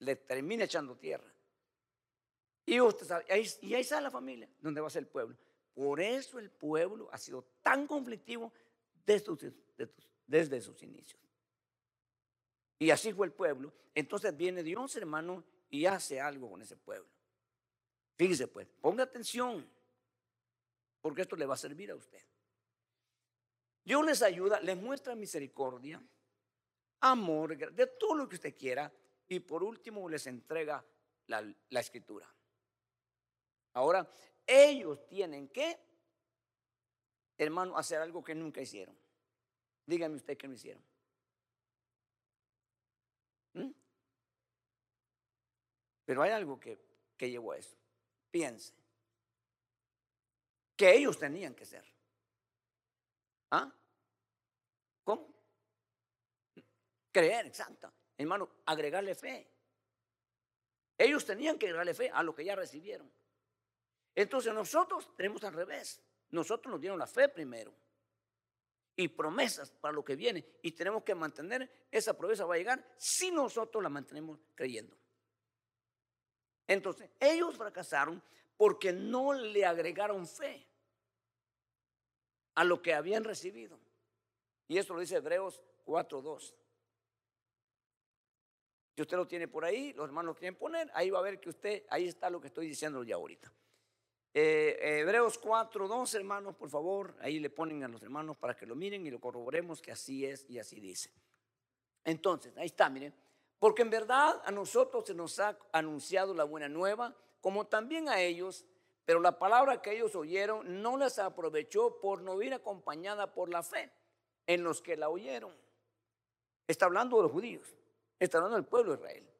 le 0.00 0.16
termina 0.16 0.64
echando 0.64 0.98
tierra. 0.98 1.32
Y 2.66 2.80
usted 2.80 3.06
sabe, 3.06 3.24
y 3.62 3.74
ahí 3.74 3.80
está 3.80 4.00
la 4.00 4.10
familia, 4.10 4.50
donde 4.60 4.80
va 4.80 4.88
a 4.88 4.90
ser 4.90 5.04
el 5.04 5.08
pueblo. 5.08 5.36
Por 5.72 6.00
eso 6.00 6.38
el 6.38 6.50
pueblo 6.50 7.08
ha 7.12 7.18
sido 7.18 7.44
tan 7.62 7.86
conflictivo 7.86 8.52
desde, 9.04 9.52
desde 10.26 10.60
sus 10.60 10.82
inicios. 10.82 11.20
Y 12.78 12.90
así 12.90 13.12
fue 13.12 13.26
el 13.26 13.32
pueblo. 13.32 13.72
Entonces 13.94 14.36
viene 14.36 14.62
Dios, 14.62 14.96
hermano, 14.96 15.44
y 15.70 15.86
hace 15.86 16.20
algo 16.20 16.50
con 16.50 16.60
ese 16.60 16.76
pueblo. 16.76 17.08
Fíjese 18.16 18.48
pues, 18.48 18.66
ponga 18.80 19.04
atención. 19.04 19.70
porque 21.00 21.22
esto 21.22 21.36
le 21.36 21.46
va 21.46 21.54
a 21.54 21.58
servir 21.58 21.90
a 21.92 21.94
usted. 21.94 22.22
Dios 23.84 24.04
les 24.04 24.22
ayuda, 24.22 24.60
les 24.60 24.76
muestra 24.76 25.14
misericordia, 25.14 26.02
amor, 27.00 27.56
de 27.56 27.86
todo 27.86 28.16
lo 28.16 28.28
que 28.28 28.34
usted 28.34 28.56
quiera, 28.56 28.92
y 29.28 29.38
por 29.38 29.62
último 29.62 30.08
les 30.08 30.26
entrega 30.26 30.84
la, 31.28 31.54
la 31.68 31.80
escritura. 31.80 32.28
Ahora, 33.76 34.08
ellos 34.46 35.06
tienen 35.06 35.48
que, 35.50 35.78
hermano, 37.36 37.76
hacer 37.76 38.00
algo 38.00 38.24
que 38.24 38.34
nunca 38.34 38.62
hicieron. 38.62 38.98
Dígame 39.84 40.16
usted 40.16 40.38
que 40.38 40.48
no 40.48 40.54
hicieron. 40.54 40.82
¿Mm? 43.52 43.70
Pero 46.06 46.22
hay 46.22 46.30
algo 46.30 46.58
que, 46.58 46.80
que 47.18 47.28
llevó 47.28 47.52
a 47.52 47.58
eso. 47.58 47.76
Piense. 48.30 48.72
Que 50.74 50.94
ellos 50.94 51.18
tenían 51.18 51.54
que 51.54 51.66
ser. 51.66 51.84
¿Ah? 53.50 53.70
¿Cómo? 55.04 55.34
Creer, 57.12 57.44
exacto. 57.44 57.92
Hermano, 58.16 58.48
agregarle 58.64 59.14
fe. 59.14 59.46
Ellos 60.96 61.26
tenían 61.26 61.58
que 61.58 61.66
agregarle 61.66 61.92
fe 61.92 62.10
a 62.10 62.22
lo 62.22 62.34
que 62.34 62.42
ya 62.42 62.56
recibieron. 62.56 63.12
Entonces 64.16 64.52
nosotros 64.52 65.14
tenemos 65.14 65.44
al 65.44 65.52
revés. 65.52 66.02
Nosotros 66.30 66.72
nos 66.72 66.80
dieron 66.80 66.98
la 66.98 67.06
fe 67.06 67.28
primero 67.28 67.72
y 68.96 69.08
promesas 69.08 69.70
para 69.70 69.92
lo 69.92 70.02
que 70.02 70.16
viene. 70.16 70.44
Y 70.62 70.72
tenemos 70.72 71.04
que 71.04 71.14
mantener, 71.14 71.70
esa 71.90 72.16
promesa 72.16 72.46
va 72.46 72.54
a 72.54 72.58
llegar 72.58 72.84
si 72.96 73.30
nosotros 73.30 73.82
la 73.82 73.90
mantenemos 73.90 74.40
creyendo. 74.54 74.96
Entonces, 76.66 77.10
ellos 77.20 77.54
fracasaron 77.56 78.20
porque 78.56 78.90
no 78.90 79.34
le 79.34 79.66
agregaron 79.66 80.26
fe 80.26 80.66
a 82.54 82.64
lo 82.64 82.80
que 82.80 82.94
habían 82.94 83.22
recibido. 83.22 83.78
Y 84.66 84.78
eso 84.78 84.94
lo 84.94 85.00
dice 85.00 85.16
Hebreos 85.16 85.62
4.2. 85.84 86.54
Si 88.96 89.02
usted 89.02 89.16
lo 89.18 89.28
tiene 89.28 89.46
por 89.46 89.66
ahí, 89.66 89.92
los 89.92 90.06
hermanos 90.06 90.34
lo 90.34 90.38
quieren 90.38 90.56
poner, 90.56 90.90
ahí 90.94 91.10
va 91.10 91.18
a 91.18 91.22
ver 91.22 91.38
que 91.38 91.50
usted, 91.50 91.84
ahí 91.90 92.08
está 92.08 92.30
lo 92.30 92.40
que 92.40 92.46
estoy 92.46 92.66
diciendo 92.66 93.04
ya 93.04 93.16
ahorita. 93.16 93.52
Eh, 94.38 94.98
Hebreos 95.00 95.38
4, 95.38 95.88
2, 95.88 96.14
hermanos, 96.14 96.54
por 96.56 96.68
favor, 96.68 97.14
ahí 97.22 97.40
le 97.40 97.48
ponen 97.48 97.82
a 97.84 97.88
los 97.88 98.02
hermanos 98.02 98.36
para 98.36 98.54
que 98.54 98.66
lo 98.66 98.74
miren 98.74 99.06
y 99.06 99.10
lo 99.10 99.18
corroboremos 99.18 99.80
que 99.80 99.90
así 99.90 100.26
es 100.26 100.44
y 100.50 100.58
así 100.58 100.78
dice. 100.78 101.10
Entonces, 102.04 102.54
ahí 102.58 102.66
está, 102.66 102.90
miren, 102.90 103.14
porque 103.58 103.80
en 103.80 103.88
verdad 103.88 104.42
a 104.44 104.50
nosotros 104.50 105.06
se 105.06 105.14
nos 105.14 105.40
ha 105.40 105.56
anunciado 105.72 106.34
la 106.34 106.44
buena 106.44 106.68
nueva, 106.68 107.16
como 107.40 107.66
también 107.66 108.10
a 108.10 108.20
ellos, 108.20 108.66
pero 109.06 109.20
la 109.20 109.38
palabra 109.38 109.80
que 109.80 109.92
ellos 109.92 110.14
oyeron 110.14 110.82
no 110.82 110.98
les 110.98 111.18
aprovechó 111.18 111.98
por 111.98 112.20
no 112.20 112.42
ir 112.42 112.52
acompañada 112.52 113.32
por 113.32 113.48
la 113.48 113.62
fe 113.62 113.90
en 114.46 114.62
los 114.62 114.82
que 114.82 114.98
la 114.98 115.08
oyeron. 115.08 115.56
Está 116.68 116.84
hablando 116.84 117.16
de 117.16 117.22
los 117.22 117.32
judíos, 117.32 117.74
está 118.18 118.36
hablando 118.36 118.56
del 118.56 118.66
pueblo 118.66 118.92
de 118.92 118.98
Israel. 118.98 119.30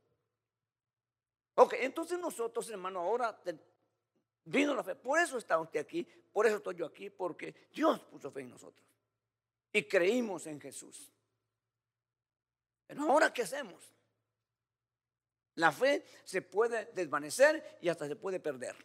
Ok, 1.56 1.74
entonces 1.80 2.18
nosotros, 2.18 2.70
hermano, 2.70 3.00
ahora 3.00 3.38
Vino 4.46 4.74
la 4.74 4.84
fe. 4.84 4.94
Por 4.94 5.18
eso 5.18 5.38
está 5.38 5.58
usted 5.58 5.80
aquí, 5.80 6.04
por 6.32 6.46
eso 6.46 6.58
estoy 6.58 6.76
yo 6.76 6.86
aquí, 6.86 7.10
porque 7.10 7.68
Dios 7.72 7.98
puso 8.04 8.30
fe 8.30 8.42
en 8.42 8.50
nosotros. 8.50 8.86
Y 9.72 9.82
creímos 9.84 10.46
en 10.46 10.60
Jesús. 10.60 11.12
Pero 12.86 13.02
ahora, 13.02 13.32
¿qué 13.32 13.42
hacemos? 13.42 13.92
La 15.56 15.72
fe 15.72 16.04
se 16.22 16.42
puede 16.42 16.92
desvanecer 16.92 17.78
y 17.80 17.88
hasta 17.88 18.06
se 18.06 18.14
puede 18.14 18.38
perder. 18.38 18.76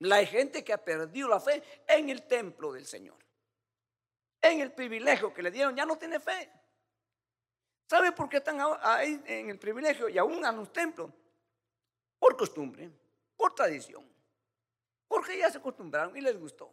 La 0.00 0.24
gente 0.26 0.62
que 0.62 0.74
ha 0.74 0.84
perdido 0.84 1.28
la 1.28 1.40
fe 1.40 1.62
en 1.88 2.10
el 2.10 2.26
templo 2.26 2.72
del 2.72 2.84
Señor. 2.84 3.16
En 4.42 4.60
el 4.60 4.72
privilegio 4.72 5.32
que 5.32 5.42
le 5.42 5.50
dieron, 5.50 5.74
ya 5.74 5.86
no 5.86 5.96
tiene 5.96 6.20
fe. 6.20 6.50
¿Sabe 7.88 8.12
por 8.12 8.28
qué 8.28 8.38
están 8.38 8.58
ahí 8.82 9.22
en 9.26 9.48
el 9.48 9.58
privilegio 9.58 10.08
y 10.10 10.18
aún 10.18 10.44
a 10.44 10.52
los 10.52 10.70
templos? 10.70 11.10
Por 12.18 12.36
costumbre 12.36 12.99
por 13.40 13.54
tradición, 13.54 14.06
porque 15.08 15.38
ya 15.38 15.50
se 15.50 15.56
acostumbraron 15.56 16.14
y 16.14 16.20
les 16.20 16.38
gustó. 16.38 16.70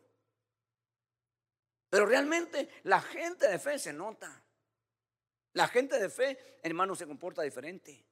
Pero 1.89 2.05
realmente 2.05 2.67
la 2.83 2.99
gente 2.99 3.47
de 3.47 3.57
fe 3.57 3.79
se 3.79 3.93
nota. 3.93 4.43
La 5.53 5.69
gente 5.69 5.97
de 5.97 6.09
fe, 6.09 6.59
hermano, 6.61 6.93
se 6.93 7.07
comporta 7.07 7.41
diferente. 7.41 8.05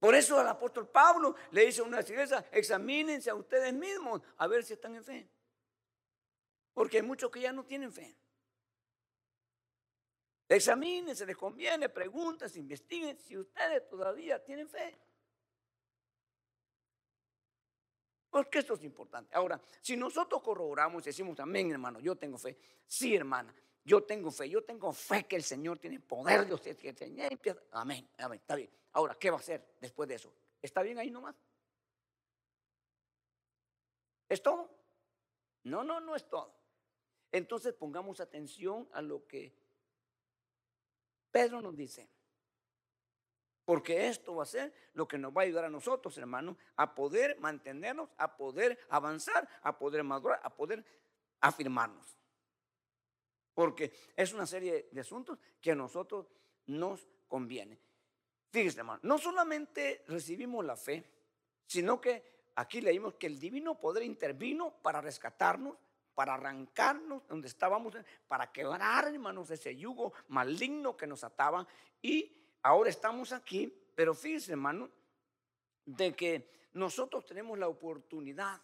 Por 0.00 0.16
eso 0.16 0.40
el 0.40 0.48
apóstol 0.48 0.88
Pablo 0.88 1.36
le 1.52 1.66
dice 1.66 1.80
a 1.80 1.84
una 1.84 2.00
iglesia, 2.00 2.44
examínense 2.50 3.30
a 3.30 3.36
ustedes 3.36 3.72
mismos 3.72 4.20
a 4.38 4.48
ver 4.48 4.64
si 4.64 4.72
están 4.72 4.96
en 4.96 5.04
fe. 5.04 5.30
Porque 6.74 6.96
hay 6.96 7.04
muchos 7.04 7.30
que 7.30 7.40
ya 7.40 7.52
no 7.52 7.64
tienen 7.64 7.92
fe. 7.92 8.16
Examínense, 10.48 11.24
les 11.24 11.36
conviene, 11.36 11.88
pregunten, 11.88 12.50
investiguen 12.56 13.16
si 13.16 13.38
ustedes 13.38 13.88
todavía 13.88 14.42
tienen 14.42 14.68
fe. 14.68 14.98
Porque 18.32 18.60
esto 18.60 18.72
es 18.72 18.82
importante. 18.82 19.36
Ahora, 19.36 19.60
si 19.82 19.94
nosotros 19.94 20.40
corroboramos 20.40 21.02
y 21.02 21.10
decimos, 21.10 21.38
amén, 21.38 21.70
hermano, 21.70 22.00
yo 22.00 22.16
tengo 22.16 22.38
fe. 22.38 22.56
Sí, 22.86 23.14
hermana, 23.14 23.54
yo 23.84 24.04
tengo 24.04 24.30
fe. 24.30 24.48
Yo 24.48 24.64
tengo 24.64 24.90
fe 24.90 25.26
que 25.26 25.36
el 25.36 25.42
Señor 25.42 25.78
tiene 25.78 26.00
poder 26.00 26.46
de 26.46 26.54
usted. 26.54 26.74
Que 26.78 27.54
amén, 27.72 28.08
amén, 28.16 28.40
está 28.40 28.56
bien. 28.56 28.70
Ahora, 28.92 29.16
¿qué 29.16 29.28
va 29.28 29.36
a 29.36 29.40
hacer 29.40 29.74
después 29.78 30.08
de 30.08 30.14
eso? 30.14 30.32
¿Está 30.62 30.80
bien 30.80 30.98
ahí 30.98 31.10
nomás? 31.10 31.36
¿Es 34.30 34.42
todo? 34.42 34.70
No, 35.64 35.84
no, 35.84 36.00
no 36.00 36.16
es 36.16 36.26
todo. 36.26 36.54
Entonces 37.30 37.74
pongamos 37.74 38.18
atención 38.20 38.88
a 38.94 39.02
lo 39.02 39.26
que 39.26 39.54
Pedro 41.30 41.60
nos 41.60 41.76
dice. 41.76 42.08
Porque 43.64 44.08
esto 44.08 44.34
va 44.34 44.42
a 44.42 44.46
ser 44.46 44.72
lo 44.94 45.06
que 45.06 45.18
nos 45.18 45.32
va 45.32 45.42
a 45.42 45.44
ayudar 45.44 45.64
a 45.64 45.70
nosotros, 45.70 46.16
hermanos, 46.18 46.56
a 46.76 46.94
poder 46.94 47.38
mantenernos, 47.38 48.10
a 48.16 48.36
poder 48.36 48.78
avanzar, 48.88 49.48
a 49.62 49.78
poder 49.78 50.02
madurar, 50.02 50.40
a 50.42 50.50
poder 50.50 50.84
afirmarnos. 51.40 52.16
Porque 53.54 53.92
es 54.16 54.32
una 54.32 54.46
serie 54.46 54.88
de 54.90 55.00
asuntos 55.00 55.38
que 55.60 55.72
a 55.72 55.76
nosotros 55.76 56.26
nos 56.66 57.06
conviene. 57.28 57.78
Fíjese, 58.50 58.80
hermano, 58.80 59.00
no 59.04 59.18
solamente 59.18 60.04
recibimos 60.08 60.64
la 60.64 60.76
fe, 60.76 61.04
sino 61.66 62.00
que 62.00 62.50
aquí 62.56 62.80
leímos 62.80 63.14
que 63.14 63.26
el 63.26 63.38
divino 63.38 63.78
poder 63.78 64.02
intervino 64.02 64.74
para 64.82 65.00
rescatarnos, 65.00 65.76
para 66.14 66.34
arrancarnos 66.34 67.26
donde 67.28 67.48
estábamos, 67.48 67.94
para 68.28 68.52
quebrar, 68.52 69.06
hermanos, 69.06 69.50
ese 69.50 69.76
yugo 69.76 70.12
maligno 70.28 70.96
que 70.96 71.06
nos 71.06 71.24
ataba 71.24 71.66
y 72.02 72.41
ahora 72.62 72.90
estamos 72.90 73.32
aquí, 73.32 73.72
pero 73.94 74.14
fíjense, 74.14 74.52
hermano, 74.52 74.90
de 75.84 76.14
que 76.14 76.50
nosotros 76.72 77.24
tenemos 77.26 77.58
la 77.58 77.68
oportunidad 77.68 78.60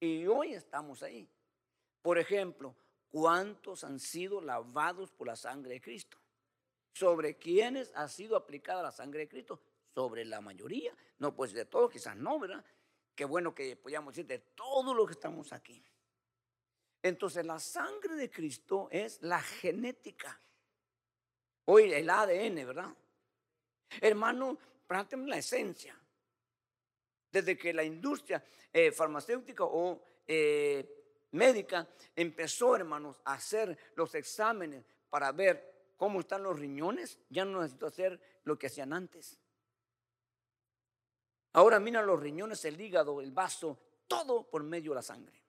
y 0.00 0.26
hoy 0.26 0.54
estamos 0.54 1.02
ahí. 1.02 1.28
Por 2.02 2.18
ejemplo, 2.18 2.74
¿cuántos 3.10 3.84
han 3.84 3.98
sido 3.98 4.40
lavados 4.40 5.12
por 5.12 5.26
la 5.26 5.36
sangre 5.36 5.74
de 5.74 5.80
Cristo? 5.80 6.18
¿Sobre 6.92 7.36
quiénes 7.36 7.90
ha 7.94 8.08
sido 8.08 8.36
aplicada 8.36 8.82
la 8.82 8.92
sangre 8.92 9.20
de 9.20 9.28
Cristo? 9.28 9.60
Sobre 9.94 10.24
la 10.24 10.40
mayoría. 10.40 10.96
No, 11.18 11.34
pues 11.34 11.52
de 11.52 11.64
todos, 11.64 11.90
quizás 11.90 12.16
no, 12.16 12.38
¿verdad? 12.38 12.64
Qué 13.14 13.24
bueno 13.24 13.54
que 13.54 13.76
podamos 13.76 14.14
decir 14.14 14.26
de 14.26 14.38
todos 14.38 14.94
los 14.94 15.06
que 15.06 15.12
estamos 15.12 15.52
aquí. 15.52 15.82
Entonces, 17.02 17.44
la 17.44 17.58
sangre 17.58 18.14
de 18.14 18.30
Cristo 18.30 18.88
es 18.90 19.20
la 19.22 19.40
genética. 19.40 20.40
Hoy 21.66 21.92
el 21.92 22.08
ADN, 22.08 22.66
¿verdad? 22.66 22.94
Hermano, 24.00 24.58
prácticamente 24.86 25.30
la 25.30 25.38
esencia. 25.38 25.98
Desde 27.30 27.56
que 27.56 27.72
la 27.72 27.82
industria 27.82 28.44
eh, 28.72 28.92
farmacéutica 28.92 29.64
o 29.64 30.02
eh, 30.26 31.26
médica 31.32 31.88
empezó, 32.14 32.76
hermanos, 32.76 33.20
a 33.24 33.34
hacer 33.34 33.76
los 33.96 34.14
exámenes 34.14 34.84
para 35.10 35.32
ver 35.32 35.92
cómo 35.96 36.20
están 36.20 36.42
los 36.42 36.58
riñones, 36.58 37.18
ya 37.28 37.44
no 37.44 37.60
necesito 37.60 37.86
hacer 37.86 38.20
lo 38.44 38.58
que 38.58 38.66
hacían 38.66 38.92
antes. 38.92 39.38
Ahora 41.54 41.78
mira 41.78 42.02
los 42.02 42.20
riñones, 42.20 42.64
el 42.64 42.80
hígado, 42.80 43.20
el 43.20 43.30
vaso, 43.30 43.78
todo 44.08 44.48
por 44.48 44.62
medio 44.64 44.90
de 44.90 44.96
la 44.96 45.02
sangre. 45.02 45.40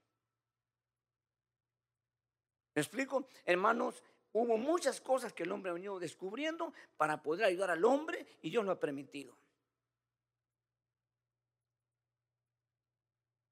¿Me 2.76 2.82
explico? 2.82 3.28
Hermanos, 3.46 4.04
Hubo 4.38 4.58
muchas 4.58 5.00
cosas 5.00 5.32
que 5.32 5.44
el 5.44 5.52
hombre 5.54 5.70
ha 5.70 5.76
venido 5.76 5.98
descubriendo 5.98 6.74
para 6.98 7.24
poder 7.24 7.46
ayudar 7.46 7.72
al 7.72 7.86
hombre 7.86 8.26
y 8.42 8.50
Dios 8.50 8.66
lo 8.66 8.74
ha 8.74 8.78
permitido. 8.78 9.34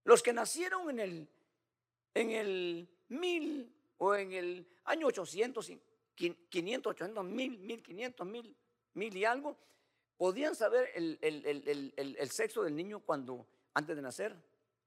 Los 0.03 0.21
que 0.21 0.33
nacieron 0.33 0.89
en 0.89 0.99
el, 0.99 1.29
en 2.13 2.31
el 2.31 2.89
mil 3.07 3.73
o 3.97 4.13
en 4.13 4.33
el 4.33 4.67
año 4.83 5.07
800, 5.07 5.71
500, 6.15 6.91
800, 6.91 7.23
mil, 7.23 7.57
1500, 7.59 8.27
mil, 8.27 8.53
mil 8.95 9.15
y 9.15 9.23
algo, 9.23 9.57
podían 10.17 10.53
saber 10.53 10.89
el, 10.95 11.17
el, 11.21 11.93
el, 11.95 12.29
sexo 12.29 12.61
del 12.61 12.75
niño 12.75 12.99
cuando, 12.99 13.47
antes 13.73 13.95
de 13.95 14.01
nacer. 14.01 14.35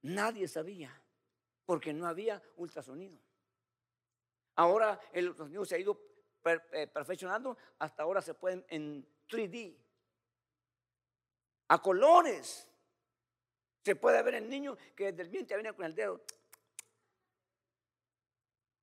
Nadie 0.03 0.47
sabía, 0.47 0.95
porque 1.65 1.91
no 1.91 2.05
había 2.05 2.39
ultrasonido. 2.55 3.17
Ahora 4.57 4.99
el 5.13 5.29
ultrasonido 5.29 5.65
se 5.65 5.75
ha 5.75 5.79
ido 5.79 5.99
eh, 6.71 6.87
perfeccionando, 6.87 7.57
hasta 7.79 8.03
ahora 8.03 8.21
se 8.21 8.33
pueden 8.33 8.65
en 8.69 9.07
3D, 9.29 9.77
a 11.67 11.81
colores. 11.81 12.69
Se 13.83 13.95
puede 13.95 14.21
ver 14.23 14.35
el 14.35 14.49
niño 14.49 14.75
que 14.95 15.11
desde 15.11 15.21
el 15.21 15.29
vientre 15.29 15.57
viene 15.57 15.73
con 15.73 15.85
el 15.85 15.95
dedo. 15.95 16.21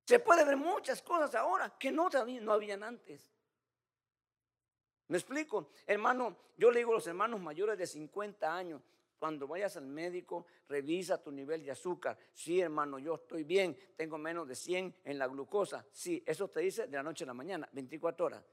Se 0.05 0.19
puede 0.19 0.45
ver 0.45 0.55
muchas 0.55 1.01
cosas 1.01 1.35
ahora 1.35 1.77
que 1.77 1.91
no, 1.91 2.09
no 2.09 2.53
habían 2.53 2.83
antes. 2.83 3.33
¿Me 5.07 5.17
explico? 5.17 5.71
Hermano, 5.85 6.37
yo 6.57 6.71
le 6.71 6.79
digo 6.79 6.91
a 6.91 6.95
los 6.95 7.07
hermanos 7.07 7.39
mayores 7.41 7.77
de 7.77 7.85
50 7.85 8.55
años, 8.55 8.81
cuando 9.25 9.47
vayas 9.47 9.75
al 9.75 9.87
médico, 9.87 10.45
revisa 10.69 11.19
tu 11.19 11.31
nivel 11.31 11.65
de 11.65 11.71
azúcar. 11.71 12.15
Sí, 12.31 12.61
hermano, 12.61 12.99
yo 12.99 13.15
estoy 13.15 13.43
bien, 13.43 13.75
tengo 13.95 14.19
menos 14.19 14.47
de 14.47 14.53
100 14.53 14.97
en 15.03 15.17
la 15.17 15.25
glucosa. 15.25 15.83
Sí, 15.91 16.23
eso 16.27 16.47
te 16.47 16.59
dice 16.59 16.85
de 16.85 16.95
la 16.95 17.01
noche 17.01 17.23
a 17.23 17.27
la 17.27 17.33
mañana, 17.33 17.67
24 17.71 18.23
horas. 18.23 18.45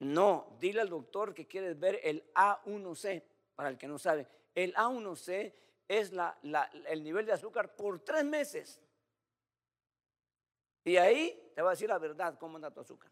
No, 0.00 0.58
dile 0.60 0.82
al 0.82 0.90
doctor 0.90 1.32
que 1.32 1.46
quieres 1.46 1.80
ver 1.80 2.00
el 2.04 2.30
A1C, 2.34 3.22
para 3.54 3.70
el 3.70 3.78
que 3.78 3.88
no 3.88 3.98
sabe. 3.98 4.28
El 4.54 4.74
A1C 4.74 5.54
es 5.88 6.12
el 6.88 7.02
nivel 7.02 7.24
de 7.24 7.32
azúcar 7.32 7.74
por 7.74 8.00
tres 8.00 8.26
meses. 8.26 8.78
Y 10.84 10.98
ahí 10.98 11.50
te 11.54 11.62
va 11.62 11.70
a 11.70 11.72
decir 11.72 11.88
la 11.88 11.98
verdad 11.98 12.38
cómo 12.38 12.56
anda 12.56 12.70
tu 12.70 12.80
azúcar. 12.80 13.10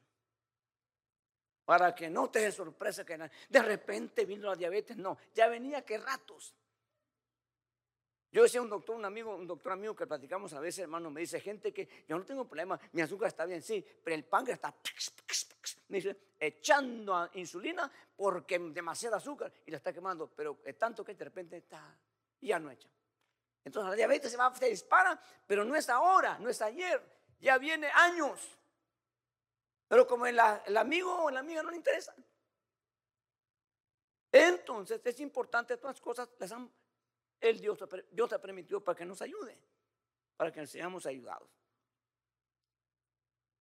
Para 1.66 1.92
que 1.96 2.08
no 2.08 2.30
te 2.30 2.52
sorpresa 2.52 3.04
que 3.04 3.18
de 3.48 3.62
repente 3.62 4.24
vino 4.24 4.46
la 4.46 4.54
diabetes. 4.54 4.96
No, 4.96 5.18
ya 5.34 5.48
venía 5.48 5.84
que 5.84 5.98
ratos. 5.98 6.54
Yo 8.36 8.42
decía 8.42 8.60
un 8.60 8.68
doctor, 8.68 8.94
un 8.94 9.04
amigo, 9.06 9.34
un 9.34 9.46
doctor 9.46 9.72
amigo 9.72 9.96
que 9.96 10.06
platicamos 10.06 10.52
a 10.52 10.60
veces, 10.60 10.80
hermano, 10.80 11.10
me 11.10 11.22
dice 11.22 11.40
gente 11.40 11.72
que 11.72 12.04
yo 12.06 12.18
no 12.18 12.24
tengo 12.26 12.46
problema, 12.46 12.78
mi 12.92 13.00
azúcar 13.00 13.28
está 13.28 13.46
bien, 13.46 13.62
sí, 13.62 13.82
pero 14.04 14.14
el 14.14 14.26
páncreas 14.26 14.58
está, 14.58 14.74
me 15.88 15.96
dice, 15.96 16.34
echando 16.38 17.30
insulina 17.32 17.90
porque 18.14 18.58
demasiada 18.58 19.16
azúcar 19.16 19.50
y 19.64 19.70
la 19.70 19.78
está 19.78 19.90
quemando, 19.90 20.28
pero 20.36 20.58
es 20.66 20.76
tanto 20.76 21.02
que 21.02 21.14
de 21.14 21.24
repente 21.24 21.56
está, 21.56 21.98
ya 22.42 22.58
no 22.58 22.70
echa. 22.70 22.90
Entonces 23.64 23.88
la 23.88 23.96
diabetes 23.96 24.30
se 24.30 24.36
va, 24.36 24.54
se 24.54 24.68
dispara, 24.68 25.18
pero 25.46 25.64
no 25.64 25.74
es 25.74 25.88
ahora, 25.88 26.38
no 26.38 26.50
es 26.50 26.60
ayer, 26.60 27.02
ya 27.40 27.56
viene 27.56 27.88
años. 27.94 28.58
Pero 29.88 30.06
como 30.06 30.26
el, 30.26 30.38
amigo 30.38 31.24
o 31.24 31.30
la 31.30 31.40
amiga 31.40 31.62
no 31.62 31.70
le 31.70 31.78
interesa. 31.78 32.14
Entonces 34.30 35.00
es 35.02 35.20
importante, 35.20 35.78
todas 35.78 35.96
las 35.96 36.02
cosas 36.02 36.28
las 36.38 36.52
han, 36.52 36.70
el 37.40 37.60
Dios, 37.60 37.78
Dios 38.10 38.32
ha 38.32 38.40
permitido 38.40 38.82
para 38.82 38.96
que 38.96 39.04
nos 39.04 39.22
ayude, 39.22 39.58
para 40.36 40.52
que 40.52 40.66
seamos 40.66 41.06
ayudados. 41.06 41.50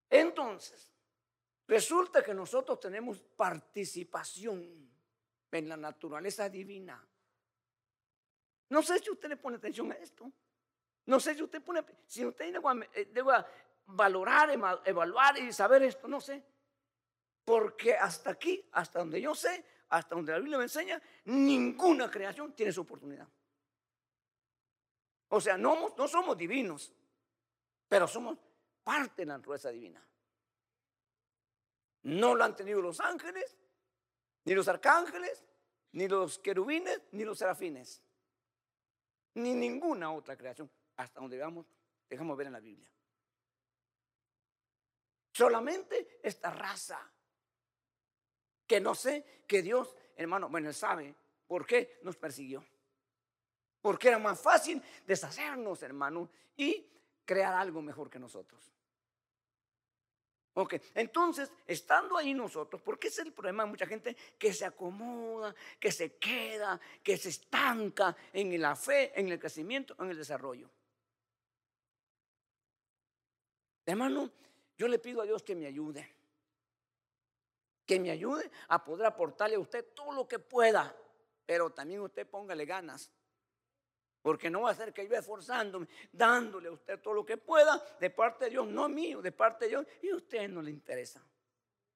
Entonces, 0.09 0.93
resulta 1.67 2.23
que 2.23 2.33
nosotros 2.33 2.79
tenemos 2.79 3.21
participación 3.21 4.89
en 5.51 5.69
la 5.69 5.77
naturaleza 5.77 6.49
divina. 6.49 7.05
No 8.69 8.81
sé 8.81 8.99
si 8.99 9.09
usted 9.09 9.29
le 9.29 9.37
pone 9.37 9.57
atención 9.57 9.91
a 9.91 9.95
esto. 9.95 10.31
No 11.05 11.19
sé 11.19 11.35
si 11.35 11.43
usted 11.43 11.61
pone, 11.61 11.83
si 12.07 12.25
usted 12.25 12.53
debe 13.11 13.45
valorar, 13.85 14.49
evaluar 14.85 15.37
y 15.37 15.53
saber 15.53 15.83
esto, 15.83 16.07
no 16.07 16.19
sé. 16.19 16.43
Porque 17.43 17.93
hasta 17.93 18.31
aquí, 18.31 18.67
hasta 18.71 18.99
donde 18.99 19.21
yo 19.21 19.35
sé, 19.35 19.63
hasta 19.89 20.15
donde 20.15 20.31
la 20.31 20.39
Biblia 20.39 20.57
me 20.57 20.63
enseña, 20.63 21.01
ninguna 21.25 22.09
creación 22.09 22.53
tiene 22.53 22.71
su 22.71 22.81
oportunidad. 22.81 23.27
O 25.29 25.41
sea, 25.41 25.57
no, 25.57 25.95
somos 26.07 26.37
divinos, 26.37 26.93
pero 27.87 28.07
somos 28.07 28.37
parte 28.83 29.23
de 29.23 29.25
la 29.27 29.37
naturaleza 29.37 29.69
divina. 29.69 30.05
No 32.03 32.35
lo 32.35 32.43
han 32.43 32.55
tenido 32.55 32.81
los 32.81 32.99
ángeles, 32.99 33.57
ni 34.43 34.53
los 34.53 34.67
arcángeles, 34.67 35.43
ni 35.93 36.07
los 36.07 36.37
querubines, 36.39 37.01
ni 37.11 37.23
los 37.23 37.39
serafines, 37.39 38.03
ni 39.35 39.53
ninguna 39.53 40.11
otra 40.11 40.37
creación, 40.37 40.69
hasta 40.97 41.19
donde 41.19 41.39
vamos, 41.39 41.65
dejamos 42.07 42.37
ver 42.37 42.47
en 42.47 42.53
la 42.53 42.59
Biblia. 42.59 42.91
Solamente 45.31 46.19
esta 46.23 46.51
raza. 46.51 46.99
Que 48.65 48.79
no 48.79 48.95
sé 48.95 49.43
que 49.47 49.61
Dios, 49.61 49.95
hermano, 50.15 50.49
bueno, 50.49 50.69
él 50.69 50.73
sabe 50.73 51.13
por 51.45 51.65
qué 51.65 51.99
nos 52.03 52.15
persiguió. 52.15 52.65
Porque 53.85 54.07
era 54.07 54.17
más 54.17 54.39
fácil 54.39 54.81
deshacernos, 55.05 55.83
hermano, 55.83 56.27
y 56.57 56.83
crear 57.23 57.53
algo 57.53 57.83
mejor 57.83 58.09
que 58.09 58.17
nosotros. 58.17 58.73
Ok, 60.55 60.73
entonces, 60.95 61.51
estando 61.67 62.17
ahí 62.17 62.33
nosotros, 62.33 62.81
porque 62.81 63.09
es 63.09 63.19
el 63.19 63.31
problema 63.31 63.63
de 63.63 63.69
mucha 63.69 63.85
gente 63.85 64.17
que 64.39 64.51
se 64.53 64.65
acomoda, 64.65 65.53
que 65.79 65.91
se 65.91 66.17
queda, 66.17 66.81
que 67.03 67.15
se 67.15 67.29
estanca 67.29 68.17
en 68.33 68.59
la 68.59 68.75
fe, 68.75 69.11
en 69.19 69.29
el 69.29 69.37
crecimiento, 69.37 69.95
en 69.99 70.09
el 70.09 70.17
desarrollo. 70.17 70.67
Hermano, 73.85 74.31
yo 74.75 74.87
le 74.87 74.97
pido 74.97 75.21
a 75.21 75.25
Dios 75.25 75.43
que 75.43 75.53
me 75.53 75.67
ayude. 75.67 76.11
Que 77.85 77.99
me 77.99 78.09
ayude 78.09 78.49
a 78.69 78.83
poder 78.83 79.05
aportarle 79.05 79.57
a 79.57 79.59
usted 79.59 79.85
todo 79.93 80.11
lo 80.11 80.27
que 80.27 80.39
pueda. 80.39 80.97
Pero 81.45 81.69
también 81.69 82.01
usted 82.01 82.27
póngale 82.27 82.65
ganas. 82.65 83.11
Porque 84.25 84.49
no 84.49 84.61
va 84.61 84.71
a 84.71 84.75
ser 84.75 84.91
que 84.91 85.07
yo 85.07 85.15
esforzándome, 85.15 85.87
dándole 86.11 86.69
a 86.69 86.71
usted 86.71 86.99
todo 86.99 87.13
lo 87.13 87.23
que 87.23 87.37
pueda 87.37 87.79
de 87.99 88.09
parte 88.09 88.45
de 88.45 88.49
Dios, 88.49 88.65
no 88.65 88.89
mío, 88.89 89.21
de 89.21 89.31
parte 89.31 89.65
de 89.65 89.69
Dios, 89.69 89.85
y 90.01 90.09
a 90.09 90.15
usted 90.15 90.49
no 90.49 90.63
le 90.63 90.71
interesa. 90.71 91.23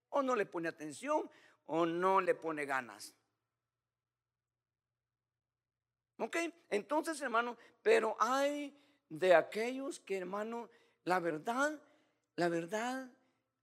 O 0.10 0.22
no 0.22 0.36
le 0.36 0.46
pone 0.46 0.70
atención 0.70 1.28
o 1.66 1.88
no 1.88 2.22
le 2.22 2.36
pone 2.36 2.68
ganas. 2.68 3.16
¿Ok? 6.20 6.38
Entonces, 6.70 7.20
hermano, 7.20 7.58
pero 7.82 8.16
hay 8.20 8.80
de 9.10 9.34
aquellos 9.34 10.00
que, 10.00 10.18
hermano, 10.18 10.70
la 11.06 11.20
verdad 11.20 11.82
la 12.36 12.48
verdad, 12.48 13.12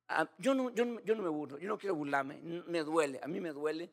ah, 0.09 0.29
yo 0.39 0.55
no, 0.55 0.71
yo, 0.71 1.01
yo 1.03 1.15
no 1.15 1.23
me 1.23 1.31
burlo, 1.31 1.57
yo 1.57 1.69
no 1.69 1.79
quiero 1.79 1.95
burlarme, 1.95 2.39
me 2.43 2.83
duele, 2.83 3.21
a 3.23 3.29
mí 3.29 3.41
me 3.41 3.51
duele. 3.53 3.91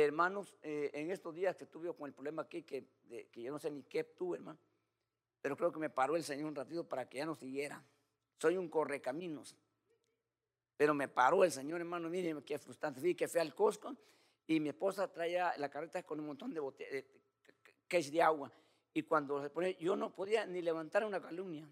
Hermanos, 0.00 0.56
eh, 0.62 0.90
en 0.94 1.10
estos 1.10 1.34
días 1.34 1.56
que 1.56 1.66
tuve 1.66 1.94
con 1.94 2.06
el 2.06 2.14
problema 2.14 2.42
aquí, 2.42 2.62
que, 2.62 2.86
que 3.30 3.42
yo 3.42 3.52
no 3.52 3.58
sé 3.58 3.70
ni 3.70 3.82
qué 3.82 4.04
tuve, 4.04 4.38
hermano, 4.38 4.58
pero 5.42 5.56
creo 5.56 5.72
que 5.72 5.80
me 5.80 5.90
paró 5.90 6.16
el 6.16 6.24
Señor 6.24 6.46
un 6.46 6.54
ratito 6.54 6.88
para 6.88 7.08
que 7.08 7.18
ya 7.18 7.26
no 7.26 7.34
siguiera. 7.34 7.84
Soy 8.38 8.56
un 8.56 8.68
correcaminos. 8.68 9.56
Pero 10.76 10.94
me 10.94 11.08
paró 11.08 11.44
el 11.44 11.50
Señor, 11.50 11.80
hermano, 11.80 12.08
mire 12.08 12.34
qué 12.44 12.58
frustrante. 12.58 13.00
Fui 13.00 13.14
que 13.14 13.28
fui 13.28 13.40
al 13.40 13.54
Costco 13.54 13.96
y 14.46 14.60
mi 14.60 14.70
esposa 14.70 15.12
traía 15.12 15.52
la 15.58 15.68
carreta 15.68 16.02
con 16.04 16.20
un 16.20 16.26
montón 16.26 16.54
de 16.54 16.60
botellas, 16.60 17.04
de, 17.88 18.10
de 18.10 18.22
agua. 18.22 18.50
Y 18.94 19.02
cuando 19.02 19.42
se 19.42 19.50
pone, 19.50 19.76
yo 19.80 19.96
no 19.96 20.14
podía 20.14 20.46
ni 20.46 20.62
levantar 20.62 21.04
una 21.04 21.20
calumnia. 21.20 21.68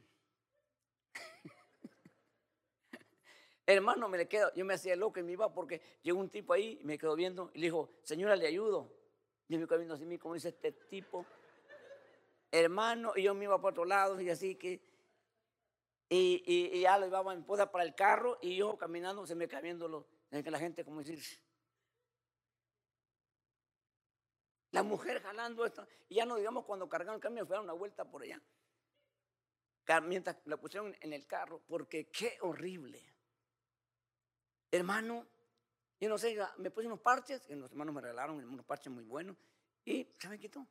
Hermano, 3.70 4.09
me 4.09 4.18
le 4.18 4.26
quedo, 4.26 4.52
yo 4.54 4.64
me 4.64 4.74
hacía 4.74 4.96
loco 4.96 5.20
y 5.20 5.22
me 5.22 5.33
iba 5.33 5.52
porque 5.52 5.80
llegó 6.02 6.18
un 6.18 6.28
tipo 6.28 6.52
ahí 6.52 6.80
y 6.80 6.85
me 6.85 6.98
quedó 6.98 7.14
viendo 7.14 7.52
y 7.54 7.61
le 7.61 7.66
dijo, 7.66 7.88
señora, 8.02 8.35
le 8.35 8.48
ayudo. 8.48 8.92
Y 9.48 9.56
me 9.56 9.66
quedó 9.66 9.78
viendo 9.78 9.94
así, 9.94 10.18
como 10.18 10.35
dice 10.35 10.48
este 10.48 10.72
tipo. 10.72 11.24
Hermano, 12.50 13.12
y 13.14 13.22
yo 13.22 13.35
me 13.35 13.44
iba 13.44 13.61
por 13.61 13.70
otro 13.70 13.85
lado 13.85 14.20
y 14.20 14.28
así 14.28 14.56
que. 14.56 14.80
Y, 16.09 16.42
y, 16.44 16.80
ya 16.80 16.98
lo 16.98 17.06
llevaba 17.06 17.33
mi 17.33 17.40
esposa 17.40 17.71
para 17.71 17.85
el 17.85 17.94
carro 17.94 18.38
y 18.42 18.56
yo 18.56 18.77
caminando 18.77 19.25
se 19.25 19.37
me 19.37 19.46
quedaba 19.46 19.62
viendo 19.62 20.08
que 20.31 20.50
la 20.50 20.58
gente 20.58 20.85
como 20.85 20.98
decir. 20.98 21.23
La 24.73 24.83
mujer 24.83 25.23
jalando 25.23 25.64
esto. 25.64 25.87
Y 26.08 26.16
ya 26.16 26.27
no 26.27 26.37
digamos 26.37 26.64
cuando 26.64 26.88
cargaron 26.88 27.14
el 27.14 27.21
camión, 27.21 27.46
fue 27.46 27.56
a 27.56 27.60
una 27.60 27.73
vuelta 27.73 28.04
por 28.04 28.23
allá. 28.23 28.42
Mientras 30.02 30.38
la 30.46 30.56
pusieron 30.56 30.96
en 31.00 31.12
el 31.12 31.25
carro, 31.27 31.62
porque 31.68 32.10
qué 32.10 32.37
horrible. 32.40 33.00
Hermano, 34.71 35.27
yo 36.00 36.08
no 36.08 36.16
sé, 36.16 36.37
me 36.58 36.71
puse 36.71 36.87
unos 36.87 37.00
parches, 37.00 37.46
que 37.46 37.56
los 37.56 37.71
hermanos 37.71 37.94
me 37.94 38.00
regalaron 38.00 38.37
unos 38.44 38.64
parches 38.64 38.92
muy 38.92 39.04
buenos, 39.04 39.37
y 39.85 40.06
se 40.18 40.29
me 40.29 40.38
quitó. 40.38 40.66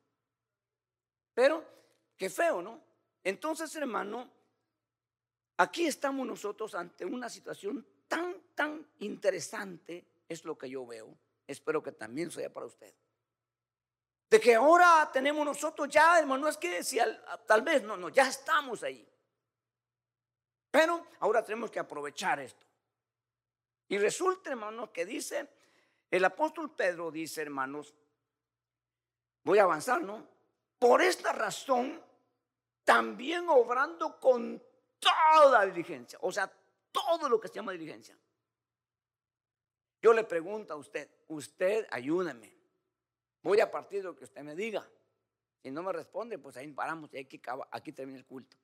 Pero, 1.34 1.64
qué 2.16 2.28
feo, 2.30 2.62
¿no? 2.62 2.82
Entonces, 3.22 3.74
hermano, 3.76 4.30
aquí 5.58 5.86
estamos 5.86 6.26
nosotros 6.26 6.74
ante 6.74 7.04
una 7.04 7.28
situación 7.28 7.86
tan, 8.08 8.34
tan 8.54 8.86
interesante, 9.00 10.04
es 10.28 10.44
lo 10.44 10.56
que 10.56 10.68
yo 10.68 10.86
veo. 10.86 11.16
Espero 11.46 11.82
que 11.82 11.92
también 11.92 12.30
sea 12.30 12.52
para 12.52 12.66
usted. 12.66 12.94
De 14.28 14.40
que 14.40 14.54
ahora 14.54 15.10
tenemos 15.12 15.44
nosotros 15.44 15.88
ya, 15.88 16.18
hermano, 16.18 16.48
es 16.48 16.56
que 16.56 16.82
si 16.84 16.98
tal 17.46 17.62
vez 17.62 17.82
no, 17.82 17.96
no, 17.96 18.08
ya 18.08 18.28
estamos 18.28 18.82
ahí. 18.82 19.06
Pero 20.70 21.04
ahora 21.18 21.44
tenemos 21.44 21.70
que 21.70 21.80
aprovechar 21.80 22.38
esto. 22.38 22.69
Y 23.90 23.98
resulta, 23.98 24.50
hermanos, 24.50 24.90
que 24.90 25.04
dice, 25.04 25.48
el 26.12 26.24
apóstol 26.24 26.72
Pedro 26.76 27.10
dice, 27.10 27.42
hermanos, 27.42 27.92
voy 29.42 29.58
a 29.58 29.64
avanzar, 29.64 30.00
¿no? 30.00 30.28
Por 30.78 31.02
esta 31.02 31.32
razón, 31.32 32.00
también 32.84 33.48
obrando 33.48 34.20
con 34.20 34.62
toda 35.00 35.66
diligencia, 35.66 36.20
o 36.22 36.30
sea, 36.30 36.50
todo 36.92 37.28
lo 37.28 37.40
que 37.40 37.48
se 37.48 37.54
llama 37.54 37.72
diligencia. 37.72 38.16
Yo 40.00 40.12
le 40.12 40.22
pregunto 40.22 40.72
a 40.72 40.76
usted, 40.76 41.10
usted 41.26 41.88
ayúdame, 41.90 42.54
voy 43.42 43.58
a 43.58 43.72
partir 43.72 43.98
de 43.98 44.04
lo 44.04 44.14
que 44.14 44.22
usted 44.22 44.42
me 44.42 44.54
diga. 44.54 44.88
Si 45.64 45.70
no 45.72 45.82
me 45.82 45.92
responde, 45.92 46.38
pues 46.38 46.56
ahí 46.56 46.68
paramos 46.68 47.12
y 47.12 47.18
aquí, 47.18 47.42
aquí 47.72 47.92
termina 47.92 48.20
el 48.20 48.24
culto. 48.24 48.56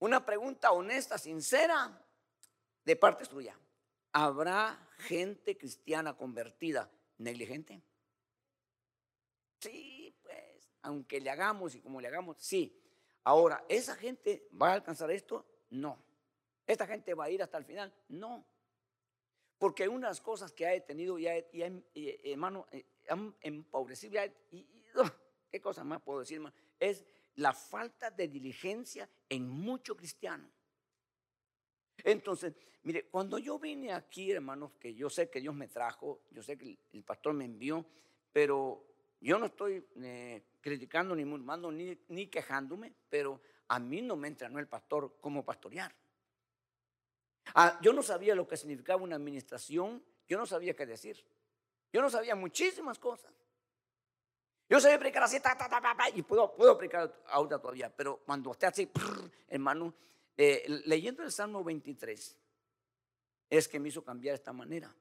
Una 0.00 0.26
pregunta 0.26 0.72
honesta, 0.72 1.18
sincera, 1.18 2.01
de 2.84 2.96
parte 2.96 3.24
suya. 3.24 3.58
¿Habrá 4.12 4.88
gente 4.98 5.56
cristiana 5.56 6.16
convertida 6.16 6.90
negligente? 7.18 7.82
Sí, 9.60 10.14
pues, 10.22 10.70
aunque 10.82 11.20
le 11.20 11.30
hagamos 11.30 11.74
y 11.74 11.80
como 11.80 12.00
le 12.00 12.08
hagamos, 12.08 12.36
sí. 12.38 12.78
Ahora, 13.24 13.64
¿esa 13.68 13.94
gente 13.94 14.48
va 14.60 14.70
a 14.70 14.74
alcanzar 14.74 15.10
esto? 15.10 15.46
No. 15.70 15.98
¿Esta 16.66 16.86
gente 16.86 17.14
va 17.14 17.24
a 17.24 17.30
ir 17.30 17.42
hasta 17.42 17.58
el 17.58 17.64
final? 17.64 17.94
No. 18.08 18.44
Porque 19.58 19.88
unas 19.88 20.20
cosas 20.20 20.52
que 20.52 20.66
ha 20.66 20.70
detenido 20.70 21.18
y, 21.18 21.26
hermano, 22.24 22.66
eh, 22.72 22.84
han 23.08 23.34
empobrecido, 23.40 24.20
y, 24.50 24.66
¿qué 25.50 25.60
cosa 25.60 25.84
más 25.84 26.02
puedo 26.02 26.20
decir? 26.20 26.42
Es 26.80 27.04
la 27.36 27.52
falta 27.52 28.10
de 28.10 28.26
diligencia 28.28 29.08
en 29.28 29.48
muchos 29.48 29.96
cristianos. 29.96 30.50
Entonces, 32.04 32.54
mire, 32.82 33.06
cuando 33.06 33.38
yo 33.38 33.58
vine 33.58 33.92
aquí, 33.92 34.32
hermanos, 34.32 34.72
que 34.78 34.94
yo 34.94 35.08
sé 35.08 35.30
que 35.30 35.40
Dios 35.40 35.54
me 35.54 35.68
trajo, 35.68 36.22
yo 36.30 36.42
sé 36.42 36.56
que 36.58 36.78
el, 36.92 37.02
pastor 37.02 37.34
me 37.34 37.44
envió, 37.44 37.84
pero 38.32 38.84
yo 39.20 39.38
no 39.38 39.46
estoy 39.46 39.84
eh, 40.02 40.42
criticando 40.60 41.14
ni 41.14 41.24
murmando 41.24 41.70
ni, 41.70 41.98
ni 42.08 42.26
quejándome, 42.26 42.92
pero 43.08 43.40
a 43.68 43.78
mí 43.78 44.02
no 44.02 44.16
me 44.16 44.28
entrenó 44.28 44.58
el 44.58 44.68
pastor 44.68 45.16
como 45.20 45.44
pastorear. 45.44 45.94
Ah, 47.54 47.78
yo 47.82 47.92
no 47.92 48.02
sabía 48.02 48.34
lo 48.34 48.46
que 48.46 48.56
significaba 48.56 49.02
una 49.02 49.16
administración, 49.16 50.02
yo 50.28 50.38
no 50.38 50.46
sabía 50.46 50.74
qué 50.74 50.86
decir. 50.86 51.24
Yo 51.92 52.00
no 52.00 52.08
sabía 52.08 52.34
muchísimas 52.34 52.98
cosas. 52.98 53.32
Yo 54.68 54.80
sabía 54.80 54.98
predicar 54.98 55.24
así, 55.24 55.38
y 56.14 56.22
puedo, 56.22 56.54
puedo 56.54 56.78
predicar 56.78 57.14
ahora 57.26 57.58
todavía, 57.58 57.94
pero 57.94 58.22
cuando 58.24 58.52
esté 58.52 58.66
así, 58.66 58.90
hermano, 59.48 59.92
eh, 60.44 60.82
leyendo 60.86 61.22
el 61.22 61.30
Salmo 61.30 61.62
23, 61.62 62.36
es 63.48 63.68
que 63.68 63.78
me 63.78 63.90
hizo 63.90 64.02
cambiar 64.02 64.34
esta 64.34 64.52
manera. 64.52 64.92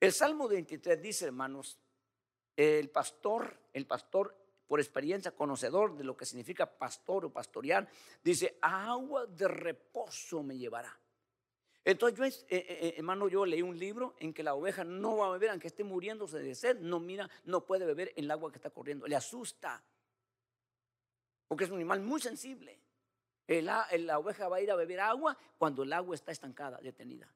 El 0.00 0.12
Salmo 0.12 0.48
23 0.48 1.02
dice, 1.02 1.26
hermanos, 1.26 1.78
el 2.56 2.88
pastor, 2.88 3.60
el 3.74 3.86
pastor 3.86 4.34
por 4.66 4.80
experiencia, 4.80 5.32
conocedor 5.32 5.94
de 5.94 6.04
lo 6.04 6.16
que 6.16 6.24
significa 6.24 6.64
pastor 6.64 7.26
o 7.26 7.30
pastorear, 7.30 7.86
dice, 8.24 8.56
agua 8.62 9.26
de 9.26 9.46
reposo 9.46 10.42
me 10.42 10.56
llevará. 10.56 10.98
Entonces 11.84 12.18
yo, 12.18 12.24
eh, 12.24 12.38
eh, 12.48 12.94
hermano, 12.96 13.28
yo 13.28 13.44
leí 13.44 13.60
un 13.60 13.78
libro 13.78 14.14
en 14.20 14.32
que 14.32 14.42
la 14.42 14.54
oveja 14.54 14.84
no 14.84 15.18
va 15.18 15.26
a 15.26 15.32
beber, 15.32 15.50
aunque 15.50 15.66
esté 15.66 15.84
muriéndose 15.84 16.38
de 16.38 16.54
sed, 16.54 16.78
no 16.78 16.98
mira, 16.98 17.28
no 17.44 17.66
puede 17.66 17.84
beber 17.84 18.14
el 18.16 18.30
agua 18.30 18.50
que 18.50 18.56
está 18.56 18.70
corriendo, 18.70 19.06
le 19.06 19.16
asusta, 19.16 19.84
porque 21.46 21.64
es 21.64 21.70
un 21.70 21.76
animal 21.76 22.00
muy 22.00 22.22
sensible. 22.22 22.79
La 23.50 24.18
oveja 24.18 24.48
va 24.48 24.56
a 24.56 24.60
ir 24.60 24.70
a 24.70 24.76
beber 24.76 25.00
agua 25.00 25.36
cuando 25.58 25.82
el 25.82 25.92
agua 25.92 26.14
está 26.14 26.30
estancada, 26.30 26.78
detenida. 26.78 27.28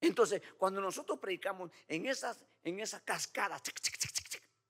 Entonces, 0.00 0.40
cuando 0.56 0.80
nosotros 0.80 1.18
predicamos 1.18 1.70
en 1.86 2.06
esas, 2.06 2.42
en 2.64 2.80
esas 2.80 3.02
cascadas, 3.02 3.62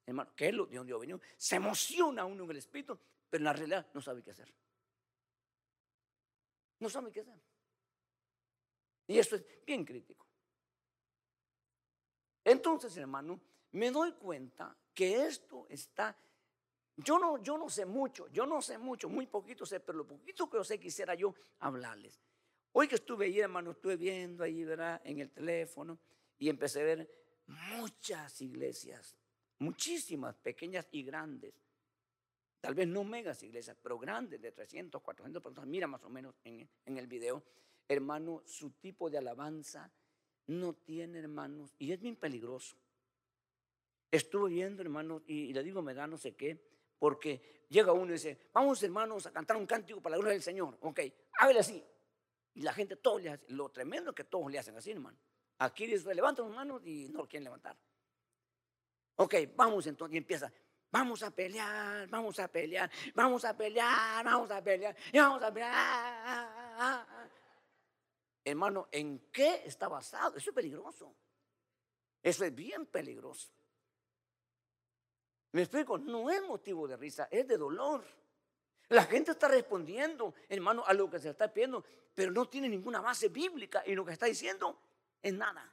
hermano, 0.05 0.35
que 0.35 0.49
es 0.49 0.55
lo 0.55 0.67
de 0.67 0.77
donde 0.77 0.91
yo 0.91 0.99
venido, 0.99 1.21
se 1.37 1.57
emociona 1.57 2.25
uno 2.25 2.45
en 2.45 2.51
el 2.51 2.57
espíritu, 2.57 2.99
pero 3.29 3.41
en 3.41 3.45
la 3.45 3.53
realidad 3.53 3.87
no 3.95 4.01
sabe 4.01 4.23
qué 4.23 4.33
hacer. 4.33 4.53
No 6.81 6.91
sabe 6.91 7.13
qué 7.13 7.21
hacer. 7.21 7.41
Y 9.07 9.19
esto 9.19 9.37
es 9.37 9.45
bien 9.65 9.85
crítico. 9.85 10.27
Entonces, 12.43 12.97
hermano, 12.97 13.41
me 13.73 13.91
doy 13.91 14.13
cuenta 14.15 14.77
que 14.93 15.27
esto 15.27 15.67
está... 15.69 16.17
Yo 16.97 17.19
no, 17.19 17.43
yo 17.43 17.57
no 17.57 17.69
sé 17.69 17.87
mucho, 17.87 18.29
yo 18.29 18.47
no 18.47 18.61
sé 18.61 18.77
mucho, 18.77 19.09
muy 19.09 19.27
poquito 19.27 19.65
sé, 19.65 19.81
pero 19.81 19.99
lo 19.99 20.07
poquito 20.07 20.49
que 20.51 20.59
yo 20.59 20.65
sé 20.65 20.79
quisiera 20.79 21.15
yo 21.15 21.35
hablarles. 21.61 22.21
Hoy 22.73 22.89
que 22.89 22.97
estuve 22.97 23.27
ahí, 23.27 23.41
hermano, 23.41 23.73
estuve 23.73 23.97
viendo 23.97 24.45
ahí, 24.45 24.65
¿verdad? 24.65 25.01
En 25.05 25.19
el 25.21 25.31
teléfono 25.31 25.99
y 26.39 26.49
empecé 26.49 26.81
a 26.81 26.85
ver 26.85 27.11
muchas 27.47 28.41
iglesias, 28.43 29.17
muchísimas, 29.59 30.37
pequeñas 30.37 30.87
y 30.93 31.03
grandes. 31.03 31.55
Tal 32.61 32.75
vez 32.75 32.87
no 32.87 33.03
megas 33.05 33.43
iglesias, 33.43 33.77
pero 33.83 33.99
grandes, 33.99 34.41
de 34.41 34.53
300, 34.53 35.01
400 35.01 35.43
personas. 35.43 35.69
Mira 35.69 35.87
más 35.87 36.05
o 36.05 36.11
menos 36.11 36.35
en, 36.45 36.69
el 36.85 37.07
video 37.07 37.43
hermano, 37.89 38.43
su 38.47 38.71
tipo 38.71 39.11
de 39.11 39.19
alabanza 39.19 39.91
no 40.47 40.75
tiene, 40.75 41.19
hermanos, 41.19 41.75
y 41.77 41.91
es 41.91 42.01
bien 42.01 42.15
peligroso. 42.15 42.77
Estuve 44.13 44.51
viendo, 44.51 44.83
hermanos, 44.83 45.23
y, 45.27 45.53
le 45.53 45.65
digo, 45.65 45.83
me 45.83 45.93
da 45.93 46.07
no 46.07 46.17
sé 46.17 46.37
qué, 46.37 46.61
porque 47.01 47.65
llega 47.71 47.93
uno 47.93 48.11
y 48.11 48.13
dice, 48.13 48.39
vamos, 48.53 48.81
hermanos, 48.83 49.27
a 49.27 49.33
cantar 49.33 49.57
un 49.57 49.67
cántico 49.67 50.01
para 50.01 50.13
la 50.13 50.19
gloria 50.19 50.35
del 50.35 50.43
Señor. 50.43 50.79
Ok, 50.83 51.01
hágale 51.39 51.61
así. 51.61 51.85
Y 52.55 52.63
la 52.63 52.75
gente, 52.75 52.97
todo 52.97 53.19
le 53.19 53.31
hace, 53.31 53.47
lo 53.49 53.71
tremendo 53.71 54.11
es 54.11 54.17
que 54.17 54.25
todos 54.25 54.53
le 54.53 54.59
hacen 54.59 54.77
así, 54.77 54.91
hermano. 54.91 55.19
Aquí 55.59 55.87
dice, 55.87 56.15
levantan 56.15 56.47
las 56.47 56.55
manos 56.55 56.83
y 56.85 57.09
no 57.09 57.21
lo 57.21 57.29
quieren 57.29 57.45
levantar. 57.45 57.77
Ok, 59.17 59.35
vamos 59.57 59.87
entonces, 59.87 60.15
y 60.15 60.19
empieza, 60.19 60.53
vamos 60.91 61.23
a 61.23 61.31
pelear, 61.31 62.07
vamos 62.09 62.39
a 62.39 62.49
pelear, 62.49 62.91
vamos 63.15 63.45
a 63.45 63.57
pelear, 63.57 64.25
vamos 64.25 64.51
a 64.51 64.63
pelear, 64.63 64.97
y 65.13 65.19
vamos 65.19 65.43
a 65.43 65.53
pelear. 65.53 67.07
Hermano, 68.45 68.89
¿en 68.91 69.31
qué 69.31 69.63
está 69.65 69.89
basado? 69.89 70.37
Eso 70.37 70.51
es 70.51 70.55
peligroso. 70.55 71.15
Eso 72.23 72.45
es 72.45 72.55
bien 72.55 72.87
peligroso. 72.87 73.51
Me 75.53 75.63
explico, 75.63 75.99
no 75.99 76.31
es 76.31 76.43
motivo 76.43 76.87
de 76.87 76.97
risa, 76.97 77.29
es 77.31 77.47
de 77.47 77.57
dolor. 77.57 78.05
La 78.89 79.05
gente 79.05 79.33
está 79.33 79.49
respondiendo, 79.49 80.35
hermano, 80.49 80.85
a 80.87 80.93
lo 80.93 81.09
que 81.09 81.19
se 81.19 81.31
está 81.31 81.53
pidiendo, 81.53 81.85
pero 82.15 82.31
no 82.33 82.49
tiene 82.49 82.69
ninguna 82.69 83.01
base 83.01 83.29
bíblica 83.29 83.83
y 83.87 83.95
lo 83.95 84.05
que 84.05 84.13
está 84.13 84.27
diciendo 84.27 84.79
es 85.23 85.33
nada. 85.33 85.73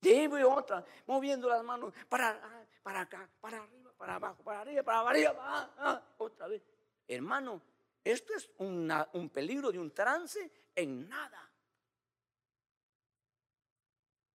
De 0.00 0.24
y 0.24 0.42
otra, 0.42 0.84
moviendo 1.06 1.48
las 1.48 1.64
manos 1.64 1.92
para, 2.08 2.68
para 2.82 3.00
acá, 3.00 3.28
para 3.40 3.58
arriba, 3.62 3.92
para 3.96 4.14
abajo, 4.14 4.42
para 4.44 4.60
arriba, 4.60 4.82
para 4.82 5.08
arriba, 5.08 6.14
otra 6.18 6.46
vez. 6.46 6.62
Hermano, 7.08 7.60
esto 8.04 8.34
es 8.34 8.48
un 8.58 9.30
peligro 9.32 9.72
de 9.72 9.80
un 9.80 9.92
trance 9.92 10.50
en 10.74 11.08
nada. 11.08 11.50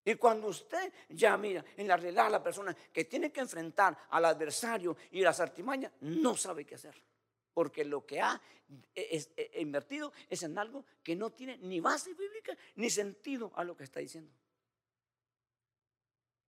Y 0.06 0.16
cuando 0.16 0.48
usted 0.48 0.92
ya 1.10 1.38
mira 1.38 1.64
en 1.78 1.88
la 1.88 1.98
realidad 1.98 2.32
la 2.32 2.42
persona 2.42 2.76
que 2.92 3.06
tiene 3.06 3.32
que 3.32 3.42
enfrentar 3.42 3.98
al 4.10 4.26
adversario 4.26 4.96
y 5.12 5.22
las 5.22 5.40
artimañas, 5.40 5.92
no 6.02 6.36
sabe 6.36 6.66
qué 6.66 6.76
hacer. 6.76 6.96
Porque 7.54 7.84
lo 7.84 8.06
que 8.06 8.22
ha 8.22 8.42
e, 8.96 9.26
e, 9.36 9.62
invertido 9.62 10.14
es 10.30 10.44
en 10.44 10.58
algo 10.58 10.86
que 11.04 11.16
no 11.16 11.32
tiene 11.32 11.58
ni 11.58 11.80
base 11.80 12.14
bíblica 12.14 12.58
ni 12.76 12.90
sentido 12.90 13.52
a 13.56 13.64
lo 13.64 13.76
que 13.76 13.84
está 13.84 14.00
diciendo. 14.00 14.32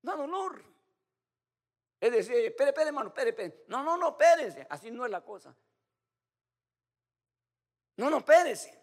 Da 0.02 0.16
dolor. 0.16 0.62
Es 2.00 2.12
decir, 2.12 2.36
espere, 2.36 2.70
espere, 2.70 2.88
hermano, 2.88 3.08
espere, 3.08 3.30
espere. 3.30 3.64
No, 3.68 3.82
no, 3.82 3.96
no, 3.96 4.10
espérese. 4.10 4.66
Así 4.70 4.90
no 4.90 5.04
es 5.04 5.10
la 5.10 5.22
cosa. 5.22 5.54
No, 7.96 8.08
no, 8.08 8.18
espérese. 8.18 8.80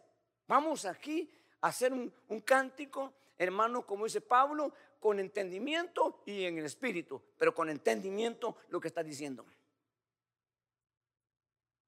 Vamos 0.48 0.86
aquí 0.86 1.30
a 1.62 1.70
hacer 1.70 1.92
un, 1.92 2.12
cántico, 2.46 3.14
hermano, 3.38 3.86
como 3.86 4.06
dice 4.06 4.22
Pablo, 4.22 4.74
con 5.00 5.20
entendimiento 5.20 6.22
y 6.26 6.46
en 6.46 6.58
el 6.58 6.66
espíritu, 6.66 7.22
pero 7.38 7.54
con 7.54 7.70
entendimiento 7.70 8.58
lo 8.70 8.80
que 8.80 8.88
está 8.88 9.04
diciendo. 9.04 9.46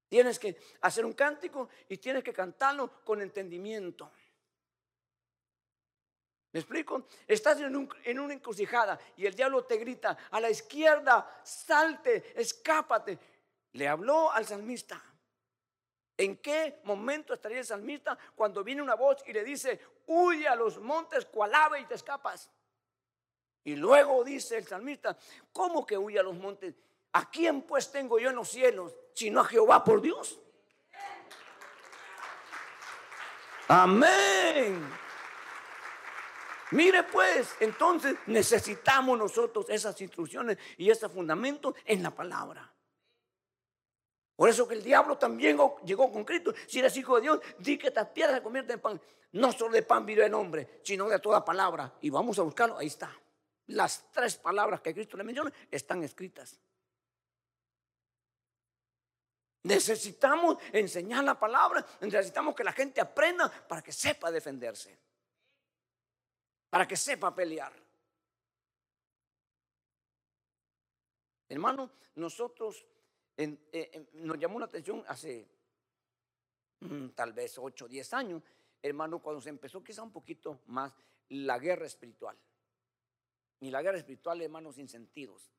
Tienes 0.08 0.38
que 0.38 0.56
hacer 0.80 1.04
un 1.04 1.12
cántico 1.12 1.68
y 1.88 1.98
tienes 1.98 2.24
que 2.24 2.32
cantarlo 2.32 3.04
con 3.04 3.22
entendimiento. 3.22 4.10
¿Me 6.52 6.58
explico? 6.58 7.06
Estás 7.28 7.60
en, 7.60 7.88
en, 8.04 8.18
una 8.18 8.34
encrucijada 8.34 8.98
y 9.16 9.24
el 9.26 9.34
diablo 9.34 9.64
te 9.64 9.76
grita, 9.76 10.18
a 10.32 10.40
la 10.40 10.50
izquierda, 10.50 11.40
salte, 11.44 12.32
escápate. 12.40 13.18
Le 13.72 13.86
habló 13.86 14.32
al 14.32 14.44
salmista. 14.44 15.00
¿En 16.20 16.36
qué 16.36 16.80
momento 16.84 17.32
estaría 17.32 17.60
el 17.60 17.64
salmista 17.64 18.18
cuando 18.34 18.62
viene 18.62 18.82
una 18.82 18.94
voz 18.94 19.24
y 19.26 19.32
le 19.32 19.42
dice, 19.42 19.80
huye 20.06 20.46
a 20.46 20.54
los 20.54 20.78
montes, 20.78 21.24
cual 21.24 21.54
ave 21.54 21.80
y 21.80 21.86
te 21.86 21.94
escapas? 21.94 22.50
Y 23.64 23.74
luego 23.74 24.22
dice 24.22 24.58
el 24.58 24.66
salmista, 24.66 25.16
¿cómo 25.50 25.86
que 25.86 25.96
huye 25.96 26.18
a 26.18 26.22
los 26.22 26.34
montes? 26.34 26.74
¿A 27.14 27.30
quién 27.30 27.62
pues 27.62 27.90
tengo 27.90 28.18
yo 28.18 28.28
en 28.28 28.36
los 28.36 28.50
cielos, 28.50 28.94
sino 29.14 29.40
a 29.40 29.44
Jehová 29.44 29.82
por 29.82 30.02
Dios? 30.02 30.38
Amén. 33.68 34.92
Mire 36.72 37.02
pues, 37.04 37.56
entonces 37.60 38.14
necesitamos 38.26 39.16
nosotros 39.16 39.70
esas 39.70 39.98
instrucciones 40.02 40.58
y 40.76 40.90
ese 40.90 41.08
fundamento 41.08 41.74
en 41.86 42.02
la 42.02 42.10
palabra. 42.10 42.69
Por 44.40 44.48
eso 44.48 44.66
que 44.66 44.72
el 44.72 44.82
diablo 44.82 45.18
también 45.18 45.58
llegó 45.84 46.10
con 46.10 46.24
Cristo. 46.24 46.54
Si 46.66 46.78
eres 46.78 46.96
hijo 46.96 47.16
de 47.16 47.20
Dios, 47.20 47.40
di 47.58 47.76
que 47.76 47.88
estas 47.88 48.08
piedras 48.08 48.36
se 48.36 48.42
convierten 48.42 48.76
en 48.76 48.80
pan. 48.80 49.00
No 49.32 49.52
solo 49.52 49.74
de 49.74 49.82
pan 49.82 50.06
vive 50.06 50.24
el 50.24 50.32
hombre, 50.32 50.80
sino 50.82 51.10
de 51.10 51.18
toda 51.18 51.44
palabra. 51.44 51.92
Y 52.00 52.08
vamos 52.08 52.38
a 52.38 52.42
buscarlo, 52.42 52.78
ahí 52.78 52.86
está. 52.86 53.14
Las 53.66 54.10
tres 54.10 54.38
palabras 54.38 54.80
que 54.80 54.94
Cristo 54.94 55.18
le 55.18 55.24
menciona 55.24 55.52
están 55.70 56.02
escritas. 56.04 56.58
Necesitamos 59.64 60.56
enseñar 60.72 61.22
la 61.22 61.38
palabra, 61.38 61.84
necesitamos 62.00 62.54
que 62.54 62.64
la 62.64 62.72
gente 62.72 62.98
aprenda 62.98 63.50
para 63.68 63.82
que 63.82 63.92
sepa 63.92 64.30
defenderse, 64.30 64.98
para 66.70 66.88
que 66.88 66.96
sepa 66.96 67.34
pelear. 67.34 67.74
Hermano, 71.46 71.90
nosotros 72.14 72.86
eh, 73.42 74.08
nos 74.14 74.38
llamó 74.38 74.58
la 74.58 74.66
atención 74.66 75.02
hace 75.08 75.48
mm, 76.80 77.08
tal 77.10 77.32
vez 77.32 77.56
8 77.58 77.84
o 77.84 77.88
10 77.88 78.14
años, 78.14 78.42
hermano, 78.82 79.20
cuando 79.20 79.40
se 79.40 79.48
empezó 79.48 79.82
quizá 79.82 80.02
un 80.02 80.12
poquito 80.12 80.60
más 80.66 80.94
la 81.30 81.58
guerra 81.58 81.86
espiritual. 81.86 82.36
Y 83.60 83.70
la 83.70 83.82
guerra 83.82 83.98
espiritual, 83.98 84.40
hermano, 84.42 84.72
sin 84.72 84.88
sentidos. 84.88 85.50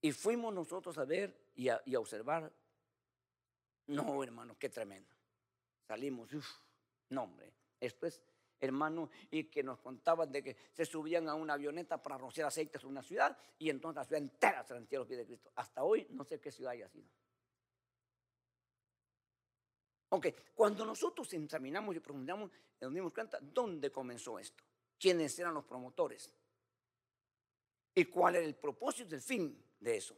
Y 0.00 0.12
fuimos 0.12 0.52
nosotros 0.52 0.98
a 0.98 1.04
ver 1.04 1.36
y 1.54 1.68
a, 1.68 1.80
observar. 1.98 2.52
No, 3.86 4.22
hermano, 4.22 4.56
qué 4.58 4.68
tremendo. 4.68 5.14
Salimos, 5.86 6.32
uff, 6.32 6.48
no, 7.10 7.22
hombre, 7.22 7.52
esto 7.80 8.06
es, 8.06 8.22
hermano, 8.60 9.10
y 9.30 9.44
que 9.44 9.62
nos 9.62 9.78
contaban 9.80 10.30
de 10.32 10.42
que 10.42 10.56
se 10.72 10.84
subían 10.84 11.28
a 11.28 11.34
una 11.34 11.54
avioneta 11.54 12.02
para 12.02 12.16
rociar 12.16 12.48
aceites 12.48 12.82
en 12.82 12.88
una 12.88 13.02
ciudad 13.02 13.36
y 13.58 13.70
entonces 13.70 13.96
la 13.96 14.04
ciudad 14.04 14.22
entera 14.22 14.64
se 14.64 14.74
rendía 14.74 14.98
a 14.98 15.00
los 15.00 15.08
pies 15.08 15.18
de 15.18 15.26
Cristo. 15.26 15.52
Hasta 15.56 15.82
hoy 15.84 16.06
no 16.10 16.24
sé 16.24 16.40
qué 16.40 16.50
ciudad 16.50 16.72
haya 16.72 16.88
sido. 16.88 17.08
Ok, 20.08 20.28
cuando 20.54 20.86
nosotros 20.86 21.32
examinamos 21.32 21.94
y 21.96 22.00
preguntamos, 22.00 22.50
nos 22.80 22.94
dimos 22.94 23.12
cuenta 23.12 23.38
dónde 23.40 23.90
comenzó 23.90 24.38
esto, 24.38 24.62
quiénes 24.98 25.38
eran 25.38 25.54
los 25.54 25.64
promotores 25.64 26.30
y 27.94 28.04
cuál 28.04 28.36
era 28.36 28.44
el 28.44 28.54
propósito, 28.54 29.14
el 29.14 29.20
fin 29.20 29.62
de 29.80 29.96
eso. 29.96 30.16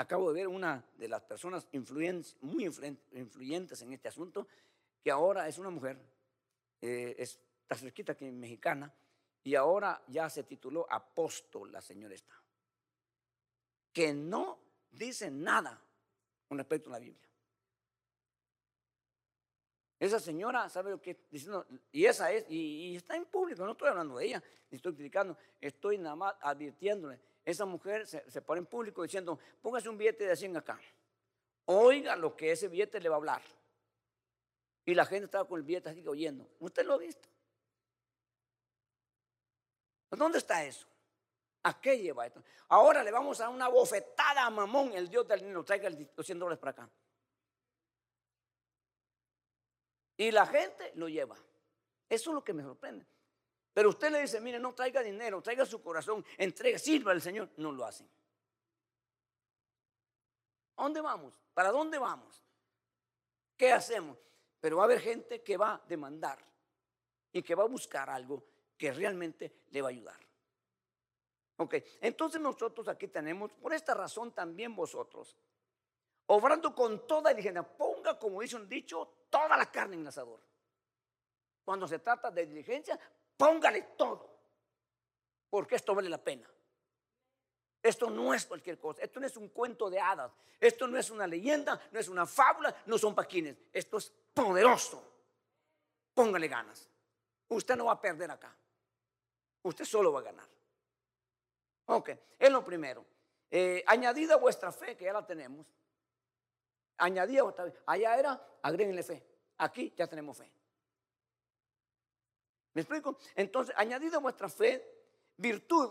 Acabo 0.00 0.32
de 0.32 0.40
ver 0.40 0.48
una 0.48 0.82
de 0.96 1.08
las 1.08 1.20
personas 1.20 1.68
muy 2.40 2.64
influyentes 2.64 3.82
en 3.82 3.92
este 3.92 4.08
asunto, 4.08 4.48
que 5.04 5.10
ahora 5.10 5.46
es 5.46 5.58
una 5.58 5.68
mujer, 5.68 5.98
eh, 6.80 7.14
está 7.18 7.76
cerquita 7.76 8.16
que 8.16 8.32
mexicana, 8.32 8.90
y 9.44 9.54
ahora 9.56 10.02
ya 10.08 10.30
se 10.30 10.44
tituló 10.44 10.90
apóstol 10.90 11.70
la 11.70 11.82
señora 11.82 12.14
esta, 12.14 12.34
que 13.92 14.14
no 14.14 14.58
dice 14.90 15.30
nada 15.30 15.78
con 16.48 16.56
respecto 16.56 16.88
a 16.88 16.92
la 16.94 16.98
Biblia. 16.98 17.28
Esa 19.98 20.18
señora 20.18 20.66
sabe 20.70 20.92
lo 20.92 21.02
que 21.02 21.26
diciendo, 21.30 21.66
y 21.92 22.06
esa 22.06 22.32
es, 22.32 22.46
y, 22.48 22.96
está 22.96 23.16
en 23.16 23.26
público, 23.26 23.66
no 23.66 23.72
estoy 23.72 23.90
hablando 23.90 24.16
de 24.16 24.24
ella, 24.24 24.42
ni 24.70 24.76
estoy 24.76 24.94
criticando, 24.94 25.36
estoy 25.60 25.98
nada 25.98 26.16
más 26.16 26.34
advirtiéndole. 26.40 27.20
Esa 27.44 27.64
mujer 27.64 28.06
se, 28.06 28.42
pone 28.42 28.60
en 28.60 28.66
público 28.66 29.02
diciendo, 29.02 29.38
póngase 29.62 29.88
un 29.88 29.96
billete 29.96 30.26
de 30.26 30.36
100 30.36 30.58
acá, 30.58 30.80
oiga 31.64 32.16
lo 32.16 32.36
que 32.36 32.52
ese 32.52 32.68
billete 32.68 33.00
le 33.00 33.08
va 33.08 33.16
a 33.16 33.18
hablar. 33.18 33.42
Y 34.84 34.94
la 34.94 35.04
gente 35.04 35.26
estaba 35.26 35.46
con 35.46 35.58
el 35.58 35.64
billete 35.64 35.90
así 35.90 36.06
oyendo. 36.06 36.48
¿Usted 36.58 36.84
lo 36.84 36.94
ha 36.94 36.98
visto? 36.98 37.28
¿Dónde 40.10 40.38
está 40.38 40.64
eso? 40.64 40.86
¿A 41.62 41.80
qué 41.80 41.98
lleva 41.98 42.26
esto? 42.26 42.42
Ahora 42.68 43.02
le 43.04 43.10
vamos 43.10 43.40
a 43.40 43.48
una 43.48 43.68
bofetada 43.68 44.46
a 44.46 44.50
Mamón, 44.50 44.92
el 44.94 45.08
Dios 45.08 45.28
del 45.28 45.40
dinero. 45.40 45.64
Traiga 45.64 45.90
los 45.90 46.26
100 46.26 46.38
dólares 46.38 46.58
para 46.58 46.70
acá. 46.72 46.90
Y 50.16 50.30
la 50.30 50.46
gente 50.46 50.92
lo 50.96 51.08
lleva. 51.08 51.36
Eso 52.08 52.30
es 52.30 52.34
lo 52.34 52.42
que 52.42 52.52
me 52.52 52.62
sorprende. 52.62 53.06
Pero 53.72 53.90
usted 53.90 54.10
le 54.10 54.22
dice, 54.22 54.40
mire, 54.40 54.58
no 54.58 54.74
traiga 54.74 55.02
dinero, 55.02 55.40
traiga 55.40 55.64
su 55.64 55.82
corazón, 55.82 56.24
entregue, 56.36 56.78
sirva 56.78 57.12
al 57.12 57.22
Señor. 57.22 57.50
No 57.56 57.72
lo 57.72 57.84
hacen. 57.84 58.08
¿A 60.76 60.82
dónde 60.82 61.00
vamos? 61.00 61.38
¿Para 61.54 61.70
dónde 61.70 61.98
vamos? 61.98 62.42
¿Qué 63.56 63.72
hacemos? 63.72 64.18
Pero 64.60 64.78
va 64.78 64.82
a 64.82 64.86
haber 64.86 65.00
gente 65.00 65.42
que 65.42 65.56
va 65.56 65.74
a 65.74 65.82
demandar 65.86 66.38
y 67.32 67.42
que 67.42 67.54
va 67.54 67.64
a 67.64 67.68
buscar 67.68 68.10
algo 68.10 68.44
que 68.76 68.92
realmente 68.92 69.64
le 69.70 69.82
va 69.82 69.88
a 69.88 69.90
ayudar. 69.90 70.18
Ok, 71.58 71.74
entonces 72.00 72.40
nosotros 72.40 72.88
aquí 72.88 73.08
tenemos, 73.08 73.52
por 73.52 73.74
esta 73.74 73.92
razón 73.92 74.32
también 74.32 74.74
vosotros, 74.74 75.36
obrando 76.26 76.74
con 76.74 77.06
toda 77.06 77.30
diligencia. 77.30 77.62
Ponga, 77.62 78.18
como 78.18 78.40
dice 78.40 78.56
un 78.56 78.66
dicho, 78.66 79.26
toda 79.28 79.58
la 79.58 79.70
carne 79.70 79.96
en 79.96 80.00
el 80.00 80.06
asador. 80.06 80.40
Cuando 81.62 81.86
se 81.86 81.98
trata 81.98 82.30
de 82.30 82.46
diligencia, 82.46 82.98
póngale 83.40 83.82
todo. 83.96 84.28
Porque 85.48 85.76
esto 85.76 85.94
vale 85.94 86.10
la 86.10 86.22
pena. 86.22 86.48
Esto 87.82 88.10
no 88.10 88.34
es 88.34 88.44
cualquier 88.44 88.78
cosa. 88.78 89.00
Esto 89.02 89.18
no 89.18 89.26
es 89.26 89.36
un 89.38 89.48
cuento 89.48 89.88
de 89.88 89.98
hadas. 89.98 90.30
Esto 90.60 90.86
no 90.86 90.98
es 90.98 91.08
una 91.08 91.26
leyenda, 91.26 91.80
no 91.90 91.98
es 91.98 92.08
una 92.08 92.26
fábula, 92.26 92.82
no 92.84 92.98
son 92.98 93.14
paquines. 93.14 93.56
Esto 93.72 93.96
es 93.96 94.12
poderoso. 94.34 95.02
Póngale 96.12 96.48
ganas. 96.48 96.86
Usted 97.48 97.76
no 97.76 97.86
va 97.86 97.92
a 97.92 98.00
perder 98.00 98.30
acá. 98.30 98.54
Usted 99.62 99.86
solo 99.86 100.12
va 100.12 100.20
a 100.20 100.24
ganar. 100.24 100.48
Ok, 101.86 102.10
es 102.38 102.50
lo 102.50 102.62
primero. 102.62 103.06
Eh, 103.50 103.82
añadida 103.86 104.36
vuestra 104.36 104.70
fe, 104.70 104.96
que 104.96 105.06
ya 105.06 105.14
la 105.14 105.26
tenemos, 105.26 105.66
añadía 106.98 107.42
otra 107.42 107.64
vez. 107.64 107.74
Allá 107.86 108.18
era, 108.18 108.58
agréguenle 108.62 109.02
fe. 109.02 109.26
Aquí 109.56 109.92
ya 109.96 110.06
tenemos 110.06 110.36
fe. 110.36 110.59
¿Me 112.80 112.82
explico? 112.82 113.18
Entonces, 113.34 113.74
añadido 113.76 114.22
vuestra 114.22 114.48
fe, 114.48 114.82
virtud. 115.36 115.90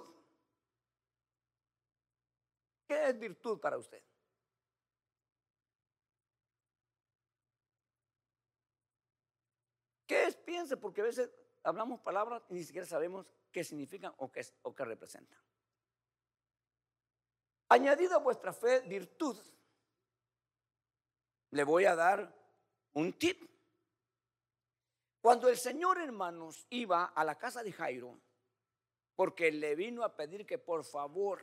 ¿Qué 2.87 3.09
es 3.09 3.19
virtud 3.19 3.59
para 3.59 3.77
usted? 3.77 4.01
¿Qué 10.07 10.23
es? 10.23 10.35
Piense, 10.37 10.77
porque 10.77 11.01
a 11.01 11.03
veces 11.03 11.29
hablamos 11.61 11.99
palabras 11.99 12.41
y 12.49 12.55
ni 12.55 12.63
siquiera 12.63 12.87
sabemos 12.87 13.31
qué 13.51 13.63
significan 13.63 14.11
o 14.17 14.31
qué, 14.31 14.43
o 14.63 14.73
qué 14.73 14.83
representan. 14.83 15.39
Añadida 17.67 18.17
vuestra 18.17 18.51
fe, 18.51 18.79
virtud 18.79 19.37
le 21.51 21.63
voy 21.63 21.85
a 21.85 21.95
dar 21.95 22.35
un 22.93 23.13
tip. 23.13 23.47
Cuando 25.21 25.49
el 25.49 25.57
Señor, 25.57 25.99
hermanos, 25.99 26.65
iba 26.69 27.05
a 27.05 27.23
la 27.23 27.37
casa 27.37 27.63
de 27.63 27.71
Jairo, 27.71 28.19
porque 29.15 29.51
le 29.51 29.75
vino 29.75 30.03
a 30.03 30.15
pedir 30.15 30.45
que 30.45 30.57
por 30.57 30.83
favor, 30.83 31.41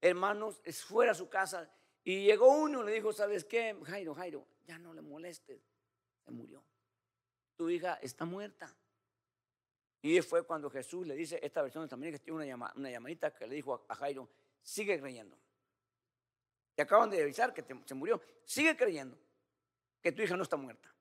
hermanos, 0.00 0.60
fuera 0.86 1.12
a 1.12 1.14
su 1.14 1.28
casa, 1.28 1.70
y 2.04 2.24
llegó 2.24 2.48
uno 2.48 2.82
y 2.82 2.86
le 2.86 2.92
dijo, 2.92 3.12
¿sabes 3.12 3.44
qué? 3.44 3.78
Jairo, 3.84 4.14
Jairo, 4.14 4.46
ya 4.66 4.78
no 4.78 4.92
le 4.92 5.00
molestes, 5.00 5.62
se 6.24 6.30
murió. 6.30 6.62
Tu 7.56 7.70
hija 7.70 7.94
está 8.02 8.24
muerta. 8.24 8.74
Y 10.02 10.20
fue 10.22 10.44
cuando 10.44 10.70
Jesús 10.70 11.06
le 11.06 11.14
dice, 11.14 11.38
esta 11.42 11.62
versión 11.62 11.88
también 11.88 12.12
que 12.12 12.18
tiene 12.18 12.54
una, 12.54 12.72
una 12.74 12.90
llamadita 12.90 13.34
que 13.34 13.46
le 13.46 13.54
dijo 13.54 13.84
a 13.88 13.94
Jairo, 13.94 14.28
sigue 14.62 14.98
creyendo 14.98 15.36
acaban 16.80 17.10
de 17.10 17.22
avisar 17.22 17.52
que 17.52 17.64
se 17.84 17.94
murió. 17.94 18.20
Sigue 18.44 18.76
creyendo 18.76 19.18
que 20.00 20.12
tu 20.12 20.22
hija 20.22 20.36
no 20.36 20.42
está 20.42 20.56
muerta. 20.56 20.92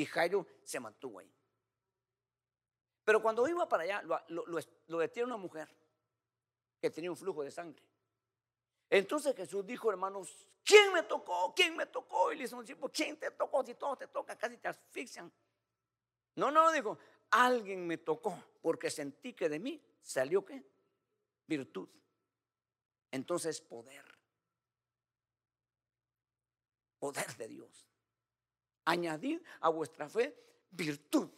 Y 0.00 0.06
Jairo 0.06 0.46
se 0.62 0.80
mantuvo 0.80 1.18
ahí. 1.18 1.30
Pero 3.04 3.20
cuando 3.20 3.46
iba 3.46 3.68
para 3.68 3.82
allá, 3.82 4.02
lo, 4.28 4.98
detiene 4.98 5.26
una 5.26 5.36
mujer 5.36 5.68
que 6.80 6.88
tenía 6.88 7.10
un 7.10 7.18
flujo 7.18 7.44
de 7.44 7.50
sangre. 7.50 7.84
Entonces 8.88 9.36
Jesús 9.36 9.66
dijo, 9.66 9.90
hermanos, 9.90 10.46
¿quién 10.64 10.90
me 10.94 11.02
tocó? 11.02 11.52
¿Quién 11.54 11.76
me 11.76 11.84
tocó? 11.84 12.32
Y 12.32 12.36
le 12.36 12.44
dice 12.44 12.56
¿quién 12.94 13.18
te 13.18 13.30
tocó? 13.32 13.62
Si 13.62 13.74
todo 13.74 13.94
te 13.94 14.06
toca, 14.06 14.38
casi 14.38 14.56
te 14.56 14.68
asfixian. 14.68 15.30
No, 16.36 16.50
no, 16.50 16.72
dijo, 16.72 16.96
alguien 17.28 17.86
me 17.86 17.98
tocó 17.98 18.42
porque 18.62 18.90
sentí 18.90 19.34
que 19.34 19.50
de 19.50 19.58
mí 19.58 19.84
salió 20.00 20.46
qué? 20.46 20.64
Virtud. 21.46 21.90
Entonces 23.10 23.60
poder 23.60 24.02
poder 26.98 27.36
de 27.36 27.48
Dios. 27.48 27.89
Añadid 28.90 29.40
a 29.60 29.68
vuestra 29.68 30.08
fe 30.08 30.36
virtud. 30.72 31.28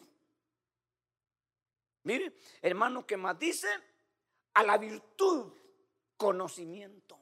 Mire, 2.05 2.34
hermano, 2.62 3.07
que 3.07 3.16
más 3.16 3.38
dice 3.38 3.68
a 4.55 4.62
la 4.62 4.78
virtud 4.78 5.53
conocimiento. 6.16 7.18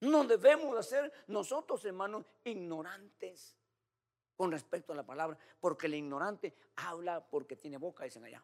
No 0.00 0.24
debemos 0.24 0.76
de 0.76 0.82
ser 0.82 1.12
nosotros, 1.26 1.84
hermanos, 1.84 2.24
ignorantes. 2.44 3.56
con 4.36 4.50
respecto 4.50 4.94
a 4.94 4.96
la 4.96 5.04
palabra, 5.04 5.36
porque 5.60 5.86
el 5.86 5.96
ignorante 5.96 6.54
habla 6.76 7.20
porque 7.20 7.56
tiene 7.56 7.76
boca, 7.76 8.04
dicen 8.04 8.24
allá. 8.24 8.42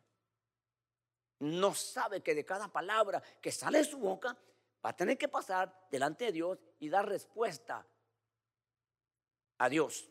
No 1.39 1.73
sabe 1.75 2.23
que 2.23 2.35
de 2.35 2.45
cada 2.45 2.69
palabra 2.69 3.23
que 3.41 3.51
sale 3.51 3.79
de 3.79 3.85
su 3.85 3.97
boca 3.97 4.37
va 4.85 4.91
a 4.91 4.97
tener 4.97 5.17
que 5.17 5.29
pasar 5.29 5.87
delante 5.91 6.27
de 6.27 6.33
Dios 6.33 6.59
y 6.81 6.91
dar 6.91 7.09
respuesta 7.09 7.87
a 9.59 9.69
Dios. 9.69 10.09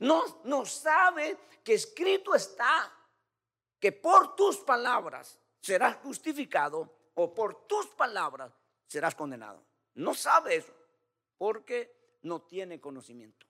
No, 0.00 0.42
no 0.44 0.66
sabe 0.66 1.38
que 1.62 1.74
escrito 1.74 2.34
está 2.34 2.92
que 3.78 3.92
por 3.92 4.36
tus 4.36 4.58
palabras 4.58 5.38
serás 5.60 5.96
justificado 5.96 7.10
o 7.14 7.32
por 7.34 7.66
tus 7.66 7.86
palabras 7.88 8.52
serás 8.86 9.14
condenado. 9.14 9.64
No 9.94 10.14
sabe 10.14 10.56
eso 10.56 10.74
porque 11.38 12.18
no 12.22 12.42
tiene 12.42 12.80
conocimiento. 12.80 13.46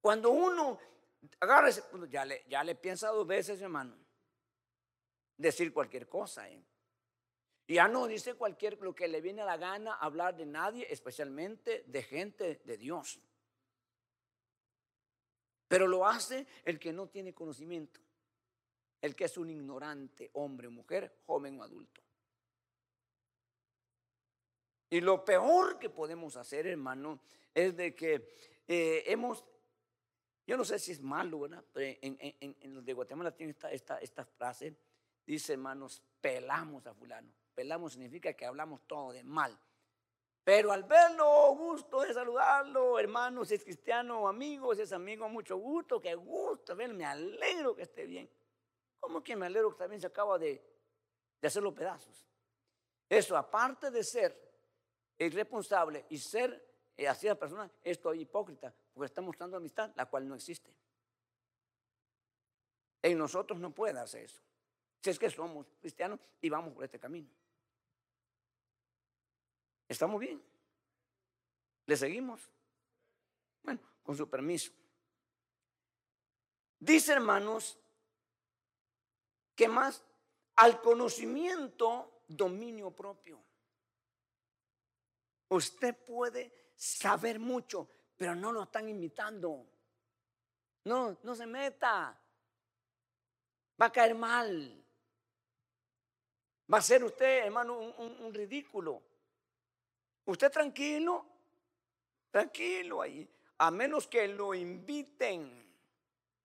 Cuando 0.00 0.30
uno 0.30 0.78
agarra 1.40 1.68
ese 1.68 1.82
ya 2.08 2.24
le, 2.24 2.44
ya 2.48 2.62
le 2.62 2.74
piensa 2.74 3.08
dos 3.08 3.26
veces, 3.26 3.60
hermano, 3.62 3.96
decir 5.36 5.72
cualquier 5.72 6.08
cosa. 6.08 6.48
¿eh? 6.48 6.62
Ya 7.66 7.88
no 7.88 8.06
dice 8.06 8.34
cualquier 8.34 8.78
lo 8.80 8.94
que 8.94 9.08
le 9.08 9.20
viene 9.20 9.42
a 9.42 9.46
la 9.46 9.56
gana 9.56 9.94
hablar 9.94 10.36
de 10.36 10.44
nadie, 10.44 10.86
especialmente 10.90 11.84
de 11.86 12.02
gente 12.02 12.60
de 12.64 12.76
Dios. 12.76 13.18
Pero 15.66 15.86
lo 15.86 16.06
hace 16.06 16.46
el 16.64 16.78
que 16.78 16.92
no 16.92 17.08
tiene 17.08 17.32
conocimiento, 17.32 18.00
el 19.00 19.16
que 19.16 19.24
es 19.24 19.38
un 19.38 19.48
ignorante, 19.48 20.30
hombre, 20.34 20.68
mujer, 20.68 21.20
joven 21.26 21.58
o 21.58 21.62
adulto. 21.62 22.02
Y 24.90 25.00
lo 25.00 25.24
peor 25.24 25.78
que 25.78 25.88
podemos 25.88 26.36
hacer, 26.36 26.66
hermano, 26.66 27.18
es 27.54 27.74
de 27.76 27.94
que 27.94 28.28
eh, 28.68 29.04
hemos, 29.06 29.42
yo 30.46 30.56
no 30.58 30.64
sé 30.64 30.78
si 30.78 30.92
es 30.92 31.00
malo, 31.00 31.40
¿verdad? 31.40 31.64
Pero 31.72 31.98
en, 32.02 32.74
los 32.74 32.84
de 32.84 32.92
Guatemala 32.92 33.34
tiene 33.34 33.52
esta, 33.52 33.72
esta, 33.72 33.98
esta 33.98 34.24
frase, 34.24 34.76
dice, 35.26 35.54
hermanos, 35.54 36.02
pelamos 36.20 36.86
a 36.86 36.94
fulano. 36.94 37.32
Pelamos 37.54 37.92
significa 37.92 38.32
que 38.32 38.46
hablamos 38.46 38.80
todo 38.86 39.12
de 39.12 39.22
mal. 39.22 39.58
Pero 40.42 40.72
al 40.72 40.84
verlo, 40.84 41.54
gusto 41.56 42.02
de 42.02 42.12
saludarlo, 42.12 42.98
hermano, 42.98 43.44
si 43.44 43.54
es 43.54 43.64
cristiano 43.64 44.28
amigo, 44.28 44.74
si 44.74 44.82
es 44.82 44.92
amigo, 44.92 45.28
mucho 45.28 45.56
gusto, 45.56 46.00
qué 46.00 46.14
gusto 46.14 46.76
verlo, 46.76 46.94
me 46.94 47.06
alegro 47.06 47.74
que 47.74 47.82
esté 47.82 48.06
bien. 48.06 48.28
¿Cómo 49.00 49.22
que 49.22 49.36
me 49.36 49.46
alegro 49.46 49.70
que 49.70 49.78
también 49.78 50.00
se 50.00 50.06
acaba 50.06 50.38
de, 50.38 50.62
de 51.40 51.48
hacer 51.48 51.62
los 51.62 51.72
pedazos? 51.72 52.26
Eso, 53.08 53.36
aparte 53.36 53.90
de 53.90 54.04
ser 54.04 54.38
irresponsable 55.18 56.04
y 56.10 56.18
ser 56.18 56.74
eh, 56.96 57.08
así 57.08 57.26
la 57.26 57.34
persona, 57.34 57.70
esto 57.82 58.12
es 58.12 58.20
hipócrita, 58.20 58.72
porque 58.92 59.06
está 59.06 59.20
mostrando 59.20 59.56
amistad, 59.56 59.90
la 59.96 60.06
cual 60.06 60.28
no 60.28 60.34
existe. 60.34 60.72
En 63.02 63.18
nosotros 63.18 63.58
no 63.58 63.70
puede 63.70 63.98
hacer 63.98 64.24
eso. 64.24 64.42
Si 65.02 65.10
es 65.10 65.18
que 65.18 65.28
somos 65.28 65.66
cristianos 65.80 66.18
y 66.40 66.48
vamos 66.48 66.72
por 66.72 66.84
este 66.84 66.98
camino. 66.98 67.28
¿Estamos 69.88 70.20
bien? 70.20 70.42
¿Le 71.86 71.96
seguimos? 71.96 72.50
Bueno, 73.62 73.80
con 74.02 74.16
su 74.16 74.28
permiso. 74.28 74.72
Dice, 76.78 77.12
hermanos, 77.12 77.78
que 79.54 79.68
más 79.68 80.02
al 80.56 80.80
conocimiento, 80.80 82.22
dominio 82.28 82.90
propio. 82.90 83.42
Usted 85.48 85.96
puede 86.04 86.72
saber 86.74 87.38
mucho, 87.38 87.88
pero 88.16 88.34
no 88.34 88.52
lo 88.52 88.62
están 88.64 88.88
imitando. 88.88 89.66
No, 90.84 91.18
no 91.22 91.34
se 91.34 91.46
meta. 91.46 92.18
Va 93.80 93.86
a 93.86 93.92
caer 93.92 94.14
mal. 94.14 94.84
Va 96.72 96.78
a 96.78 96.82
ser 96.82 97.04
usted, 97.04 97.44
hermano, 97.44 97.78
un 97.78 98.32
ridículo. 98.32 99.02
Usted 100.26 100.50
tranquilo, 100.50 101.26
tranquilo 102.30 103.02
ahí, 103.02 103.28
a 103.58 103.70
menos 103.70 104.06
que 104.06 104.26
lo 104.28 104.54
inviten. 104.54 105.62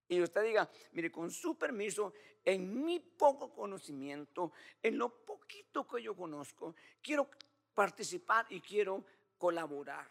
Y 0.08 0.22
usted 0.22 0.44
diga, 0.44 0.70
mire, 0.94 1.12
con 1.12 1.30
su 1.32 1.58
permiso, 1.58 2.14
en 2.44 2.84
mi 2.84 3.00
poco 3.00 3.54
conocimiento, 3.54 4.52
en 4.82 4.98
lo 4.98 5.10
poquito 5.24 5.88
que 5.88 6.02
yo 6.02 6.16
conozco, 6.16 6.76
quiero 7.02 7.30
participar 7.74 8.48
y 8.50 8.60
quiero 8.60 9.06
colaborar. 9.38 10.08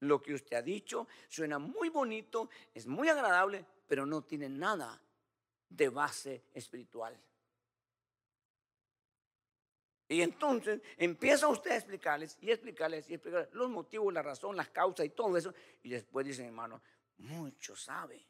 Lo 0.00 0.20
que 0.20 0.34
usted 0.34 0.56
ha 0.56 0.62
dicho 0.62 1.06
suena 1.28 1.58
muy 1.58 1.88
bonito, 1.88 2.48
es 2.74 2.86
muy 2.86 3.08
agradable, 3.08 3.64
pero 3.86 4.06
no 4.06 4.22
tiene 4.22 4.48
nada 4.48 5.00
de 5.68 5.88
base 5.88 6.44
espiritual. 6.54 7.18
Y 10.12 10.20
entonces 10.20 10.82
empieza 10.98 11.48
usted 11.48 11.70
a 11.70 11.76
explicarles 11.76 12.36
y 12.42 12.50
explicarles 12.50 13.08
y 13.08 13.14
explicarles 13.14 13.52
los 13.54 13.70
motivos, 13.70 14.12
la 14.12 14.20
razón, 14.20 14.54
las 14.54 14.68
causas 14.68 15.06
y 15.06 15.08
todo 15.08 15.36
eso. 15.38 15.54
Y 15.82 15.88
después 15.88 16.26
dicen, 16.26 16.46
hermano, 16.46 16.82
mucho 17.16 17.74
sabe. 17.74 18.22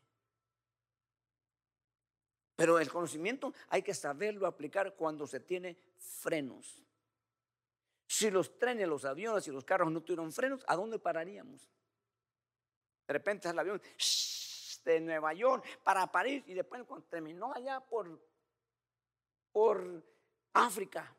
Pero 2.55 2.79
el 2.79 2.89
conocimiento 2.89 3.53
hay 3.69 3.83
que 3.83 3.95
saberlo 3.95 4.47
aplicar 4.47 4.95
cuando 4.95 5.27
se 5.27 5.41
tiene 5.41 5.77
frenos. 5.99 6.81
Si 8.07 8.31
los 8.31 8.57
trenes, 8.59 8.87
los 8.87 9.05
aviones 9.05 9.49
y 9.49 9.51
los 9.51 9.65
carros 9.65 9.91
no 9.91 10.03
tuvieron 10.03 10.33
frenos, 10.33 10.65
¿a 10.69 10.77
dónde 10.77 11.01
pararíamos? 11.01 11.69
De 13.09 13.13
repente 13.13 13.49
el 13.49 13.59
avión 13.59 13.83
de 14.85 15.01
Nueva 15.01 15.33
York 15.33 15.65
para 15.83 16.07
París 16.13 16.45
y 16.47 16.55
después 16.55 16.85
cuando 16.85 17.07
terminó 17.07 17.53
allá 17.53 17.81
por, 17.81 18.21
por 19.51 20.05
África, 20.53 21.13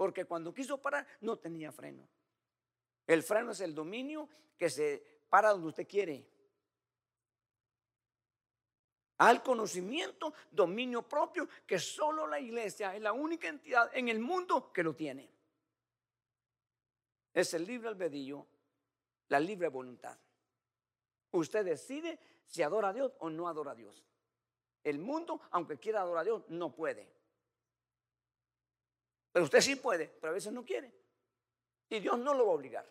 porque 0.00 0.24
cuando 0.24 0.54
quiso 0.54 0.78
parar 0.78 1.06
no 1.20 1.36
tenía 1.36 1.70
freno. 1.70 2.08
El 3.06 3.22
freno 3.22 3.50
es 3.50 3.60
el 3.60 3.74
dominio 3.74 4.30
que 4.56 4.70
se 4.70 5.04
para 5.28 5.50
donde 5.50 5.66
usted 5.68 5.86
quiere. 5.86 6.26
Al 9.18 9.42
conocimiento, 9.42 10.32
dominio 10.50 11.06
propio, 11.06 11.46
que 11.66 11.78
solo 11.78 12.26
la 12.26 12.40
iglesia 12.40 12.96
es 12.96 13.02
la 13.02 13.12
única 13.12 13.48
entidad 13.48 13.90
en 13.92 14.08
el 14.08 14.20
mundo 14.20 14.72
que 14.72 14.82
lo 14.82 14.96
tiene. 14.96 15.30
Es 17.34 17.52
el 17.52 17.66
libre 17.66 17.88
albedrío, 17.88 18.46
la 19.28 19.38
libre 19.38 19.68
voluntad. 19.68 20.18
Usted 21.32 21.62
decide 21.62 22.18
si 22.46 22.62
adora 22.62 22.88
a 22.88 22.94
Dios 22.94 23.12
o 23.18 23.28
no 23.28 23.48
adora 23.48 23.72
a 23.72 23.74
Dios. 23.74 24.02
El 24.82 24.98
mundo, 24.98 25.42
aunque 25.50 25.76
quiera 25.76 26.00
adorar 26.00 26.22
a 26.22 26.24
Dios, 26.24 26.44
no 26.48 26.74
puede. 26.74 27.19
Pero 29.32 29.44
usted 29.44 29.60
sí 29.60 29.76
puede, 29.76 30.08
pero 30.08 30.32
a 30.32 30.34
veces 30.34 30.52
no 30.52 30.64
quiere. 30.64 30.92
Y 31.88 32.00
Dios 32.00 32.18
no 32.18 32.34
lo 32.34 32.46
va 32.46 32.52
a 32.52 32.54
obligar. 32.56 32.86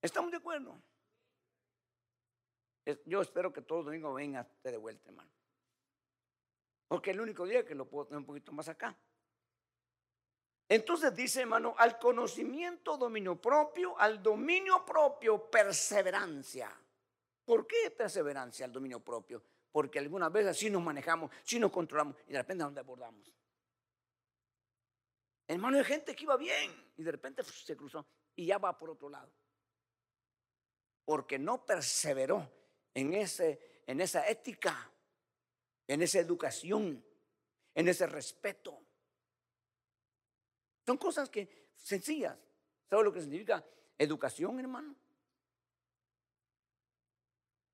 ¿Estamos 0.00 0.30
de 0.30 0.36
acuerdo? 0.36 0.80
Yo 3.04 3.20
espero 3.20 3.52
que 3.52 3.62
todo 3.62 3.82
domingo 3.82 4.14
venga 4.14 4.40
usted 4.40 4.70
de 4.70 4.76
vuelta, 4.78 5.10
hermano. 5.10 5.30
Porque 6.86 7.10
es 7.10 7.16
el 7.16 7.20
único 7.20 7.44
día 7.44 7.64
que 7.66 7.74
lo 7.74 7.86
puedo 7.86 8.06
tener 8.06 8.18
un 8.18 8.24
poquito 8.24 8.52
más 8.52 8.68
acá. 8.68 8.96
Entonces 10.70 11.14
dice, 11.14 11.42
hermano, 11.42 11.74
al 11.78 11.98
conocimiento 11.98 12.96
dominio 12.96 13.40
propio, 13.40 13.98
al 13.98 14.22
dominio 14.22 14.84
propio 14.84 15.50
perseverancia. 15.50 16.70
¿Por 17.44 17.66
qué 17.66 17.90
perseverancia 17.90 18.66
al 18.66 18.72
dominio 18.72 19.00
propio? 19.00 19.42
Porque 19.72 19.98
algunas 19.98 20.30
veces 20.30 20.56
sí 20.58 20.70
nos 20.70 20.82
manejamos, 20.82 21.30
sí 21.42 21.58
nos 21.58 21.70
controlamos 21.70 22.16
y 22.26 22.32
de 22.32 22.38
repente 22.38 22.62
a 22.62 22.66
dónde 22.66 22.80
abordamos. 22.80 23.32
Hermano, 25.48 25.78
hay 25.78 25.84
gente 25.84 26.14
que 26.14 26.24
iba 26.24 26.36
bien 26.36 26.92
y 26.98 27.02
de 27.02 27.10
repente 27.10 27.42
se 27.42 27.74
cruzó 27.74 28.06
y 28.36 28.46
ya 28.46 28.58
va 28.58 28.78
por 28.78 28.90
otro 28.90 29.08
lado. 29.08 29.32
Porque 31.06 31.38
no 31.38 31.64
perseveró 31.64 32.52
en, 32.92 33.14
ese, 33.14 33.82
en 33.86 34.02
esa 34.02 34.28
ética, 34.28 34.92
en 35.86 36.02
esa 36.02 36.18
educación, 36.18 37.02
en 37.74 37.88
ese 37.88 38.06
respeto. 38.06 38.78
Son 40.84 40.98
cosas 40.98 41.30
que 41.30 41.70
sencillas. 41.76 42.38
¿Sabe 42.90 43.04
lo 43.04 43.12
que 43.12 43.22
significa 43.22 43.64
educación, 43.96 44.60
hermano? 44.60 44.94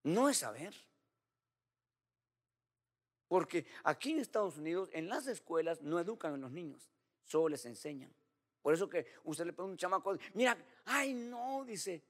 No 0.05 0.29
es 0.29 0.39
saber. 0.39 0.75
Porque 3.27 3.67
aquí 3.83 4.13
en 4.13 4.21
Estados 4.21 4.59
Unidos, 4.59 4.91
en 4.93 5.09
las 5.09 5.27
escuelas, 5.27 5.83
no 5.83 5.99
educan 5.99 6.35
a 6.35 6.37
los 6.37 6.53
niños. 6.53 6.94
Solo 7.25 7.49
les 7.49 7.65
enseñan. 7.67 8.15
Por 8.63 8.73
eso 8.73 8.89
que 8.89 9.07
usted 9.25 9.45
le 9.45 9.53
pone 9.53 9.73
un 9.73 9.77
chamaco, 9.77 10.17
mira, 10.35 10.57
ay 10.87 11.13
no, 11.13 11.65
dice. 11.65 12.03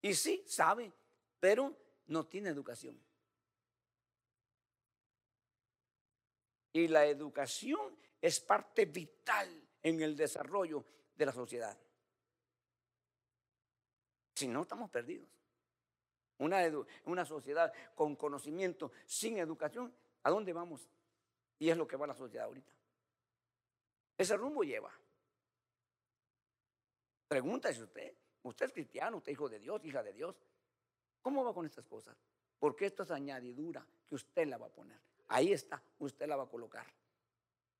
Y 0.00 0.14
sí, 0.14 0.44
sabe, 0.46 0.92
pero 1.38 1.76
no 2.06 2.26
tiene 2.26 2.48
educación. 2.48 2.98
Y 6.72 6.88
la 6.88 7.04
educación 7.04 7.96
es 8.20 8.40
parte 8.40 8.86
vital 8.86 9.62
en 9.82 10.00
el 10.00 10.16
desarrollo 10.16 10.84
de 11.14 11.26
la 11.26 11.32
sociedad. 11.32 11.78
Si 14.34 14.48
no, 14.48 14.62
estamos 14.62 14.90
perdidos. 14.90 15.28
Una, 16.38 16.62
una 17.04 17.24
sociedad 17.24 17.72
con 17.94 18.16
conocimiento, 18.16 18.90
sin 19.06 19.38
educación, 19.38 19.94
¿a 20.22 20.30
dónde 20.30 20.52
vamos? 20.52 20.88
Y 21.58 21.68
es 21.68 21.76
lo 21.76 21.86
que 21.86 21.96
va 21.96 22.06
la 22.06 22.14
sociedad 22.14 22.46
ahorita. 22.46 22.72
Ese 24.16 24.36
rumbo 24.36 24.62
lleva. 24.62 24.92
Pregúntese 27.28 27.82
usted, 27.82 28.14
usted 28.42 28.66
es 28.66 28.72
cristiano, 28.72 29.16
usted 29.16 29.32
es 29.32 29.36
hijo 29.36 29.48
de 29.48 29.58
Dios, 29.58 29.84
hija 29.84 30.02
de 30.02 30.12
Dios. 30.12 30.36
¿Cómo 31.22 31.44
va 31.44 31.54
con 31.54 31.64
estas 31.64 31.86
cosas? 31.86 32.16
Porque 32.58 32.86
esto 32.86 33.04
es 33.04 33.10
añadidura 33.10 33.86
que 34.06 34.14
usted 34.14 34.46
la 34.46 34.58
va 34.58 34.66
a 34.66 34.72
poner. 34.72 35.00
Ahí 35.28 35.52
está, 35.52 35.82
usted 35.98 36.26
la 36.26 36.36
va 36.36 36.44
a 36.44 36.48
colocar. 36.48 36.86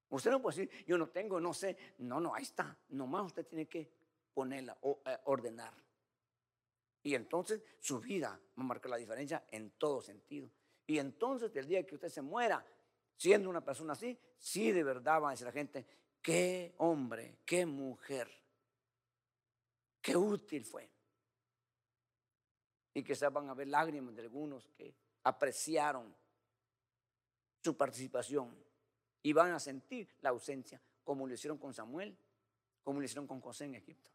Usted 0.09 0.31
no 0.31 0.43
puede 0.43 0.57
decir, 0.57 0.85
yo 0.87 0.99
no 0.99 1.09
tengo, 1.09 1.41
no 1.41 1.55
sé. 1.55 1.77
No, 1.99 2.21
no, 2.21 2.35
ahí 2.35 2.43
está. 2.43 2.77
Nomás 2.91 3.27
usted 3.27 3.47
tiene 3.47 3.67
que 3.67 3.91
ponerla, 4.35 4.77
o, 4.83 5.01
eh, 5.07 5.19
ordenar. 5.25 5.73
Y 7.03 7.15
entonces 7.15 7.63
su 7.81 7.99
vida 7.99 8.39
va 8.59 8.63
a 8.63 8.67
marcar 8.67 8.91
la 8.91 8.97
diferencia 8.97 9.45
en 9.51 9.71
todo 9.73 10.01
sentido. 10.01 10.51
Y 10.87 10.99
entonces 10.99 11.55
el 11.57 11.67
día 11.67 11.87
que 11.87 11.95
usted 11.95 12.09
se 12.09 12.23
muera, 12.23 12.65
siendo 13.17 13.49
una 13.49 13.65
persona 13.65 13.95
así, 13.95 14.19
sí 14.37 14.71
de 14.71 14.85
verdad 14.85 15.23
va 15.23 15.29
a 15.29 15.31
decir 15.31 15.47
la 15.47 15.53
gente, 15.53 15.87
qué 16.23 16.75
hombre, 16.79 17.39
qué 17.45 17.67
mujer, 17.67 18.31
qué 20.01 20.17
útil 20.17 20.65
fue. 20.65 20.89
Y 22.95 23.03
se 23.15 23.29
van 23.29 23.49
a 23.49 23.55
ver 23.55 23.69
lágrimas 23.69 24.15
de 24.15 24.23
algunos 24.23 24.69
que 24.71 24.95
apreciaron 25.25 26.15
su 27.63 27.77
participación 27.77 28.57
y 29.23 29.33
van 29.33 29.53
a 29.53 29.61
sentir 29.61 30.09
la 30.21 30.31
ausencia, 30.31 30.81
como 31.05 31.27
lo 31.27 31.35
hicieron 31.35 31.59
con 31.59 31.73
Samuel, 31.73 32.17
como 32.83 33.01
lo 33.01 33.05
hicieron 33.05 33.27
con 33.27 33.41
José 33.41 33.65
en 33.65 33.77
Egipto. 33.77 34.11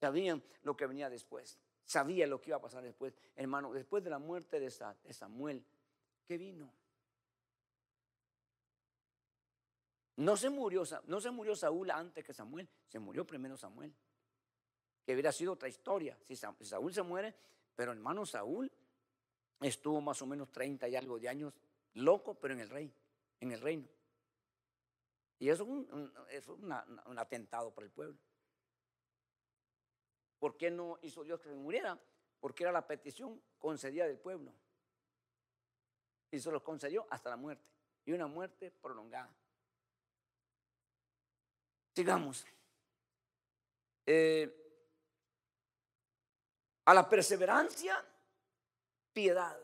Sabían 0.00 0.42
lo 0.62 0.76
que 0.76 0.86
venía 0.86 1.08
después, 1.08 1.58
sabían 1.84 2.28
lo 2.28 2.40
que 2.40 2.50
iba 2.50 2.56
a 2.56 2.60
pasar 2.60 2.82
después. 2.82 3.14
Hermano, 3.36 3.72
después 3.72 4.02
de 4.02 4.10
la 4.10 4.18
muerte 4.18 4.58
de 4.58 4.70
Samuel, 4.70 5.64
¿qué 6.26 6.36
vino? 6.36 6.72
No 10.16 10.36
se, 10.36 10.50
murió, 10.50 10.82
no 11.06 11.20
se 11.20 11.30
murió 11.30 11.56
Saúl 11.56 11.90
antes 11.90 12.24
que 12.24 12.34
Samuel, 12.34 12.68
se 12.88 12.98
murió 12.98 13.26
primero 13.26 13.56
Samuel. 13.56 13.94
Que 15.04 15.14
hubiera 15.14 15.32
sido 15.32 15.52
otra 15.54 15.68
historia. 15.68 16.18
Si 16.26 16.36
Saúl 16.36 16.92
se 16.92 17.02
muere, 17.02 17.34
pero 17.74 17.92
hermano 17.92 18.26
Saúl 18.26 18.70
estuvo 19.60 20.00
más 20.00 20.20
o 20.22 20.26
menos 20.26 20.50
30 20.52 20.88
y 20.88 20.96
algo 20.96 21.18
de 21.18 21.28
años 21.28 21.54
loco, 21.94 22.34
pero 22.34 22.54
en 22.54 22.60
el 22.60 22.68
rey, 22.68 22.92
en 23.40 23.52
el 23.52 23.60
reino. 23.60 23.88
Y 25.38 25.48
eso 25.48 25.66
es 26.30 26.48
un, 26.48 27.18
atentado 27.18 27.74
para 27.74 27.84
el 27.84 27.90
pueblo. 27.90 28.16
¿Por 30.38 30.56
qué 30.56 30.70
no 30.70 30.98
hizo 31.02 31.24
Dios 31.24 31.40
que 31.40 31.48
se 31.48 31.54
muriera? 31.56 31.98
Porque 32.38 32.62
era 32.64 32.72
la 32.72 32.86
petición 32.86 33.42
concedida 33.58 34.06
del 34.06 34.18
pueblo. 34.18 34.52
Y 36.30 36.38
se 36.38 36.50
los 36.50 36.62
concedió 36.62 37.06
hasta 37.10 37.30
la 37.30 37.36
muerte. 37.36 37.68
Y 38.04 38.12
una 38.12 38.26
muerte 38.26 38.70
prolongada. 38.70 39.34
Sigamos. 41.94 42.44
Eh, 44.06 44.62
a 46.84 46.94
la 46.94 47.08
perseverancia, 47.08 48.04
piedad. 49.12 49.58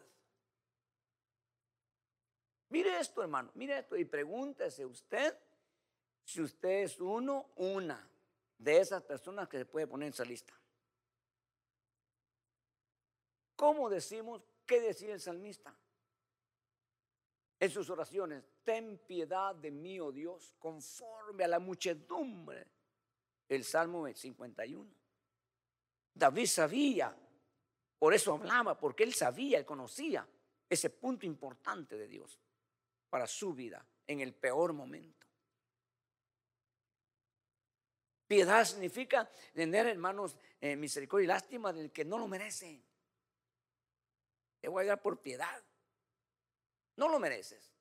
Mire 2.70 3.00
esto, 3.00 3.22
hermano, 3.22 3.50
mire 3.54 3.78
esto 3.78 3.96
y 3.96 4.04
pregúntese 4.04 4.84
usted 4.84 5.36
si 6.24 6.42
usted 6.42 6.82
es 6.82 7.00
uno, 7.00 7.50
una 7.56 8.06
de 8.58 8.78
esas 8.78 9.02
personas 9.02 9.48
que 9.48 9.58
se 9.58 9.64
puede 9.64 9.86
poner 9.86 10.08
en 10.08 10.12
esa 10.12 10.24
lista. 10.24 10.52
¿Cómo 13.56 13.88
decimos 13.88 14.42
qué 14.66 14.80
decía 14.80 15.14
el 15.14 15.20
salmista? 15.20 15.74
En 17.60 17.70
sus 17.70 17.90
oraciones, 17.90 18.44
ten 18.62 18.98
piedad 18.98 19.54
de 19.54 19.70
mí, 19.70 19.98
oh 19.98 20.12
Dios, 20.12 20.54
conforme 20.58 21.44
a 21.44 21.48
la 21.48 21.58
muchedumbre. 21.58 22.66
El 23.48 23.64
Salmo 23.64 24.06
51. 24.06 24.90
David 26.14 26.46
sabía, 26.46 27.16
por 27.98 28.12
eso 28.12 28.34
hablaba, 28.34 28.78
porque 28.78 29.04
él 29.04 29.14
sabía, 29.14 29.58
él 29.58 29.64
conocía 29.64 30.28
ese 30.68 30.90
punto 30.90 31.24
importante 31.24 31.96
de 31.96 32.06
Dios 32.06 32.38
para 33.08 33.26
su 33.26 33.54
vida 33.54 33.84
en 34.06 34.20
el 34.20 34.34
peor 34.34 34.72
momento. 34.72 35.26
Piedad 38.26 38.64
significa 38.66 39.30
tener, 39.54 39.86
hermanos, 39.86 40.36
eh, 40.60 40.76
misericordia 40.76 41.24
y 41.24 41.28
lástima 41.28 41.72
del 41.72 41.90
que 41.90 42.04
no 42.04 42.18
lo 42.18 42.28
merece. 42.28 42.82
Voy 44.62 44.84
a 44.84 44.88
dar 44.88 45.00
por 45.00 45.18
piedad. 45.20 45.62
No 46.98 47.08
lo 47.08 47.20
mereces. 47.20 47.72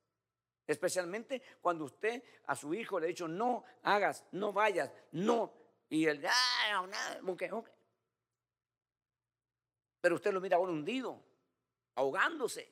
Especialmente 0.68 1.42
cuando 1.60 1.86
usted 1.86 2.24
a 2.46 2.56
su 2.56 2.72
hijo 2.74 3.00
le 3.00 3.08
ha 3.08 3.10
dicho, 3.10 3.28
no 3.28 3.64
hagas, 3.82 4.24
no 4.32 4.54
vayas, 4.54 4.92
no. 5.12 5.52
Y 5.90 6.06
él, 6.06 6.24
ah, 6.28 6.86
no, 7.24 7.34
okay, 7.34 7.50
okay. 7.50 7.74
Pero 10.00 10.16
usted 10.16 10.32
lo 10.32 10.40
mira 10.40 10.58
ahora 10.58 10.72
hundido, 10.72 11.20
ahogándose. 11.96 12.72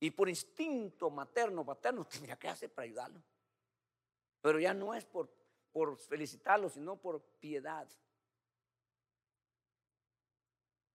Y 0.00 0.10
por 0.12 0.30
instinto 0.30 1.10
materno, 1.10 1.62
paterno, 1.62 2.00
usted 2.00 2.20
mira 2.20 2.38
qué 2.38 2.48
hace 2.48 2.70
para 2.70 2.86
ayudarlo. 2.86 3.22
Pero 4.40 4.58
ya 4.58 4.72
no 4.72 4.94
es 4.94 5.04
por, 5.04 5.28
por 5.70 5.98
felicitarlo, 5.98 6.70
sino 6.70 6.96
por 6.96 7.20
piedad. 7.38 7.86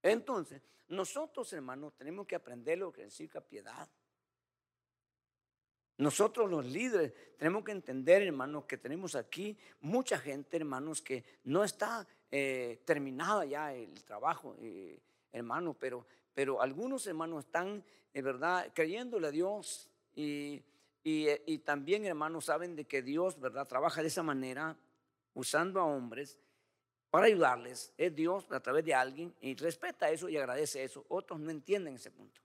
Entonces, 0.02 0.60
nosotros, 0.88 1.52
hermanos, 1.52 1.94
tenemos 1.94 2.26
que 2.26 2.34
aprender 2.34 2.78
lo 2.78 2.92
que 2.92 3.08
significa 3.10 3.40
piedad. 3.40 3.88
Nosotros 5.96 6.50
los 6.50 6.66
líderes 6.66 7.12
tenemos 7.36 7.64
que 7.64 7.72
entender, 7.72 8.22
hermanos, 8.22 8.64
que 8.64 8.78
tenemos 8.78 9.14
aquí 9.14 9.56
mucha 9.80 10.18
gente, 10.18 10.56
hermanos, 10.56 11.00
que 11.00 11.24
no 11.44 11.62
está 11.62 12.06
eh, 12.30 12.80
terminada 12.84 13.44
ya 13.44 13.72
el 13.72 14.02
trabajo, 14.02 14.56
eh, 14.60 14.98
hermano, 15.32 15.74
pero, 15.78 16.06
pero 16.34 16.60
algunos 16.60 17.06
hermanos 17.06 17.44
están 17.44 17.84
verdad, 18.12 18.70
creyéndole 18.74 19.28
a 19.28 19.30
Dios 19.30 19.88
y, 20.14 20.62
y, 21.02 21.58
también, 21.58 22.04
hermanos, 22.06 22.46
saben 22.46 22.76
de 22.76 22.84
que 22.84 23.02
Dios, 23.02 23.38
¿verdad?, 23.38 23.66
trabaja 23.66 24.00
de 24.02 24.08
esa 24.08 24.22
manera, 24.22 24.76
usando 25.34 25.80
a 25.80 25.84
hombres 25.84 26.38
para 27.10 27.26
ayudarles. 27.26 27.92
Es 27.96 28.14
Dios 28.14 28.50
a 28.50 28.60
través 28.60 28.84
de 28.84 28.94
alguien 28.94 29.34
y 29.40 29.54
respeta 29.54 30.10
eso 30.10 30.28
y 30.28 30.36
agradece 30.36 30.82
eso. 30.82 31.04
Otros 31.08 31.38
no 31.40 31.50
entienden 31.50 31.94
ese 31.94 32.10
punto. 32.10 32.40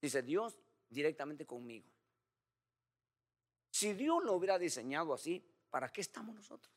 Dice 0.00 0.22
Dios 0.22 0.56
directamente 0.88 1.46
conmigo. 1.46 1.86
Si 3.78 3.92
Dios 3.92 4.24
lo 4.24 4.32
hubiera 4.32 4.58
diseñado 4.58 5.14
así, 5.14 5.40
¿para 5.70 5.88
qué 5.88 6.00
estamos 6.00 6.34
nosotros? 6.34 6.74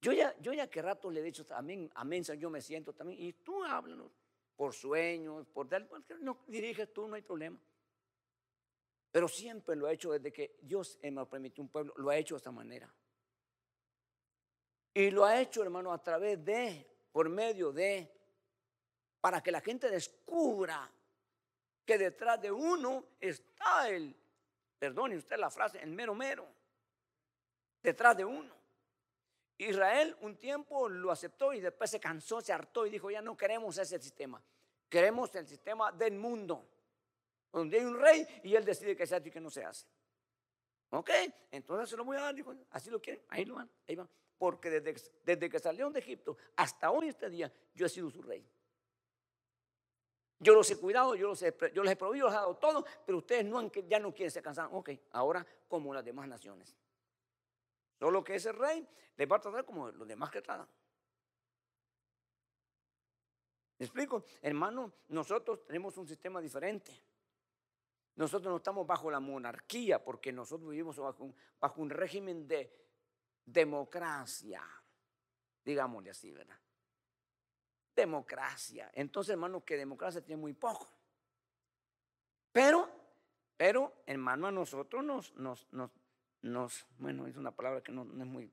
Yo 0.00 0.12
ya, 0.12 0.38
yo 0.38 0.52
ya 0.52 0.70
que 0.70 0.80
rato 0.80 1.10
le 1.10 1.18
he 1.18 1.22
dicho, 1.24 1.44
amén, 1.50 1.90
amén, 1.96 2.22
yo 2.22 2.48
me 2.48 2.62
siento 2.62 2.92
también, 2.92 3.20
y 3.20 3.32
tú 3.32 3.64
háblanos 3.64 4.12
por 4.54 4.72
sueños, 4.72 5.48
por 5.48 5.68
tal, 5.68 5.90
no 6.20 6.44
diriges 6.46 6.92
tú, 6.92 7.08
no 7.08 7.16
hay 7.16 7.22
problema. 7.22 7.60
Pero 9.10 9.26
siempre 9.26 9.74
lo 9.74 9.88
ha 9.88 9.92
hecho 9.92 10.12
desde 10.12 10.32
que 10.32 10.56
Dios 10.62 10.96
me 11.02 11.26
permitió 11.26 11.64
un 11.64 11.70
pueblo, 11.70 11.92
lo 11.96 12.08
ha 12.10 12.16
hecho 12.16 12.36
de 12.36 12.38
esta 12.38 12.52
manera. 12.52 12.88
Y 14.94 15.10
lo 15.10 15.24
ha 15.24 15.40
hecho, 15.40 15.64
hermano, 15.64 15.92
a 15.92 16.00
través 16.00 16.44
de, 16.44 16.86
por 17.10 17.28
medio 17.28 17.72
de, 17.72 18.08
para 19.20 19.42
que 19.42 19.50
la 19.50 19.60
gente 19.60 19.90
descubra 19.90 20.88
que 21.84 21.98
detrás 21.98 22.40
de 22.40 22.52
uno 22.52 23.06
está 23.18 23.88
el, 23.88 24.14
perdone 24.80 25.16
usted 25.16 25.36
la 25.36 25.50
frase, 25.50 25.78
el 25.78 25.92
mero 25.92 26.14
mero, 26.14 26.48
detrás 27.82 28.16
de 28.16 28.24
uno. 28.24 28.52
Israel 29.58 30.16
un 30.22 30.38
tiempo 30.38 30.88
lo 30.88 31.12
aceptó 31.12 31.52
y 31.52 31.60
después 31.60 31.90
se 31.90 32.00
cansó, 32.00 32.40
se 32.40 32.52
hartó 32.52 32.86
y 32.86 32.90
dijo, 32.90 33.10
ya 33.10 33.20
no 33.20 33.36
queremos 33.36 33.76
ese 33.76 33.98
sistema. 34.00 34.42
Queremos 34.88 35.32
el 35.34 35.46
sistema 35.46 35.92
del 35.92 36.16
mundo, 36.16 36.66
donde 37.52 37.78
hay 37.78 37.84
un 37.84 38.00
rey 38.00 38.26
y 38.42 38.54
él 38.56 38.64
decide 38.64 38.96
que 38.96 39.06
se 39.06 39.16
hace 39.16 39.28
y 39.28 39.30
que 39.30 39.40
no 39.40 39.50
se 39.50 39.62
hace. 39.62 39.86
¿Ok? 40.88 41.10
Entonces 41.50 41.90
se 41.90 41.96
lo 41.96 42.04
voy 42.04 42.16
a 42.16 42.22
dar, 42.22 42.34
dijo, 42.34 42.54
así 42.70 42.88
lo 42.90 43.00
quieren, 43.00 43.22
ahí 43.28 43.44
lo 43.44 43.56
van, 43.56 43.70
ahí 43.86 43.94
van. 43.94 44.08
Porque 44.38 44.70
desde, 44.70 45.12
desde 45.22 45.50
que 45.50 45.58
salieron 45.58 45.92
de 45.92 46.00
Egipto 46.00 46.38
hasta 46.56 46.90
hoy, 46.90 47.08
este 47.08 47.28
día, 47.28 47.52
yo 47.74 47.84
he 47.84 47.88
sido 47.90 48.10
su 48.10 48.22
rey. 48.22 48.44
Yo 50.42 50.54
los 50.54 50.70
he 50.70 50.76
cuidado, 50.76 51.14
yo 51.14 51.28
los 51.28 51.42
he, 51.42 51.54
yo 51.74 51.82
les 51.82 51.92
he 51.92 51.96
prohibido, 51.96 52.26
les 52.26 52.34
he 52.34 52.38
dado 52.38 52.56
todo, 52.56 52.84
pero 53.04 53.18
ustedes 53.18 53.44
no 53.44 53.70
ya 53.70 54.00
no 54.00 54.14
quieren, 54.14 54.30
se 54.30 54.40
cansaron. 54.40 54.74
Ok, 54.74 54.90
ahora 55.12 55.46
como 55.68 55.92
las 55.92 56.02
demás 56.02 56.26
naciones. 56.26 56.74
Solo 57.98 58.24
que 58.24 58.36
ese 58.36 58.50
rey 58.50 58.88
les 59.16 59.30
va 59.30 59.36
a 59.36 59.40
tratar 59.40 59.66
como 59.66 59.90
los 59.90 60.08
demás 60.08 60.30
que 60.30 60.40
tratan. 60.40 60.66
¿Me 63.78 63.84
explico? 63.84 64.24
Hermano, 64.40 64.92
nosotros 65.08 65.66
tenemos 65.66 65.98
un 65.98 66.08
sistema 66.08 66.40
diferente. 66.40 66.92
Nosotros 68.16 68.50
no 68.50 68.56
estamos 68.56 68.86
bajo 68.86 69.10
la 69.10 69.20
monarquía 69.20 70.02
porque 70.02 70.32
nosotros 70.32 70.70
vivimos 70.70 70.96
bajo 70.96 71.24
un, 71.24 71.34
bajo 71.60 71.82
un 71.82 71.90
régimen 71.90 72.48
de 72.48 72.70
democracia. 73.44 74.62
digámosle 75.62 76.10
así, 76.10 76.30
¿verdad? 76.30 76.58
Democracia. 78.00 78.90
Entonces, 78.94 79.32
hermano, 79.32 79.64
que 79.64 79.76
democracia 79.76 80.20
tiene 80.20 80.40
muy 80.40 80.52
poco. 80.52 80.88
Pero, 82.52 82.88
pero, 83.56 84.02
hermano, 84.06 84.46
a 84.46 84.52
nosotros 84.52 85.04
nos, 85.04 85.34
nos, 85.36 85.68
nos, 86.42 86.86
bueno, 86.98 87.26
es 87.26 87.36
una 87.36 87.52
palabra 87.52 87.82
que 87.82 87.92
no, 87.92 88.02
es 88.02 88.26
muy 88.26 88.50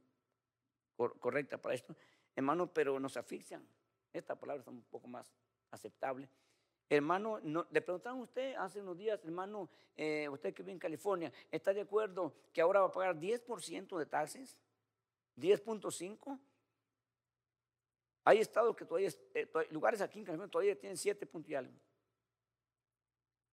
correcta 1.19 1.57
para 1.57 1.75
esto, 1.75 1.95
hermano, 2.35 2.71
pero 2.71 2.99
nos 2.99 3.17
asfixian. 3.17 3.67
Esta 4.13 4.35
palabra 4.35 4.61
es 4.61 4.67
un 4.67 4.83
poco 4.83 5.07
más 5.07 5.31
aceptable. 5.71 6.29
Hermano, 6.89 7.39
le 7.39 7.81
preguntaron 7.81 8.19
a 8.19 8.23
usted 8.23 8.55
hace 8.55 8.81
unos 8.81 8.97
días, 8.97 9.23
hermano, 9.25 9.69
eh, 9.95 10.29
usted 10.29 10.53
que 10.53 10.63
vive 10.63 10.71
en 10.73 10.79
California, 10.79 11.31
¿está 11.51 11.73
de 11.73 11.81
acuerdo 11.81 12.33
que 12.53 12.61
ahora 12.61 12.79
va 12.79 12.87
a 12.87 12.91
pagar 12.91 13.19
10% 13.19 13.97
de 13.97 14.05
taxes? 14.05 14.57
¿10.5? 15.37 16.39
Hay 18.27 18.39
estados 18.39 18.75
que 18.75 18.83
todavía, 18.83 19.09
eh, 19.33 19.49
lugares 19.69 20.01
aquí 20.01 20.19
en 20.19 20.25
California 20.25 20.51
todavía 20.51 20.77
tienen 20.77 20.97
7 20.97 21.25
puntos 21.27 21.49
y 21.49 21.55
algo. 21.55 21.71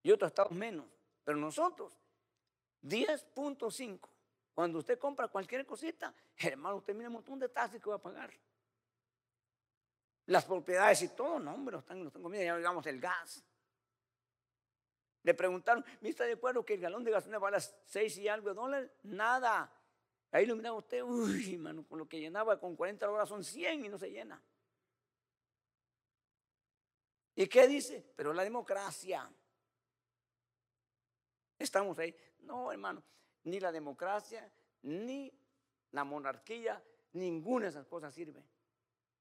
Y 0.02 0.10
otros 0.10 0.32
estados 0.32 0.50
menos. 0.50 0.86
Pero 1.22 1.38
nosotros, 1.38 1.96
10.5. 2.82 4.08
Cuando 4.52 4.80
usted 4.80 4.98
compra 4.98 5.28
cualquier 5.28 5.64
cosita, 5.64 6.12
hermano, 6.36 6.78
usted 6.78 6.92
mira 6.92 7.08
un 7.08 7.14
montón 7.14 7.38
de 7.38 7.48
taxes 7.48 7.80
que 7.80 7.88
va 7.88 7.94
a 7.94 8.02
pagar. 8.02 8.32
Las 10.26 10.44
propiedades 10.44 11.02
y 11.02 11.08
todo, 11.10 11.38
no, 11.38 11.54
hombre, 11.54 11.78
están, 11.78 12.02
no 12.02 12.08
están 12.08 12.32
ya 12.32 12.56
digamos 12.56 12.84
el 12.86 12.98
gas. 12.98 13.44
Le 15.22 15.34
preguntaron, 15.34 15.84
¿me 16.00 16.08
está 16.08 16.24
de 16.24 16.32
acuerdo 16.32 16.64
que 16.64 16.74
el 16.74 16.80
galón 16.80 17.04
de 17.04 17.12
gasolina 17.12 17.38
vale 17.38 17.58
6 17.60 18.18
y 18.18 18.26
algo 18.26 18.48
de 18.48 18.54
dólares? 18.56 18.90
Nada. 19.04 19.72
Ahí 20.32 20.46
lo 20.46 20.56
miraba 20.56 20.76
usted, 20.78 21.00
uy, 21.00 21.54
hermano, 21.54 21.86
con 21.86 21.96
lo 21.96 22.08
que 22.08 22.18
llenaba 22.18 22.58
con 22.58 22.74
40 22.74 23.08
horas 23.08 23.28
son 23.28 23.44
100 23.44 23.84
y 23.84 23.88
no 23.88 23.98
se 23.98 24.10
llena. 24.10 24.42
¿Y 27.36 27.46
qué 27.48 27.66
dice? 27.66 28.04
Pero 28.16 28.32
la 28.32 28.44
democracia. 28.44 29.30
Estamos 31.58 31.98
ahí. 31.98 32.14
No, 32.40 32.70
hermano, 32.70 33.02
ni 33.44 33.58
la 33.58 33.72
democracia, 33.72 34.50
ni 34.82 35.32
la 35.92 36.04
monarquía, 36.04 36.82
ninguna 37.12 37.66
de 37.66 37.70
esas 37.70 37.86
cosas 37.86 38.14
sirve. 38.14 38.44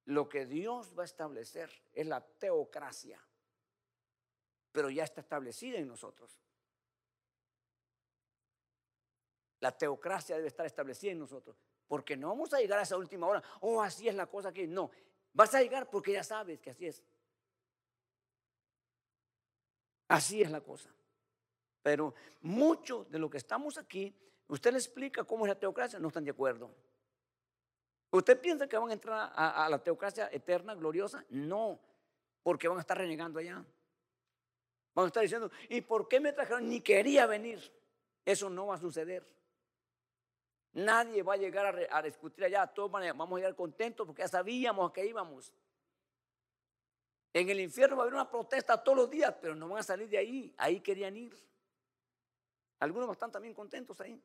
Lo 0.06 0.28
que 0.28 0.46
Dios 0.46 0.94
va 0.98 1.04
a 1.04 1.06
establecer 1.06 1.72
es 1.94 2.06
la 2.08 2.22
teocracia, 2.22 3.22
pero 4.72 4.90
ya 4.90 5.06
está 5.06 5.22
establecida 5.22 5.78
en 5.78 5.88
nosotros. 5.88 6.38
La 9.62 9.72
teocracia 9.72 10.36
debe 10.36 10.50
estar 10.50 10.66
establecida 10.66 11.14
en 11.14 11.20
nosotros, 11.20 11.58
porque 11.88 12.18
no 12.18 12.28
vamos 12.28 12.54
a 12.54 12.60
llegar 12.60 12.80
a 12.80 12.82
esa 12.82 12.98
última 12.98 13.28
hora, 13.28 13.42
oh, 13.62 13.82
así 13.82 14.10
es 14.10 14.16
la 14.16 14.26
cosa 14.26 14.52
que 14.52 14.68
no. 14.68 14.92
Vas 15.32 15.54
a 15.56 15.62
llegar 15.62 15.90
porque 15.90 16.12
ya 16.12 16.24
sabes 16.24 16.60
que 16.60 16.72
así 16.72 16.86
es. 16.86 17.02
Así 20.14 20.44
es 20.44 20.52
la 20.52 20.62
cosa. 20.62 20.90
Pero 21.82 22.14
mucho 22.42 23.06
de 23.06 23.18
lo 23.18 23.32
que 23.32 23.38
estamos 23.38 23.80
aquí, 23.80 24.16
usted 24.48 24.72
le 24.72 24.78
explica 24.78 25.24
cómo 25.24 25.46
es 25.46 25.50
la 25.50 25.60
teocracia, 25.60 25.98
no 25.98 26.10
están 26.10 26.24
de 26.24 26.30
acuerdo. 26.30 26.70
¿Usted 28.12 28.40
piensa 28.40 28.68
que 28.68 28.78
van 28.78 28.92
a 28.92 28.94
entrar 28.94 29.32
a, 29.36 29.68
la 29.68 29.82
teocracia 29.82 30.30
eterna, 30.32 30.76
gloriosa? 30.76 31.26
No, 31.30 31.80
porque 32.44 32.68
van 32.68 32.78
a 32.78 32.82
estar 32.82 32.96
renegando 32.96 33.40
allá. 33.40 33.66
Van 34.94 35.06
a 35.06 35.08
estar 35.08 35.24
diciendo, 35.24 35.50
¿y 35.68 35.82
por 35.82 36.08
qué 36.08 36.20
me 36.20 36.32
trajeron? 36.32 36.70
Ni 36.70 36.80
quería 36.80 37.26
venir. 37.26 37.60
Eso 38.24 38.52
no 38.52 38.68
va 38.68 38.76
a 38.76 38.80
suceder. 38.80 39.28
Nadie 40.74 41.24
va 41.24 41.34
a 41.34 41.38
llegar 41.38 41.88
a, 41.90 42.02
discutir 42.04 42.46
allá. 42.46 42.68
Todos 42.68 42.92
vamos 42.92 43.32
a 43.32 43.36
llegar 43.38 43.56
contentos 43.56 44.06
porque 44.06 44.22
ya 44.22 44.28
sabíamos 44.28 44.92
a 44.92 44.94
qué 44.94 45.08
íbamos. 45.08 45.52
En 47.34 47.50
el 47.50 47.60
infierno 47.60 47.96
va 47.96 48.04
a 48.04 48.06
haber 48.06 48.14
una 48.14 48.30
protesta 48.30 48.82
todos 48.84 48.96
los 48.96 49.10
días, 49.10 49.34
pero 49.42 49.56
no 49.56 49.68
van 49.68 49.80
a 49.80 49.84
salir 49.84 50.08
de 50.08 50.20
ahí. 50.20 50.54
Ahí 50.58 50.80
querían 50.82 51.18
ir. 51.18 51.36
Algunos 52.80 53.10
están 53.12 53.32
también 53.32 53.56
contentos 53.56 54.00
ahí. 54.02 54.22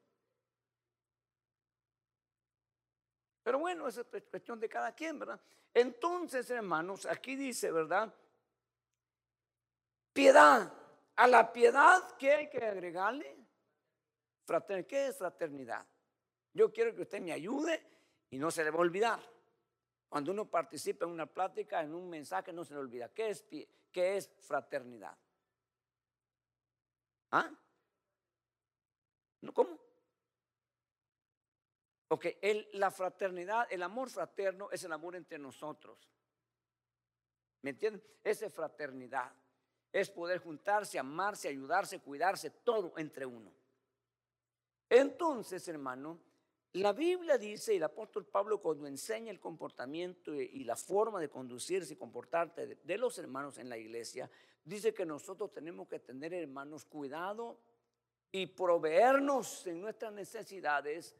Pero 3.42 3.60
bueno, 3.60 3.88
esa 3.88 4.02
es 4.12 4.24
cuestión 4.24 4.60
de 4.60 4.68
cada 4.68 4.94
quien, 4.94 5.18
¿verdad? 5.18 5.40
Entonces, 5.72 6.50
hermanos, 6.50 7.06
aquí 7.06 7.34
dice, 7.34 7.72
¿verdad? 7.72 8.12
Piedad. 10.12 10.70
A 11.16 11.26
la 11.26 11.50
piedad, 11.50 12.16
¿qué 12.16 12.34
hay 12.34 12.50
que 12.50 12.64
agregarle? 12.64 13.36
¿Qué 14.86 15.08
es 15.08 15.16
fraternidad? 15.16 15.84
Yo 16.52 16.72
quiero 16.72 16.94
que 16.94 17.02
usted 17.02 17.20
me 17.20 17.32
ayude 17.32 17.82
y 18.30 18.38
no 18.38 18.50
se 18.50 18.64
le 18.64 18.70
va 18.70 18.76
a 18.76 18.82
olvidar. 18.82 19.37
Cuando 20.08 20.32
uno 20.32 20.48
participa 20.48 21.04
en 21.04 21.10
una 21.10 21.26
plática, 21.26 21.82
en 21.82 21.94
un 21.94 22.08
mensaje, 22.08 22.52
no 22.52 22.64
se 22.64 22.74
le 22.74 22.80
olvida. 22.80 23.12
¿Qué 23.12 23.28
es, 23.28 23.44
qué 23.92 24.16
es 24.16 24.30
fraternidad? 24.40 25.16
¿Ah? 27.30 27.50
¿Cómo? 29.52 29.78
Porque 32.08 32.38
la 32.72 32.90
fraternidad, 32.90 33.66
el 33.70 33.82
amor 33.82 34.08
fraterno 34.08 34.70
es 34.70 34.82
el 34.82 34.92
amor 34.92 35.14
entre 35.14 35.38
nosotros. 35.38 36.10
¿Me 37.62 37.70
entienden? 37.70 38.02
Esa 38.24 38.46
es 38.46 38.54
fraternidad. 38.54 39.30
Es 39.92 40.10
poder 40.10 40.38
juntarse, 40.38 40.98
amarse, 40.98 41.48
ayudarse, 41.48 42.00
cuidarse, 42.00 42.50
todo 42.50 42.94
entre 42.96 43.26
uno. 43.26 43.52
Entonces, 44.88 45.68
hermano, 45.68 46.18
la 46.74 46.92
Biblia 46.92 47.38
dice, 47.38 47.74
y 47.74 47.78
el 47.78 47.84
apóstol 47.84 48.26
Pablo 48.26 48.60
cuando 48.60 48.86
enseña 48.86 49.30
el 49.30 49.40
comportamiento 49.40 50.34
y 50.34 50.64
la 50.64 50.76
forma 50.76 51.20
de 51.20 51.30
conducirse 51.30 51.94
y 51.94 51.96
comportarte 51.96 52.76
de 52.82 52.98
los 52.98 53.18
hermanos 53.18 53.58
en 53.58 53.68
la 53.68 53.78
iglesia, 53.78 54.30
dice 54.64 54.92
que 54.92 55.06
nosotros 55.06 55.50
tenemos 55.50 55.88
que 55.88 55.98
tener, 55.98 56.34
hermanos, 56.34 56.84
cuidado 56.84 57.58
y 58.30 58.46
proveernos 58.46 59.66
en 59.66 59.80
nuestras 59.80 60.12
necesidades 60.12 61.16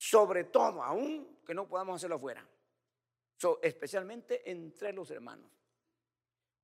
sobre 0.00 0.44
todo, 0.44 0.82
aún 0.82 1.40
que 1.44 1.52
no 1.52 1.68
podamos 1.68 1.96
hacerlo 1.96 2.16
afuera, 2.16 2.48
especialmente 3.60 4.50
entre 4.50 4.94
los 4.94 5.10
hermanos. 5.10 5.52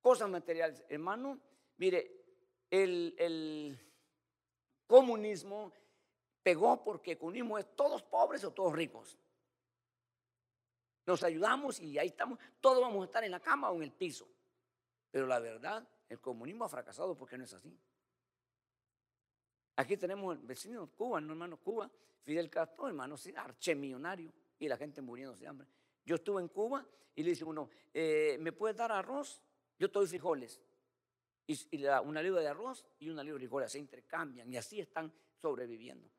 Cosas 0.01 0.27
materiales, 0.27 0.83
hermano, 0.89 1.39
mire, 1.77 2.25
el, 2.71 3.13
el 3.19 3.79
comunismo 4.87 5.71
pegó 6.47 6.81
porque 6.81 7.17
comunismo 7.17 7.57
es 7.57 7.75
todos 7.75 8.01
pobres 8.03 8.41
o 8.45 8.51
todos 8.51 8.71
ricos. 8.71 9.17
Nos 11.05 11.21
ayudamos 11.21 11.81
y 11.81 11.99
ahí 11.99 12.07
estamos, 12.07 12.39
todos 12.61 12.79
vamos 12.79 13.01
a 13.01 13.05
estar 13.05 13.21
en 13.25 13.31
la 13.31 13.41
cama 13.41 13.69
o 13.69 13.75
en 13.75 13.83
el 13.83 13.91
piso. 13.91 14.25
Pero 15.11 15.27
la 15.27 15.39
verdad, 15.39 15.85
el 16.07 16.21
comunismo 16.21 16.63
ha 16.63 16.69
fracasado 16.69 17.17
porque 17.17 17.37
no 17.37 17.43
es 17.43 17.53
así. 17.53 17.77
Aquí 19.75 19.97
tenemos 19.97 20.37
el 20.37 20.45
vecino 20.45 20.89
Cuba, 20.95 21.19
no 21.19 21.33
hermano 21.33 21.57
Cuba, 21.57 21.91
Fidel 22.23 22.49
Castro, 22.49 22.87
hermano, 22.87 23.15
archemillonario, 23.35 24.31
y 24.57 24.69
la 24.69 24.77
gente 24.77 25.01
muriéndose 25.01 25.41
de 25.41 25.47
hambre. 25.49 25.67
Yo 26.05 26.15
estuve 26.15 26.41
en 26.41 26.47
Cuba 26.47 26.87
y 27.13 27.23
le 27.23 27.31
dice 27.31 27.43
uno, 27.43 27.69
eh, 27.93 28.37
¿me 28.39 28.53
puedes 28.53 28.77
dar 28.77 28.93
arroz? 28.93 29.43
Yo 29.77 29.91
te 29.91 29.99
doy 29.99 30.07
frijoles. 30.07 30.61
Y, 31.45 31.77
le 31.77 31.87
da 31.87 31.99
una 31.99 32.21
libra 32.21 32.39
de 32.39 32.47
arroz 32.47 32.85
y 32.99 33.09
una 33.09 33.21
libra 33.21 33.35
de 33.35 33.47
frijoles, 33.47 33.69
se 33.69 33.79
intercambian 33.79 34.49
y 34.49 34.55
así 34.55 34.79
están 34.79 35.11
sobreviviendo. 35.41 36.09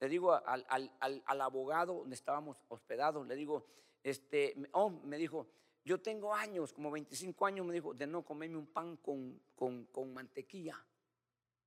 Le 0.00 0.08
digo 0.08 0.32
al, 0.32 0.64
al, 0.68 1.40
abogado 1.40 1.94
donde 1.94 2.14
estábamos 2.14 2.62
hospedados, 2.68 3.26
le 3.26 3.34
digo, 3.34 3.66
este, 4.02 4.54
oh, 4.72 4.90
me 4.90 5.18
dijo, 5.18 5.48
yo 5.84 6.00
tengo 6.00 6.34
años, 6.34 6.72
como 6.72 6.90
25 6.90 7.46
años, 7.46 7.66
me 7.66 7.74
dijo, 7.74 7.94
de 7.94 8.06
no 8.06 8.24
comerme 8.24 8.58
un 8.58 8.66
pan 8.66 8.96
con, 8.98 9.40
con, 9.56 9.86
con 9.86 10.12
mantequilla. 10.12 10.84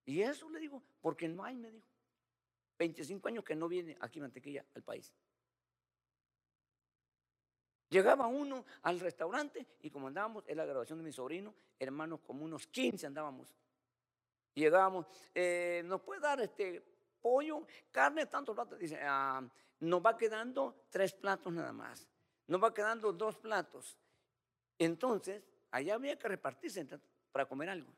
Y 0.05 0.21
eso 0.21 0.49
le 0.49 0.59
digo, 0.59 0.81
porque 1.01 1.27
no 1.27 1.43
hay, 1.43 1.55
me 1.55 1.71
dijo. 1.71 1.87
25 2.77 3.27
años 3.27 3.43
que 3.43 3.55
no 3.55 3.67
viene 3.67 3.97
aquí 3.99 4.19
mantequilla 4.19 4.65
al 4.73 4.81
país. 4.81 5.13
Llegaba 7.89 8.25
uno 8.27 8.65
al 8.83 8.99
restaurante 9.01 9.67
y 9.81 9.91
como 9.91 10.07
andábamos, 10.07 10.45
en 10.47 10.57
la 10.57 10.65
graduación 10.65 10.97
de 10.99 11.03
mi 11.03 11.11
sobrino, 11.11 11.53
hermanos, 11.77 12.21
como 12.21 12.45
unos 12.45 12.65
15 12.67 13.05
andábamos. 13.05 13.53
Llegábamos, 14.53 15.05
eh, 15.35 15.81
¿nos 15.85 16.01
puede 16.01 16.21
dar 16.21 16.39
este 16.39 16.90
pollo, 17.21 17.65
carne, 17.91 18.25
tantos 18.25 18.55
platos? 18.55 18.79
Dice, 18.79 18.99
ah, 19.01 19.41
nos 19.79 20.05
va 20.05 20.17
quedando 20.17 20.85
tres 20.89 21.13
platos 21.13 21.53
nada 21.53 21.73
más. 21.73 22.07
Nos 22.47 22.61
va 22.61 22.73
quedando 22.73 23.13
dos 23.13 23.37
platos. 23.37 23.97
Entonces, 24.77 25.43
allá 25.71 25.95
había 25.95 26.17
que 26.17 26.27
repartirse 26.27 26.85
para 27.31 27.45
comer 27.45 27.69
algo. 27.69 27.93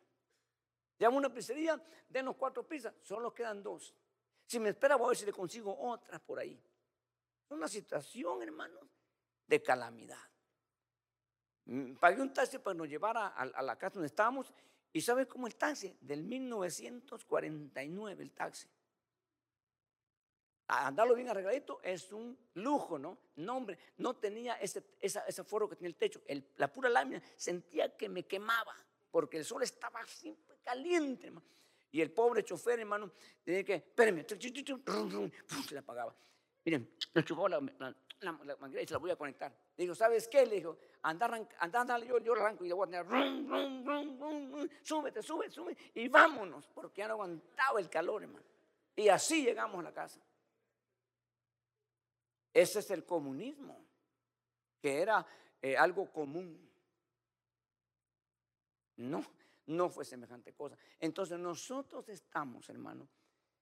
Llamo 0.99 1.17
a 1.17 1.19
una 1.19 1.33
pizzería, 1.33 1.81
denos 2.07 2.35
cuatro 2.35 2.67
pizzas, 2.67 2.93
solo 3.01 3.33
quedan 3.33 3.63
dos. 3.63 3.95
Si 4.45 4.59
me 4.59 4.69
espera, 4.69 4.95
voy 4.95 5.05
a 5.05 5.09
ver 5.09 5.17
si 5.17 5.25
le 5.25 5.33
consigo 5.33 5.75
otras 5.79 6.21
por 6.21 6.39
ahí. 6.39 6.61
Es 7.45 7.51
una 7.51 7.67
situación, 7.67 8.43
hermano, 8.43 8.79
de 9.47 9.61
calamidad. 9.61 10.19
Mm, 11.65 11.95
pagué 11.95 12.21
un 12.21 12.33
taxi 12.33 12.59
para 12.59 12.73
nos 12.73 12.89
llevara 12.89 13.27
a, 13.27 13.61
la 13.61 13.77
casa 13.77 13.95
donde 13.95 14.07
estábamos. 14.07 14.53
¿Y 14.91 15.01
sabes 15.01 15.27
cómo 15.27 15.47
el 15.47 15.55
taxi? 15.55 15.97
Del 15.99 16.23
1949 16.23 18.23
el 18.23 18.31
taxi. 18.31 18.67
Andarlo 20.73 21.15
bien 21.15 21.29
arregladito 21.29 21.79
es 21.83 22.11
un 22.11 22.37
lujo, 22.55 22.97
¿no? 22.97 23.17
No, 23.35 23.57
hombre, 23.57 23.77
no 23.97 24.15
tenía 24.15 24.55
ese, 24.55 24.83
esa, 24.99 25.25
ese 25.27 25.43
foro 25.43 25.69
que 25.69 25.75
tenía 25.75 25.89
el 25.89 25.95
techo. 25.95 26.21
la 26.57 26.71
pura 26.71 26.89
lámina 26.89 27.21
sentía 27.35 27.95
que 27.95 28.09
me 28.09 28.23
quemaba 28.23 28.75
porque 29.11 29.37
el 29.37 29.45
sol 29.45 29.61
estaba 29.63 30.05
siempre 30.07 30.57
caliente, 30.63 31.27
hermano. 31.27 31.45
Y 31.91 32.01
el 32.01 32.11
pobre 32.11 32.43
chofer, 32.43 32.79
hermano, 32.79 33.11
tenía 33.43 33.63
que, 33.63 33.75
espérenme, 33.75 34.25
se 34.27 35.73
le 35.73 35.79
apagaba. 35.79 36.15
Miren, 36.65 36.95
le 37.13 37.23
chupó 37.23 37.47
la, 37.47 37.61
la, 38.21 38.55
manguera 38.57 38.81
y 38.81 38.87
se 38.87 38.93
la 38.93 38.97
voy 38.97 39.11
a 39.11 39.15
conectar. 39.15 39.51
Le 39.77 39.83
digo, 39.83 39.93
¿sabes 39.93 40.27
qué? 40.27 40.45
Le 40.47 40.55
dijo, 40.55 40.79
anda, 41.03 41.47
anda, 41.59 41.99
yo, 41.99 42.17
yo 42.17 42.33
arranco 42.33 42.65
y 42.65 42.69
le 42.69 42.73
voy 42.73 42.87
a 42.87 43.03
tener, 43.03 43.05
súbete, 44.81 45.21
sube, 45.21 45.51
sube, 45.51 45.77
y 45.93 46.07
vámonos, 46.07 46.67
porque 46.73 47.01
ya 47.01 47.07
no 47.07 47.13
aguantaba 47.13 47.79
el 47.79 47.89
calor, 47.89 48.23
hermano. 48.23 48.45
Y 48.95 49.09
así 49.09 49.43
llegamos 49.43 49.79
a 49.79 49.83
la 49.83 49.93
casa. 49.93 50.19
Ese 52.53 52.79
es 52.79 52.91
el 52.91 53.03
comunismo, 53.05 53.83
que 54.79 55.01
era 55.01 55.25
eh, 55.61 55.75
algo 55.75 56.11
común. 56.11 56.69
No, 58.97 59.25
no 59.65 59.89
fue 59.89 60.05
semejante 60.05 60.53
cosa. 60.53 60.77
Entonces 60.99 61.39
nosotros 61.39 62.07
estamos, 62.09 62.69
hermano, 62.69 63.07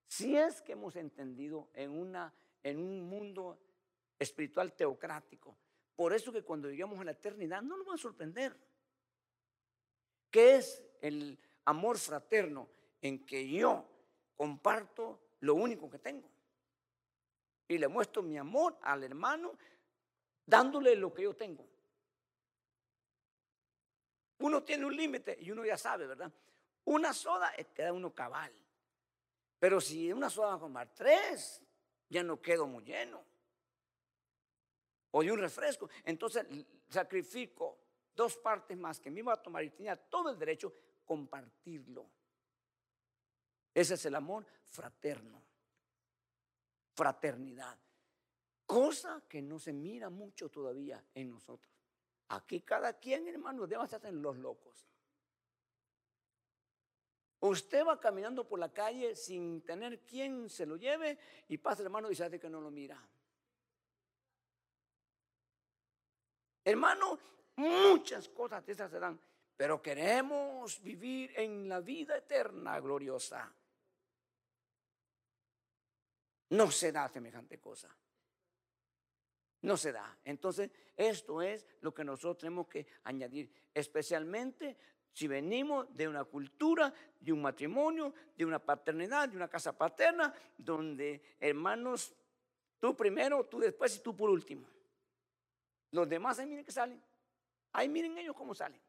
si 0.07 0.35
es 0.35 0.61
que 0.61 0.73
hemos 0.73 0.95
entendido 0.97 1.69
en, 1.73 1.91
una, 1.91 2.33
en 2.63 2.79
un 2.79 3.07
mundo 3.07 3.57
espiritual 4.19 4.73
teocrático, 4.73 5.55
por 5.95 6.13
eso 6.13 6.33
que 6.33 6.43
cuando 6.43 6.69
lleguemos 6.69 6.99
a 6.99 7.03
la 7.03 7.11
eternidad 7.11 7.61
no 7.61 7.77
nos 7.77 7.87
va 7.87 7.93
a 7.93 7.97
sorprender. 7.97 8.57
¿Qué 10.29 10.55
es 10.55 10.83
el 11.01 11.37
amor 11.65 11.97
fraterno 11.97 12.67
en 13.01 13.25
que 13.25 13.47
yo 13.47 13.85
comparto 14.35 15.21
lo 15.41 15.55
único 15.55 15.89
que 15.89 15.99
tengo? 15.99 16.29
Y 17.71 17.77
le 17.77 17.87
muestro 17.87 18.21
mi 18.21 18.37
amor 18.37 18.77
al 18.81 19.01
hermano 19.01 19.53
dándole 20.45 20.93
lo 20.93 21.13
que 21.13 21.21
yo 21.21 21.33
tengo. 21.33 21.65
Uno 24.39 24.61
tiene 24.61 24.85
un 24.85 24.93
límite 24.93 25.37
y 25.39 25.51
uno 25.51 25.63
ya 25.63 25.77
sabe, 25.77 26.05
¿verdad? 26.05 26.29
Una 26.83 27.13
soda 27.13 27.53
queda 27.73 27.93
uno 27.93 28.13
cabal. 28.13 28.51
Pero 29.57 29.79
si 29.79 30.11
una 30.11 30.29
soda 30.29 30.49
va 30.49 30.55
a 30.55 30.59
tomar 30.59 30.93
tres, 30.93 31.63
ya 32.09 32.21
no 32.23 32.41
quedo 32.41 32.67
muy 32.67 32.83
lleno. 32.83 33.23
O 35.11 35.23
de 35.23 35.31
un 35.31 35.39
refresco. 35.39 35.89
Entonces 36.03 36.45
sacrifico 36.89 37.79
dos 38.13 38.35
partes 38.35 38.77
más 38.77 38.99
que 38.99 39.09
me 39.09 39.21
iba 39.21 39.31
a 39.31 39.41
tomar 39.41 39.63
y 39.63 39.69
tenía 39.69 39.95
todo 39.95 40.29
el 40.29 40.37
derecho 40.37 40.73
compartirlo. 41.05 42.05
Ese 43.73 43.93
es 43.93 44.05
el 44.07 44.15
amor 44.15 44.45
fraterno. 44.67 45.50
Fraternidad. 47.01 47.79
Cosa 48.63 49.23
que 49.27 49.41
no 49.41 49.57
se 49.57 49.73
mira 49.73 50.11
mucho 50.11 50.49
todavía 50.49 51.03
en 51.15 51.31
nosotros. 51.31 51.73
Aquí 52.27 52.61
cada 52.61 52.93
quien, 52.99 53.27
hermano, 53.27 53.65
debe 53.65 53.81
hacer 53.81 54.13
los 54.13 54.37
locos. 54.37 54.87
Usted 57.39 57.83
va 57.87 57.99
caminando 57.99 58.47
por 58.47 58.59
la 58.59 58.71
calle 58.71 59.15
sin 59.15 59.63
tener 59.63 60.01
quien 60.01 60.47
se 60.47 60.67
lo 60.67 60.75
lleve 60.75 61.17
y 61.47 61.57
pasa 61.57 61.81
hermano 61.81 62.11
y 62.11 62.15
sabe 62.15 62.39
que 62.39 62.51
no 62.51 62.61
lo 62.61 62.69
mira. 62.69 63.03
Hermano, 66.63 67.17
muchas 67.55 68.29
cosas 68.29 68.63
de 68.63 68.73
esas 68.73 68.91
se 68.91 68.99
dan, 68.99 69.19
pero 69.57 69.81
queremos 69.81 70.79
vivir 70.83 71.33
en 71.35 71.67
la 71.67 71.79
vida 71.79 72.15
eterna 72.15 72.79
gloriosa. 72.79 73.51
No 76.51 76.69
se 76.69 76.91
da 76.91 77.07
semejante 77.07 77.59
cosa. 77.59 77.89
No 79.61 79.77
se 79.77 79.91
da. 79.91 80.17
Entonces, 80.25 80.69
esto 80.97 81.41
es 81.41 81.65
lo 81.79 81.93
que 81.93 82.03
nosotros 82.03 82.39
tenemos 82.39 82.67
que 82.67 82.85
añadir, 83.03 83.49
especialmente 83.73 84.77
si 85.13 85.27
venimos 85.27 85.87
de 85.95 86.07
una 86.07 86.25
cultura, 86.25 86.93
de 87.19 87.31
un 87.31 87.41
matrimonio, 87.41 88.13
de 88.35 88.45
una 88.45 88.59
paternidad, 88.59 89.29
de 89.29 89.37
una 89.37 89.47
casa 89.47 89.77
paterna, 89.77 90.33
donde 90.57 91.21
hermanos, 91.39 92.13
tú 92.79 92.97
primero, 92.97 93.45
tú 93.45 93.59
después 93.59 93.95
y 93.95 93.99
tú 93.99 94.15
por 94.15 94.29
último. 94.29 94.67
Los 95.91 96.07
demás 96.09 96.39
ahí 96.39 96.47
miren 96.47 96.65
que 96.65 96.71
salen. 96.71 97.01
Ahí 97.73 97.87
miren 97.87 98.17
ellos 98.17 98.35
cómo 98.35 98.53
salen. 98.53 98.81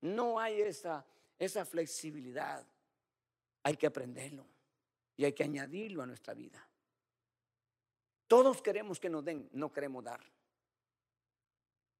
No 0.00 0.40
hay 0.40 0.60
esa, 0.60 1.06
esa 1.38 1.64
flexibilidad. 1.64 2.66
Hay 3.62 3.76
que 3.76 3.86
aprenderlo 3.86 4.46
y 5.20 5.24
hay 5.26 5.34
que 5.34 5.44
añadirlo 5.44 6.02
a 6.02 6.06
nuestra 6.06 6.32
vida. 6.32 6.66
Todos 8.26 8.62
queremos 8.62 8.98
que 8.98 9.10
nos 9.10 9.22
den, 9.22 9.50
no 9.52 9.70
queremos 9.70 10.02
dar. 10.02 10.18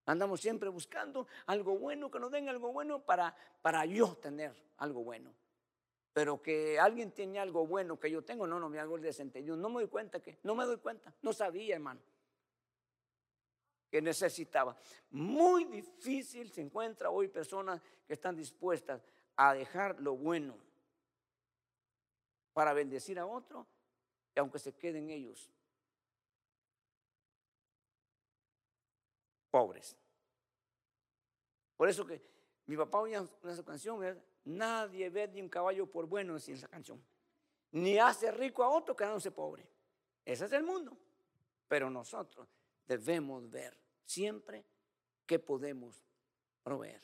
Andamos 0.06 0.40
siempre 0.40 0.70
buscando 0.70 1.26
algo 1.44 1.76
bueno, 1.76 2.10
que 2.10 2.18
nos 2.18 2.30
den 2.30 2.48
algo 2.48 2.72
bueno 2.72 3.04
para, 3.04 3.36
para 3.60 3.84
yo 3.84 4.16
tener 4.16 4.54
algo 4.78 5.04
bueno. 5.04 5.34
Pero 6.14 6.40
que 6.40 6.80
alguien 6.80 7.12
tiene 7.12 7.38
algo 7.38 7.66
bueno 7.66 8.00
que 8.00 8.10
yo 8.10 8.24
tengo, 8.24 8.46
no, 8.46 8.58
no 8.58 8.70
me 8.70 8.78
hago 8.78 8.96
el 8.96 9.02
decente. 9.02 9.44
Yo 9.44 9.54
no 9.54 9.68
me 9.68 9.82
doy 9.82 9.88
cuenta 9.88 10.20
que, 10.22 10.38
no 10.42 10.54
me 10.54 10.64
doy 10.64 10.78
cuenta, 10.78 11.12
no 11.20 11.34
sabía, 11.34 11.74
hermano, 11.74 12.00
que 13.90 14.00
necesitaba. 14.00 14.74
Muy 15.10 15.64
difícil 15.64 16.50
se 16.50 16.62
encuentra 16.62 17.10
hoy 17.10 17.28
personas 17.28 17.82
que 18.06 18.14
están 18.14 18.34
dispuestas 18.34 19.02
a 19.36 19.52
dejar 19.52 20.00
lo 20.00 20.16
bueno 20.16 20.69
para 22.60 22.74
bendecir 22.74 23.18
a 23.18 23.24
otro, 23.24 23.66
y 24.36 24.38
aunque 24.38 24.58
se 24.58 24.74
queden 24.74 25.08
ellos 25.08 25.50
pobres. 29.50 29.96
Por 31.74 31.88
eso 31.88 32.04
que 32.04 32.20
mi 32.66 32.76
papá 32.76 32.98
oía 32.98 33.26
esa 33.44 33.64
canción, 33.64 34.22
nadie 34.44 35.08
vende 35.08 35.40
un 35.40 35.48
caballo 35.48 35.86
por 35.86 36.04
bueno, 36.04 36.34
decía 36.34 36.54
esa 36.54 36.68
canción. 36.68 37.02
Ni 37.72 37.96
hace 37.96 38.30
rico 38.30 38.62
a 38.62 38.68
otro 38.68 38.94
quedándose 38.94 39.30
pobre. 39.30 39.66
Ese 40.22 40.44
es 40.44 40.52
el 40.52 40.62
mundo. 40.62 40.94
Pero 41.66 41.88
nosotros 41.88 42.46
debemos 42.86 43.48
ver 43.48 43.74
siempre 44.04 44.66
que 45.24 45.38
podemos 45.38 46.04
proveer. 46.62 47.00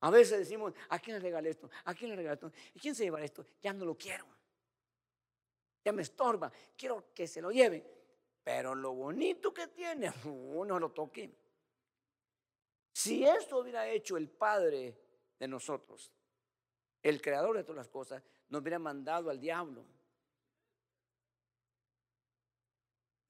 A 0.00 0.10
veces 0.10 0.40
decimos, 0.40 0.74
¿a 0.88 0.98
quién 0.98 1.18
le 1.18 1.22
regalé 1.22 1.50
esto? 1.50 1.70
¿A 1.84 1.94
quién 1.94 2.10
le 2.10 2.16
regalé 2.16 2.34
esto? 2.34 2.50
¿Y 2.74 2.80
quién 2.80 2.96
se 2.96 3.04
lleva 3.04 3.22
esto? 3.22 3.46
Ya 3.62 3.72
no 3.72 3.84
lo 3.84 3.96
quiero. 3.96 4.39
Ya 5.84 5.92
me 5.92 6.02
estorba. 6.02 6.52
Quiero 6.76 7.12
que 7.14 7.26
se 7.26 7.40
lo 7.40 7.50
lleve. 7.50 7.84
Pero 8.42 8.74
lo 8.74 8.92
bonito 8.92 9.52
que 9.52 9.68
tiene, 9.68 10.12
uno 10.24 10.78
lo 10.78 10.90
toque. 10.90 11.30
Si 12.92 13.24
esto 13.24 13.58
hubiera 13.58 13.88
hecho 13.88 14.16
el 14.16 14.28
Padre 14.28 14.96
de 15.38 15.48
nosotros, 15.48 16.12
el 17.02 17.20
creador 17.22 17.56
de 17.56 17.64
todas 17.64 17.76
las 17.76 17.88
cosas, 17.88 18.22
nos 18.48 18.60
hubiera 18.60 18.78
mandado 18.78 19.30
al 19.30 19.40
diablo. 19.40 19.84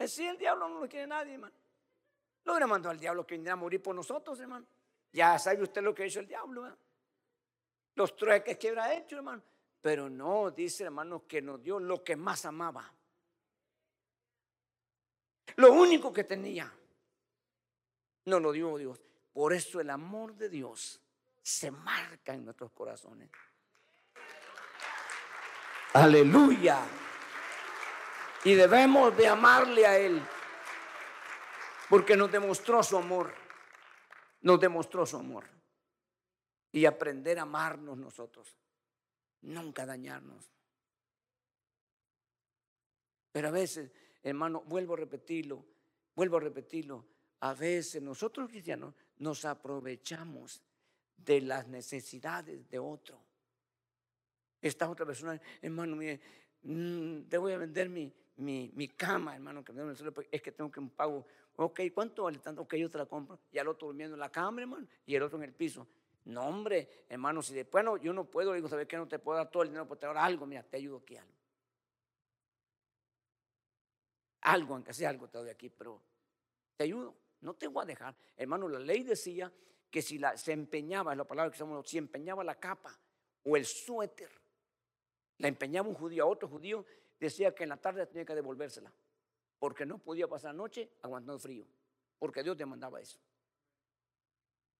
Si 0.07 0.26
el 0.26 0.38
diablo 0.38 0.68
no 0.68 0.80
lo 0.80 0.88
quiere 0.88 1.07
nadie, 1.07 1.34
hermano. 1.34 1.55
No 2.44 2.53
hubiera 2.53 2.66
mandado 2.66 2.90
al 2.90 2.98
diablo 2.98 3.26
que 3.26 3.34
viniera 3.34 3.53
a 3.53 3.57
morir 3.57 3.82
por 3.82 3.94
nosotros, 3.94 4.40
hermano. 4.40 4.66
Ya 5.12 5.38
sabe 5.38 5.62
usted 5.62 5.82
lo 5.82 5.94
que 5.94 6.07
hizo 6.07 6.20
el 6.20 6.26
diablo, 6.26 6.62
¿verdad? 6.62 6.78
Los 7.96 8.16
trueques 8.16 8.57
que 8.57 8.68
hubiera 8.68 8.94
hecho, 8.94 9.16
hermano. 9.16 9.42
Pero 9.80 10.10
no, 10.10 10.50
dice 10.50 10.84
hermano, 10.84 11.26
que 11.26 11.40
nos 11.40 11.62
dio 11.62 11.78
lo 11.80 12.04
que 12.04 12.16
más 12.16 12.44
amaba. 12.44 12.92
Lo 15.56 15.72
único 15.72 16.12
que 16.12 16.24
tenía. 16.24 16.72
No 18.26 18.40
lo 18.40 18.52
dio 18.52 18.76
Dios. 18.76 19.00
Por 19.32 19.52
eso 19.52 19.80
el 19.80 19.90
amor 19.90 20.34
de 20.34 20.48
Dios 20.48 21.00
se 21.42 21.70
marca 21.70 22.34
en 22.34 22.44
nuestros 22.44 22.70
corazones. 22.72 23.30
Aleluya. 25.94 26.84
Y 28.44 28.54
debemos 28.54 29.16
de 29.16 29.28
amarle 29.28 29.86
a 29.86 29.98
Él. 29.98 30.22
Porque 31.88 32.16
nos 32.16 32.30
demostró 32.30 32.82
su 32.82 32.96
amor. 32.96 33.34
Nos 34.42 34.60
demostró 34.60 35.04
su 35.04 35.16
amor. 35.16 35.44
Y 36.72 36.84
aprender 36.84 37.38
a 37.38 37.42
amarnos 37.42 37.98
nosotros. 37.98 38.59
Nunca 39.43 39.86
dañarnos. 39.86 40.51
Pero 43.32 43.49
a 43.49 43.53
veces 43.53 43.91
Hermano, 44.22 44.62
vuelvo 44.66 44.95
a 44.95 44.99
repetirlo, 44.99 45.64
vuelvo 46.14 46.36
a 46.36 46.41
repetirlo. 46.41 47.07
A 47.41 47.55
veces 47.55 48.03
nosotros 48.03 48.51
cristianos 48.51 48.95
nos 49.18 49.45
aprovechamos 49.45 50.62
de 51.16 51.41
las 51.41 51.66
necesidades 51.68 52.68
de 52.68 52.78
otro. 52.78 53.18
Esta 54.61 54.91
otra 54.91 55.07
persona, 55.07 55.41
hermano, 55.62 55.97
mire, 55.97 56.20
mm, 56.62 57.22
te 57.22 57.38
voy 57.38 57.53
a 57.55 57.59
vender 57.59 57.88
mi, 57.88 58.12
mi, 58.36 58.88
cama, 58.88 59.34
hermano, 59.34 59.64
es 60.30 60.43
que 60.43 60.53
tengo 60.53 60.70
que 60.70 60.80
un 60.80 60.91
pago. 60.91 61.26
Ok, 61.57 61.80
¿cuánto 61.95 62.24
vale 62.24 62.38
tanto? 62.38 62.62
Ok, 62.62 62.74
yo 62.74 62.91
te 62.91 62.99
la 62.99 63.07
compro. 63.07 63.41
Y 63.51 63.59
al 63.59 63.68
otro 63.68 63.88
durmiendo 63.88 64.16
en 64.16 64.20
la 64.20 64.30
cama, 64.30 64.61
hermano, 64.61 64.86
y 65.07 65.14
el 65.14 65.22
otro 65.22 65.38
en 65.38 65.45
el 65.45 65.55
piso. 65.55 65.86
No, 66.30 66.46
hombre, 66.46 66.88
hermano, 67.08 67.42
si 67.42 67.52
después 67.54 67.84
no, 67.84 67.96
yo 67.96 68.12
no 68.12 68.24
puedo, 68.24 68.52
digo, 68.52 68.68
¿sabes 68.68 68.86
qué? 68.86 68.96
No 68.96 69.08
te 69.08 69.18
puedo 69.18 69.38
dar 69.38 69.50
todo 69.50 69.64
el 69.64 69.70
dinero, 69.70 69.86
pero 69.86 69.98
te 69.98 70.06
dar 70.06 70.18
algo, 70.18 70.46
mira, 70.46 70.62
te 70.62 70.76
ayudo 70.76 70.98
aquí 70.98 71.16
algo. 71.16 71.34
Algo, 74.42 74.74
aunque 74.74 74.94
sea 74.94 75.10
algo 75.10 75.28
te 75.28 75.38
doy 75.38 75.50
aquí, 75.50 75.68
pero 75.68 76.00
te 76.76 76.84
ayudo. 76.84 77.16
No 77.40 77.54
te 77.54 77.66
voy 77.66 77.82
a 77.82 77.86
dejar. 77.86 78.14
Hermano, 78.36 78.68
la 78.68 78.78
ley 78.78 79.02
decía 79.02 79.52
que 79.90 80.02
si 80.02 80.18
la, 80.18 80.36
se 80.36 80.52
empeñaba, 80.52 81.12
es 81.12 81.18
la 81.18 81.24
palabra 81.24 81.50
que 81.50 81.56
usamos, 81.56 81.88
si 81.88 81.98
empeñaba 81.98 82.44
la 82.44 82.54
capa 82.54 82.96
o 83.42 83.56
el 83.56 83.66
suéter, 83.66 84.30
la 85.38 85.48
empeñaba 85.48 85.88
un 85.88 85.94
judío 85.94 86.22
a 86.22 86.26
otro 86.26 86.48
judío, 86.48 86.86
decía 87.18 87.54
que 87.54 87.64
en 87.64 87.70
la 87.70 87.76
tarde 87.76 88.06
tenía 88.06 88.24
que 88.24 88.34
devolvérsela, 88.34 88.92
porque 89.58 89.84
no 89.84 89.98
podía 89.98 90.28
pasar 90.28 90.54
noche 90.54 90.92
aguantando 91.02 91.40
frío, 91.40 91.66
porque 92.18 92.42
Dios 92.42 92.56
te 92.56 92.66
mandaba 92.66 93.00
eso. 93.00 93.18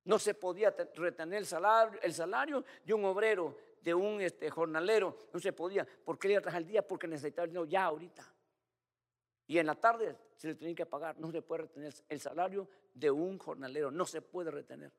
No 0.05 0.19
se 0.19 0.35
podía 0.35 0.75
retener 0.95 1.41
el 1.41 1.47
salario, 1.47 2.01
el 2.03 2.15
salario 2.15 2.65
de 2.85 2.95
un 2.95 3.05
obrero, 3.05 3.57
de 3.83 3.95
un 3.95 4.21
este, 4.21 4.51
jornalero, 4.51 5.17
no 5.33 5.41
se 5.41 5.53
podía, 5.53 5.87
porque 6.05 6.27
él 6.29 6.33
iba 6.33 6.39
a 6.39 6.43
trabajar 6.43 6.63
el 6.63 6.69
día 6.69 6.87
porque 6.87 7.07
necesitaba 7.07 7.45
el 7.45 7.51
dinero 7.51 7.65
ya 7.65 7.85
ahorita. 7.85 8.27
Y 9.47 9.59
en 9.59 9.67
la 9.67 9.75
tarde 9.75 10.17
se 10.37 10.49
le 10.49 10.55
tenía 10.55 10.75
que 10.75 10.87
pagar, 10.87 11.19
no 11.19 11.31
se 11.31 11.43
puede 11.43 11.63
retener 11.63 11.93
el 12.09 12.21
salario 12.21 12.69
de 12.95 13.11
un 13.11 13.39
jornalero, 13.39 13.91
no 13.91 14.07
se 14.07 14.23
puede 14.23 14.51
retener. 14.51 14.93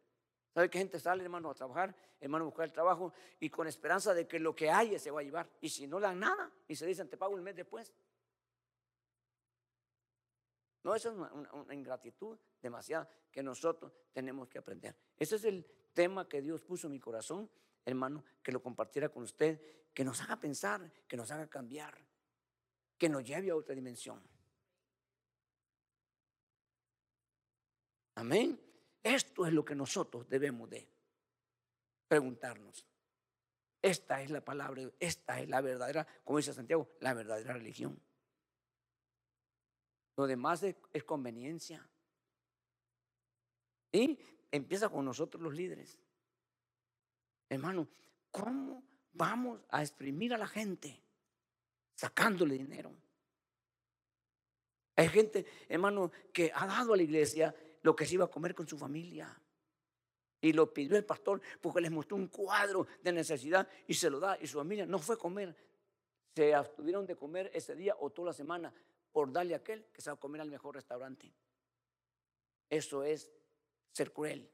¿Sabe 0.53 0.69
qué 0.69 0.79
gente 0.79 0.99
sale, 0.99 1.23
hermano, 1.23 1.49
a 1.49 1.53
trabajar, 1.53 1.95
hermano, 2.19 2.43
a 2.43 2.47
buscar 2.47 2.65
el 2.65 2.73
trabajo 2.73 3.13
y 3.39 3.49
con 3.49 3.67
esperanza 3.67 4.13
de 4.13 4.27
que 4.27 4.39
lo 4.39 4.53
que 4.53 4.69
haya 4.69 4.99
se 4.99 5.09
va 5.09 5.21
a 5.21 5.23
llevar? 5.23 5.49
Y 5.61 5.69
si 5.69 5.87
no 5.87 5.99
le 5.99 6.07
dan 6.07 6.19
nada 6.19 6.51
y 6.67 6.75
se 6.75 6.85
dicen, 6.85 7.07
te 7.07 7.15
pago 7.15 7.37
el 7.37 7.41
mes 7.41 7.55
después. 7.55 7.93
No, 10.83 10.95
eso 10.95 11.09
es 11.09 11.15
una, 11.15 11.73
ingratitud 11.73 12.37
demasiada 12.61 13.07
que 13.31 13.43
nosotros 13.43 13.93
tenemos 14.11 14.47
que 14.47 14.57
aprender. 14.57 14.95
Ese 15.17 15.35
es 15.35 15.43
el 15.43 15.65
tema 15.93 16.27
que 16.27 16.41
Dios 16.41 16.61
puso 16.61 16.87
en 16.87 16.93
mi 16.93 16.99
corazón, 16.99 17.49
hermano, 17.85 18.23
que 18.41 18.51
lo 18.51 18.61
compartiera 18.61 19.09
con 19.09 19.23
usted, 19.23 19.61
que 19.93 20.03
nos 20.03 20.21
haga 20.21 20.39
pensar, 20.39 20.91
que 21.07 21.17
nos 21.17 21.29
haga 21.31 21.47
cambiar, 21.47 21.97
que 22.97 23.09
nos 23.09 23.23
lleve 23.23 23.51
a 23.51 23.55
otra 23.55 23.75
dimensión. 23.75 24.21
Amén. 28.15 28.59
Esto 29.03 29.45
es 29.45 29.53
lo 29.53 29.65
que 29.65 29.75
nosotros 29.75 30.27
debemos 30.27 30.69
de 30.69 30.87
preguntarnos. 32.07 32.85
Esta 33.81 34.21
es 34.21 34.29
la 34.29 34.41
palabra, 34.41 34.83
esta 34.99 35.39
es 35.39 35.49
la 35.49 35.61
verdadera, 35.61 36.05
como 36.23 36.37
dice 36.37 36.53
Santiago, 36.53 36.89
la 36.99 37.13
verdadera 37.13 37.53
religión. 37.53 37.99
Lo 40.17 40.27
demás 40.27 40.63
es, 40.63 41.03
conveniencia. 41.03 41.87
Y 43.91 44.17
empieza 44.51 44.89
con 44.89 45.05
nosotros 45.05 45.41
los 45.41 45.53
líderes. 45.53 45.99
Hermano, 47.49 47.87
¿cómo 48.29 48.83
vamos 49.13 49.61
a 49.69 49.81
exprimir 49.81 50.33
a 50.33 50.37
la 50.37 50.47
gente 50.47 51.01
sacándole 51.95 52.57
dinero? 52.57 52.93
Hay 54.95 55.09
gente, 55.09 55.45
hermano, 55.67 56.11
que 56.33 56.51
ha 56.53 56.65
dado 56.67 56.93
a 56.93 56.97
la 56.97 57.03
iglesia 57.03 57.55
lo 57.81 57.95
que 57.95 58.05
se 58.05 58.15
iba 58.15 58.25
a 58.25 58.31
comer 58.31 58.53
con 58.53 58.67
su 58.67 58.77
familia. 58.77 59.37
Y 60.41 60.53
lo 60.53 60.73
pidió 60.73 60.97
el 60.97 61.05
pastor 61.05 61.41
porque 61.61 61.81
les 61.81 61.91
mostró 61.91 62.17
un 62.17 62.27
cuadro 62.27 62.87
de 63.01 63.11
necesidad 63.11 63.67
y 63.87 63.93
se 63.93 64.09
lo 64.09 64.19
da. 64.19 64.37
Y 64.41 64.47
su 64.47 64.57
familia 64.57 64.85
no 64.85 64.99
fue 64.99 65.15
a 65.15 65.17
comer. 65.17 65.55
Se 66.35 66.53
abstuvieron 66.53 67.05
de 67.05 67.15
comer 67.15 67.51
ese 67.53 67.75
día 67.75 67.95
o 67.99 68.09
toda 68.09 68.27
la 68.27 68.33
semana 68.33 68.73
por 69.11 69.31
darle 69.31 69.53
a 69.53 69.57
aquel 69.57 69.85
que 69.93 70.01
se 70.01 70.09
va 70.09 70.15
a 70.15 70.19
comer 70.19 70.41
al 70.41 70.49
mejor 70.49 70.75
restaurante. 70.75 71.31
Eso 72.69 73.03
es 73.03 73.29
ser 73.91 74.13
cruel. 74.13 74.49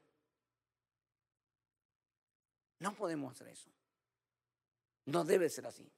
No 2.80 2.94
podemos 2.94 3.32
hacer 3.32 3.48
eso. 3.48 3.70
No 5.06 5.24
debe 5.24 5.48
ser 5.48 5.66
así. 5.66 5.90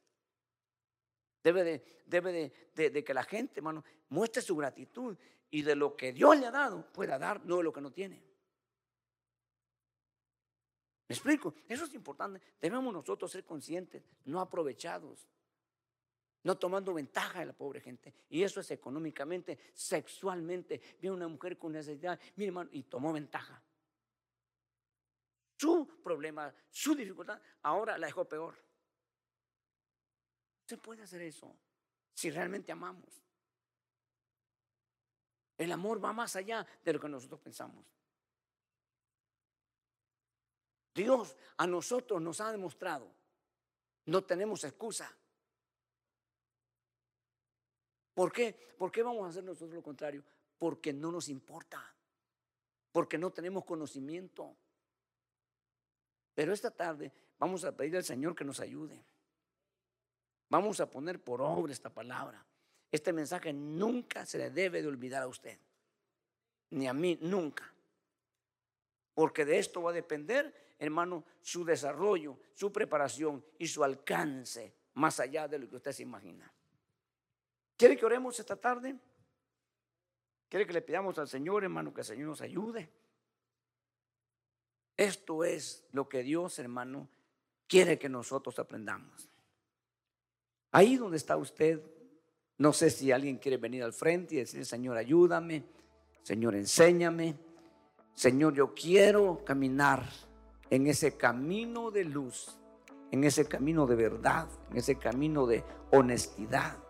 Debe 1.42 1.64
de, 1.64 2.02
debe 2.06 2.52
de, 2.74 3.04
que 3.04 3.14
la 3.14 3.24
gente, 3.24 3.60
hermano, 3.60 3.84
muestre 4.10 4.42
su 4.42 4.54
gratitud 4.56 5.16
y 5.50 5.62
de 5.62 5.74
lo 5.74 5.96
que 5.96 6.12
Dios 6.12 6.38
le 6.38 6.46
ha 6.46 6.50
dado 6.50 6.86
pueda 6.92 7.18
dar, 7.18 7.44
no 7.44 7.56
de 7.56 7.62
lo 7.64 7.72
que 7.72 7.80
no 7.80 7.90
tiene. 7.90 8.22
¿Me 11.08 11.14
explico? 11.14 11.54
Eso 11.66 11.86
es 11.86 11.94
importante. 11.94 12.40
Debemos 12.60 12.92
nosotros 12.92 13.32
ser 13.32 13.44
conscientes, 13.44 14.02
no 14.26 14.40
aprovechados, 14.40 15.26
no 16.42 16.56
tomando 16.58 16.94
ventaja 16.94 17.40
de 17.40 17.46
la 17.46 17.52
pobre 17.52 17.80
gente. 17.80 18.14
Y 18.28 18.42
eso 18.42 18.60
es 18.60 18.70
económicamente, 18.70 19.58
sexualmente. 19.74 20.80
Viene 21.00 21.16
una 21.16 21.28
mujer 21.28 21.58
con 21.58 21.72
necesidad, 21.72 22.18
mi 22.36 22.46
hermano, 22.46 22.70
y 22.72 22.84
tomó 22.84 23.12
ventaja. 23.12 23.62
Su 25.56 26.00
problema, 26.02 26.52
su 26.70 26.94
dificultad, 26.94 27.40
ahora 27.62 27.98
la 27.98 28.06
dejó 28.06 28.26
peor. 28.26 28.54
Se 30.66 30.78
puede 30.78 31.02
hacer 31.02 31.20
eso 31.22 31.54
si 32.14 32.30
realmente 32.30 32.72
amamos. 32.72 33.22
El 35.58 35.72
amor 35.72 36.02
va 36.02 36.12
más 36.12 36.36
allá 36.36 36.66
de 36.82 36.92
lo 36.92 37.00
que 37.00 37.08
nosotros 37.08 37.40
pensamos. 37.40 37.84
Dios 40.94 41.36
a 41.58 41.66
nosotros 41.66 42.20
nos 42.22 42.40
ha 42.40 42.50
demostrado, 42.50 43.14
no 44.06 44.24
tenemos 44.24 44.64
excusa. 44.64 45.14
¿Por 48.14 48.32
qué? 48.32 48.74
¿Por 48.76 48.90
qué 48.90 49.02
vamos 49.02 49.26
a 49.26 49.28
hacer 49.28 49.44
nosotros 49.44 49.74
lo 49.74 49.82
contrario? 49.82 50.22
Porque 50.58 50.92
no 50.92 51.10
nos 51.12 51.28
importa, 51.28 51.82
porque 52.92 53.18
no 53.18 53.30
tenemos 53.30 53.64
conocimiento. 53.64 54.56
Pero 56.34 56.52
esta 56.52 56.70
tarde 56.70 57.12
vamos 57.38 57.64
a 57.64 57.76
pedir 57.76 57.96
al 57.96 58.04
Señor 58.04 58.34
que 58.34 58.44
nos 58.44 58.60
ayude. 58.60 59.04
Vamos 60.48 60.80
a 60.80 60.90
poner 60.90 61.22
por 61.22 61.40
obra 61.40 61.72
esta 61.72 61.90
palabra. 61.90 62.44
Este 62.90 63.12
mensaje 63.12 63.52
nunca 63.52 64.26
se 64.26 64.38
le 64.38 64.50
debe 64.50 64.82
de 64.82 64.88
olvidar 64.88 65.22
a 65.22 65.28
usted, 65.28 65.58
ni 66.70 66.88
a 66.88 66.92
mí, 66.92 67.18
nunca. 67.22 67.72
Porque 69.14 69.44
de 69.44 69.58
esto 69.58 69.82
va 69.82 69.90
a 69.90 69.94
depender, 69.94 70.74
hermano, 70.78 71.24
su 71.40 71.64
desarrollo, 71.64 72.38
su 72.54 72.72
preparación 72.72 73.44
y 73.58 73.68
su 73.68 73.84
alcance 73.84 74.74
más 74.94 75.20
allá 75.20 75.46
de 75.46 75.58
lo 75.58 75.68
que 75.68 75.76
usted 75.76 75.92
se 75.92 76.02
imagina. 76.02 76.52
¿Quiere 77.80 77.96
que 77.96 78.04
oremos 78.04 78.38
esta 78.38 78.56
tarde? 78.56 78.94
¿Quiere 80.50 80.66
que 80.66 80.74
le 80.74 80.82
pidamos 80.82 81.18
al 81.18 81.28
Señor, 81.28 81.64
hermano, 81.64 81.94
que 81.94 82.02
el 82.02 82.06
Señor 82.06 82.28
nos 82.28 82.42
ayude? 82.42 82.90
Esto 84.98 85.44
es 85.44 85.86
lo 85.92 86.06
que 86.06 86.22
Dios, 86.22 86.58
hermano, 86.58 87.08
quiere 87.66 87.98
que 87.98 88.10
nosotros 88.10 88.58
aprendamos. 88.58 89.30
Ahí 90.72 90.98
donde 90.98 91.16
está 91.16 91.38
usted, 91.38 91.82
no 92.58 92.74
sé 92.74 92.90
si 92.90 93.12
alguien 93.12 93.38
quiere 93.38 93.56
venir 93.56 93.82
al 93.82 93.94
frente 93.94 94.34
y 94.34 94.38
decir, 94.40 94.66
Señor, 94.66 94.98
ayúdame, 94.98 95.64
Señor, 96.22 96.56
enséñame, 96.56 97.34
Señor, 98.12 98.52
yo 98.52 98.74
quiero 98.74 99.42
caminar 99.42 100.06
en 100.68 100.86
ese 100.86 101.16
camino 101.16 101.90
de 101.90 102.04
luz, 102.04 102.58
en 103.10 103.24
ese 103.24 103.48
camino 103.48 103.86
de 103.86 103.96
verdad, 103.96 104.50
en 104.70 104.76
ese 104.76 104.98
camino 104.98 105.46
de 105.46 105.64
honestidad. 105.92 106.89